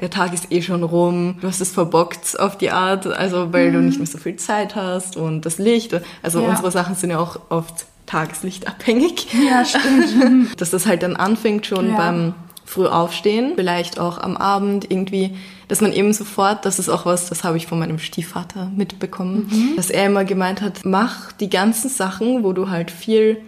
der 0.00 0.10
Tag 0.10 0.34
ist 0.34 0.50
eh 0.50 0.62
schon 0.62 0.82
rum, 0.82 1.36
du 1.40 1.46
hast 1.46 1.60
es 1.60 1.70
verbockt 1.70 2.38
auf 2.38 2.58
die 2.58 2.70
Art, 2.70 3.06
also 3.06 3.52
weil 3.52 3.68
hm. 3.68 3.72
du 3.74 3.80
nicht 3.80 3.98
mehr 3.98 4.06
so 4.06 4.18
viel 4.18 4.36
Zeit 4.36 4.74
hast 4.74 5.16
und 5.16 5.46
das 5.46 5.58
Licht. 5.58 5.94
Also 6.22 6.40
ja. 6.40 6.48
unsere 6.48 6.70
Sachen 6.70 6.94
sind 6.94 7.10
ja 7.10 7.18
auch 7.18 7.38
oft 7.50 7.86
tageslichtabhängig. 8.06 9.28
Ja, 9.48 9.64
stimmt. 9.64 10.50
Dass 10.60 10.70
das 10.70 10.86
halt 10.86 11.02
dann 11.02 11.14
anfängt 11.16 11.66
schon 11.66 11.90
ja. 11.90 11.96
beim 11.96 12.34
früh 12.64 12.86
aufstehen, 12.86 13.52
vielleicht 13.54 13.98
auch 13.98 14.18
am 14.18 14.36
Abend 14.36 14.90
irgendwie, 14.90 15.36
dass 15.68 15.80
man 15.80 15.92
eben 15.92 16.12
sofort, 16.12 16.64
das 16.64 16.78
ist 16.78 16.88
auch 16.88 17.06
was, 17.06 17.28
das 17.28 17.44
habe 17.44 17.56
ich 17.58 17.66
von 17.66 17.78
meinem 17.78 17.98
Stiefvater 17.98 18.70
mitbekommen, 18.74 19.48
mhm. 19.50 19.76
dass 19.76 19.90
er 19.90 20.06
immer 20.06 20.24
gemeint 20.24 20.62
hat, 20.62 20.84
mach 20.84 21.32
die 21.32 21.50
ganzen 21.50 21.90
Sachen, 21.90 22.42
wo 22.42 22.52
du 22.52 22.70
halt 22.70 22.90
viel 22.90 23.38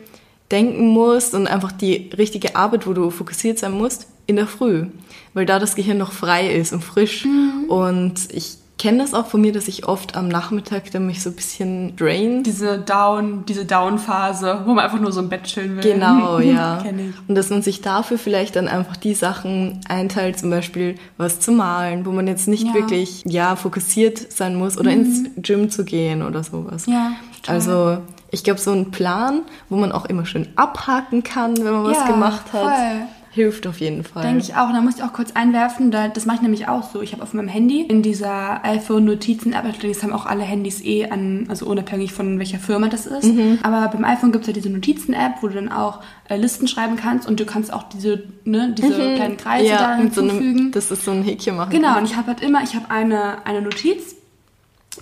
denken 0.50 0.88
musst 0.88 1.35
und 1.35 1.46
einfach 1.46 1.72
die 1.72 2.11
richtige 2.16 2.56
Arbeit, 2.56 2.87
wo 2.87 2.92
du 2.92 3.11
fokussiert 3.11 3.59
sein 3.59 3.72
musst, 3.72 4.06
in 4.26 4.37
der 4.37 4.46
Früh, 4.46 4.87
weil 5.35 5.46
da 5.46 5.59
das 5.59 5.74
Gehirn 5.74 5.98
noch 5.98 6.12
frei 6.12 6.48
ist 6.50 6.72
und 6.72 6.85
frisch. 6.85 7.24
Mhm. 7.24 7.64
Und 7.68 8.28
ich 8.33 8.59
kenne 8.80 9.02
das 9.02 9.12
auch 9.12 9.26
von 9.26 9.42
mir, 9.42 9.52
dass 9.52 9.68
ich 9.68 9.86
oft 9.86 10.16
am 10.16 10.28
Nachmittag 10.28 10.90
dann 10.90 11.06
mich 11.06 11.22
so 11.22 11.28
ein 11.28 11.36
bisschen 11.36 11.96
drain. 11.96 12.42
Diese 12.42 12.78
Down, 12.78 13.44
diese 13.44 13.66
Down-Phase, 13.66 14.62
wo 14.64 14.72
man 14.72 14.86
einfach 14.86 14.98
nur 14.98 15.12
so 15.12 15.20
im 15.20 15.28
Bett 15.28 15.42
chillen 15.44 15.76
will. 15.76 15.82
Genau, 15.82 16.38
ja. 16.40 16.82
Und 17.28 17.34
dass 17.34 17.50
man 17.50 17.60
sich 17.60 17.82
dafür 17.82 18.16
vielleicht 18.16 18.56
dann 18.56 18.68
einfach 18.68 18.96
die 18.96 19.12
Sachen 19.12 19.82
einteilt, 19.86 20.38
zum 20.38 20.48
Beispiel 20.48 20.94
was 21.18 21.40
zu 21.40 21.52
malen, 21.52 22.06
wo 22.06 22.10
man 22.10 22.26
jetzt 22.26 22.48
nicht 22.48 22.68
ja. 22.68 22.72
wirklich, 22.72 23.22
ja, 23.26 23.54
fokussiert 23.54 24.32
sein 24.32 24.56
muss 24.56 24.78
oder 24.78 24.92
mhm. 24.92 25.00
ins 25.00 25.30
Gym 25.36 25.70
zu 25.70 25.84
gehen 25.84 26.22
oder 26.22 26.42
sowas. 26.42 26.86
Ja, 26.86 27.12
total. 27.36 27.54
Also, 27.54 27.98
ich 28.30 28.44
glaube, 28.44 28.60
so 28.60 28.72
ein 28.72 28.90
Plan, 28.90 29.42
wo 29.68 29.76
man 29.76 29.92
auch 29.92 30.06
immer 30.06 30.24
schön 30.24 30.48
abhaken 30.56 31.22
kann, 31.22 31.54
wenn 31.58 31.72
man 31.74 31.84
ja, 31.84 31.90
was 31.90 32.06
gemacht 32.06 32.44
hat. 32.54 32.62
Voll 32.62 33.08
hilft 33.40 33.66
auf 33.66 33.81
jeden 33.81 34.05
Fall. 34.05 34.22
Denke 34.22 34.42
ich 34.42 34.55
auch. 34.55 34.68
Und 34.68 34.74
da 34.74 34.81
muss 34.81 34.96
ich 34.96 35.03
auch 35.03 35.12
kurz 35.12 35.33
einwerfen, 35.33 35.90
das 35.90 36.26
mache 36.26 36.37
ich 36.37 36.42
nämlich 36.42 36.68
auch 36.68 36.90
so. 36.90 37.00
Ich 37.00 37.12
habe 37.12 37.22
auf 37.22 37.33
meinem 37.33 37.48
Handy 37.48 37.81
in 37.83 38.03
dieser 38.03 38.64
iPhone-Notizen-App, 38.64 39.64
das 39.81 40.03
haben 40.03 40.12
auch 40.12 40.26
alle 40.26 40.42
Handys 40.42 40.83
eh 40.85 41.07
an, 41.07 41.46
also 41.48 41.66
unabhängig 41.66 42.12
von 42.12 42.38
welcher 42.38 42.59
Firma 42.59 42.88
das 42.88 43.07
ist. 43.07 43.24
Mhm. 43.24 43.59
Aber 43.62 43.88
beim 43.88 44.05
iPhone 44.05 44.33
gibt 44.33 44.42
es 44.42 44.48
ja 44.48 44.53
diese 44.53 44.70
Notizen-App, 44.70 45.37
wo 45.40 45.48
du 45.48 45.55
dann 45.55 45.70
auch 45.70 46.00
äh, 46.29 46.37
Listen 46.37 46.68
schreiben 46.68 46.96
kannst 46.96 47.26
und 47.26 47.40
du 47.40 47.46
kannst 47.46 47.72
auch 47.72 47.85
diese, 47.85 48.24
ne, 48.44 48.74
diese 48.76 48.88
mhm. 48.88 49.14
kleinen 49.16 49.37
Kreise 49.37 49.70
ja, 49.70 49.79
da 49.79 49.96
hinzufügen. 49.96 50.57
So 50.57 50.62
eine, 50.62 50.70
das 50.70 50.90
ist 50.90 51.05
so 51.05 51.11
ein 51.12 51.22
Häkchen 51.22 51.57
machen. 51.57 51.70
Genau, 51.70 51.96
und 51.96 52.05
ich 52.05 52.16
habe 52.16 52.29
halt 52.29 52.42
immer, 52.42 52.62
ich 52.62 52.74
habe 52.74 52.90
eine, 52.90 53.46
eine 53.46 53.62
Notiz, 53.62 54.16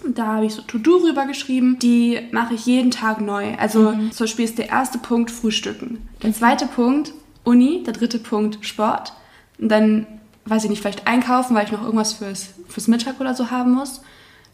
da 0.06 0.26
habe 0.34 0.46
ich 0.46 0.54
so 0.54 0.62
To-Do 0.62 0.98
rübergeschrieben. 0.98 1.78
Die 1.78 2.18
mache 2.30 2.54
ich 2.54 2.66
jeden 2.66 2.90
Tag 2.90 3.20
neu. 3.20 3.54
Also 3.58 3.92
mhm. 3.92 4.12
zum 4.12 4.24
Beispiel 4.24 4.44
ist 4.44 4.58
der 4.58 4.68
erste 4.68 4.98
Punkt 4.98 5.30
Frühstücken. 5.30 6.08
Der 6.22 6.32
zweite 6.32 6.66
Punkt 6.66 7.12
Uni, 7.44 7.82
der 7.84 7.94
dritte 7.94 8.18
Punkt 8.18 8.64
Sport. 8.66 9.12
Und 9.58 9.68
dann, 9.68 10.06
weiß 10.44 10.64
ich 10.64 10.70
nicht, 10.70 10.80
vielleicht 10.82 11.06
einkaufen, 11.06 11.54
weil 11.54 11.64
ich 11.64 11.72
noch 11.72 11.82
irgendwas 11.82 12.14
fürs, 12.14 12.50
fürs 12.68 12.88
Mittag 12.88 13.20
oder 13.20 13.34
so 13.34 13.50
haben 13.50 13.72
muss. 13.72 14.02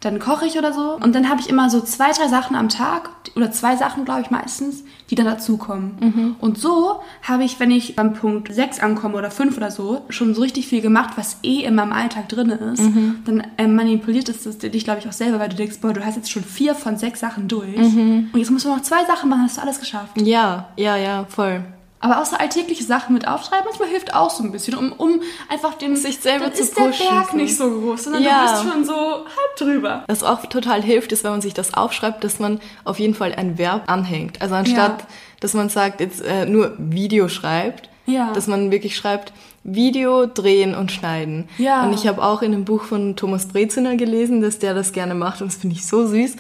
dann 0.01 0.19
koche 0.19 0.47
ich 0.47 0.59
oder 0.59 0.73
so. 0.73 0.99
Und 1.03 1.15
dann 1.15 1.29
habe 1.31 1.41
ich 1.41 1.49
immer 1.49 1.71
so 1.71 1.81
zwei, 1.81 2.13
drei 2.13 2.29
Sachen 2.29 2.57
am 2.57 2.69
Tag 2.69 3.09
oder 3.37 3.51
zwei 3.51 3.75
Sachen, 3.77 4.05
glaube 4.05 4.21
ich, 4.21 4.31
meistens, 4.31 4.85
die 5.11 5.15
dann 5.15 5.27
dazukommen. 5.27 5.97
Mhm. 6.01 6.37
Und 6.41 6.59
so 6.59 7.01
habe 7.23 7.45
ich, 7.45 7.59
wenn 7.59 7.71
ich 7.71 7.97
beim 7.97 8.13
Punkt 8.13 8.53
6 8.53 8.81
ankomme 8.81 9.17
oder 9.17 9.31
5 9.31 9.57
oder 9.57 9.71
so, 9.71 10.03
schon 10.11 10.35
so 10.35 10.43
richtig 10.43 10.67
viel 10.67 10.83
gemacht, 10.83 11.15
was 11.17 11.39
eh 11.43 11.65
in 11.65 11.75
meinem 11.75 11.93
Alltag 11.93 12.29
drin 12.29 12.51
ist. 12.51 12.83
Mhm. 12.83 13.17
Dann 13.25 13.47
äh, 13.57 13.67
manipuliert 13.67 14.29
es 14.29 14.45
das 14.45 14.59
dich, 14.59 14.85
glaube 14.85 15.01
ich, 15.01 15.09
auch 15.09 15.13
selber, 15.13 15.39
weil 15.41 15.49
du 15.49 15.57
denkst, 15.57 15.79
boah, 15.81 15.93
du 15.93 16.05
hast 16.05 16.17
jetzt 16.17 16.31
schon 16.31 16.45
vier 16.45 16.75
von 16.75 16.99
sechs 16.99 17.21
Sachen 17.21 17.49
durch. 17.49 17.77
Mhm. 17.77 18.29
Und 18.33 18.39
jetzt 18.39 18.51
musst 18.51 18.67
du 18.67 18.69
noch 18.69 18.83
zwei 18.83 19.05
Sachen 19.07 19.31
machen, 19.31 19.43
hast 19.45 19.57
du 19.57 19.63
alles 19.63 19.81
geschafft. 19.81 20.21
Ja, 20.21 20.69
ja, 20.77 20.97
ja, 20.97 21.25
voll. 21.29 21.65
Aber 22.05 22.21
außer 22.21 22.39
alltägliche 22.39 22.85
Sachen 22.85 23.15
mit 23.15 23.27
aufschreiben, 23.27 23.65
manchmal 23.65 23.89
hilft 23.89 24.15
auch 24.15 24.29
so 24.29 24.43
ein 24.45 24.53
bisschen, 24.53 24.75
um, 24.75 24.93
um 24.93 25.23
einfach 25.49 25.73
den 25.75 25.97
Sich 25.97 26.19
selber 26.19 26.47
dann 26.47 26.55
zu 26.55 26.63
ist 26.63 26.77
der 26.77 26.83
pushen, 26.85 27.07
Berg 27.09 27.31
so. 27.31 27.37
nicht 27.39 27.57
so 27.57 27.71
groß, 27.71 28.05
sondern 28.05 28.23
Ja. 28.23 28.45
du 28.47 28.53
bist 28.63 28.73
schon 28.75 28.85
so 28.85 28.95
halb 28.95 29.57
drüber. 29.59 30.05
Was 30.07 30.23
auch 30.23 30.45
total 30.45 30.83
hilft, 30.83 31.13
ist, 31.13 31.25
wenn 31.25 31.31
man 31.31 31.41
sich 31.41 31.55
das 31.55 31.73
aufschreibt, 31.73 32.23
dass 32.23 32.39
man 32.39 32.61
auf 32.85 32.99
jeden 32.99 33.15
Fall 33.15 33.35
ein 33.35 33.57
Verb 33.57 33.85
anhängt. 33.91 34.43
Also 34.43 34.55
anstatt, 34.55 35.01
Ja. 35.01 35.07
dass 35.41 35.55
man 35.55 35.71
sagt, 35.71 36.01
jetzt 36.01 36.21
äh, 36.23 36.45
nur 36.45 36.75
Video 36.79 37.29
schreibt, 37.29 37.89
Ja. 38.05 38.33
dass 38.35 38.49
man 38.49 38.71
wirklich 38.71 38.97
schreibt, 38.97 39.33
Video 39.67 40.27
drehen 40.27 40.75
und 40.75 40.93
schneiden. 40.93 41.49
Ja. 41.57 41.85
Und 41.87 41.95
ich 41.95 42.07
habe 42.07 42.23
auch 42.23 42.43
in 42.43 42.53
dem 42.53 42.67
Buch 42.67 42.83
von 42.83 43.17
Thomas 43.17 43.49
Breziner 43.49 43.97
gelesen, 43.97 44.43
dass 44.43 44.59
der 44.59 44.75
das 44.75 44.93
gerne 44.93 45.15
macht 45.15 45.41
und 45.41 45.51
das 45.51 45.57
finde 45.57 45.77
ich 45.77 45.87
so 45.87 46.07
süß. 46.07 46.37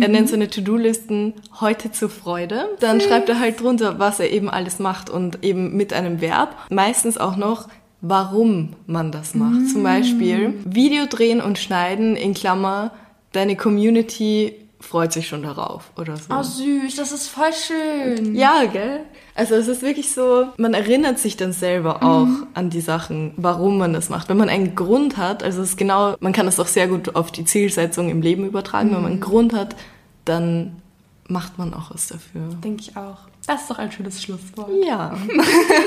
Er 0.00 0.08
nennt 0.08 0.28
seine 0.28 0.48
To-Do-Listen 0.48 1.34
heute 1.60 1.92
zur 1.92 2.08
Freude. 2.08 2.68
Dann 2.80 3.00
schreibt 3.00 3.28
er 3.28 3.40
halt 3.40 3.60
drunter, 3.60 3.98
was 3.98 4.20
er 4.20 4.30
eben 4.30 4.48
alles 4.48 4.78
macht 4.78 5.10
und 5.10 5.44
eben 5.44 5.76
mit 5.76 5.92
einem 5.92 6.20
Verb. 6.20 6.56
Meistens 6.70 7.18
auch 7.18 7.36
noch, 7.36 7.68
warum 8.00 8.74
man 8.86 9.12
das 9.12 9.34
macht. 9.34 9.68
Zum 9.72 9.82
Beispiel 9.82 10.54
Video 10.64 11.06
drehen 11.06 11.40
und 11.40 11.58
schneiden 11.58 12.16
in 12.16 12.34
Klammer, 12.34 12.92
deine 13.32 13.56
Community 13.56 14.54
freut 14.80 15.12
sich 15.12 15.26
schon 15.28 15.42
darauf 15.42 15.90
oder 15.96 16.16
so. 16.16 16.32
Oh, 16.32 16.42
süß, 16.42 16.96
das 16.96 17.12
ist 17.12 17.28
voll 17.28 17.52
schön. 17.52 18.34
Ja, 18.34 18.64
gell? 18.64 19.00
Also 19.38 19.54
es 19.54 19.68
ist 19.68 19.82
wirklich 19.82 20.10
so, 20.10 20.48
man 20.56 20.74
erinnert 20.74 21.20
sich 21.20 21.36
dann 21.36 21.52
selber 21.52 22.02
auch 22.02 22.26
an 22.54 22.70
die 22.70 22.80
Sachen, 22.80 23.34
warum 23.36 23.78
man 23.78 23.92
das 23.92 24.08
macht. 24.08 24.28
Wenn 24.28 24.36
man 24.36 24.48
einen 24.48 24.74
Grund 24.74 25.16
hat, 25.16 25.44
also 25.44 25.62
es 25.62 25.70
ist 25.70 25.76
genau, 25.76 26.16
man 26.18 26.32
kann 26.32 26.46
das 26.46 26.58
auch 26.58 26.66
sehr 26.66 26.88
gut 26.88 27.14
auf 27.14 27.30
die 27.30 27.44
Zielsetzung 27.44 28.10
im 28.10 28.20
Leben 28.20 28.44
übertragen. 28.44 28.90
Wenn 28.92 29.02
man 29.02 29.12
einen 29.12 29.20
Grund 29.20 29.54
hat, 29.54 29.76
dann 30.24 30.82
macht 31.28 31.56
man 31.56 31.72
auch 31.72 31.92
was 31.92 32.08
dafür. 32.08 32.48
Denke 32.64 32.82
ich 32.82 32.96
auch. 32.96 33.18
Das 33.46 33.60
ist 33.60 33.70
doch 33.70 33.78
ein 33.78 33.92
schönes 33.92 34.20
Schlusswort. 34.20 34.70
Ja. 34.84 35.16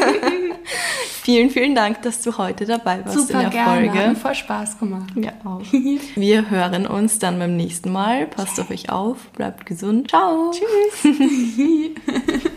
vielen, 1.21 1.49
vielen 1.49 1.75
Dank, 1.75 2.01
dass 2.03 2.21
du 2.21 2.37
heute 2.37 2.65
dabei 2.65 3.03
warst 3.03 3.19
Super 3.19 3.33
in 3.33 3.39
der 3.39 3.49
gerne. 3.49 3.89
Hat 3.89 3.97
Folge. 3.97 4.15
voll 4.15 4.35
Spaß 4.35 4.79
gemacht. 4.79 5.11
Ja, 5.15 5.33
auch. 5.43 5.61
Wir 6.15 6.49
hören 6.49 6.87
uns 6.87 7.19
dann 7.19 7.37
beim 7.37 7.57
nächsten 7.57 7.91
Mal. 7.91 8.27
Passt 8.27 8.57
auf 8.61 8.71
euch 8.71 8.89
auf, 8.89 9.17
bleibt 9.33 9.65
gesund. 9.65 10.07
Ciao. 10.07 10.51
Tschüss. 10.53 11.11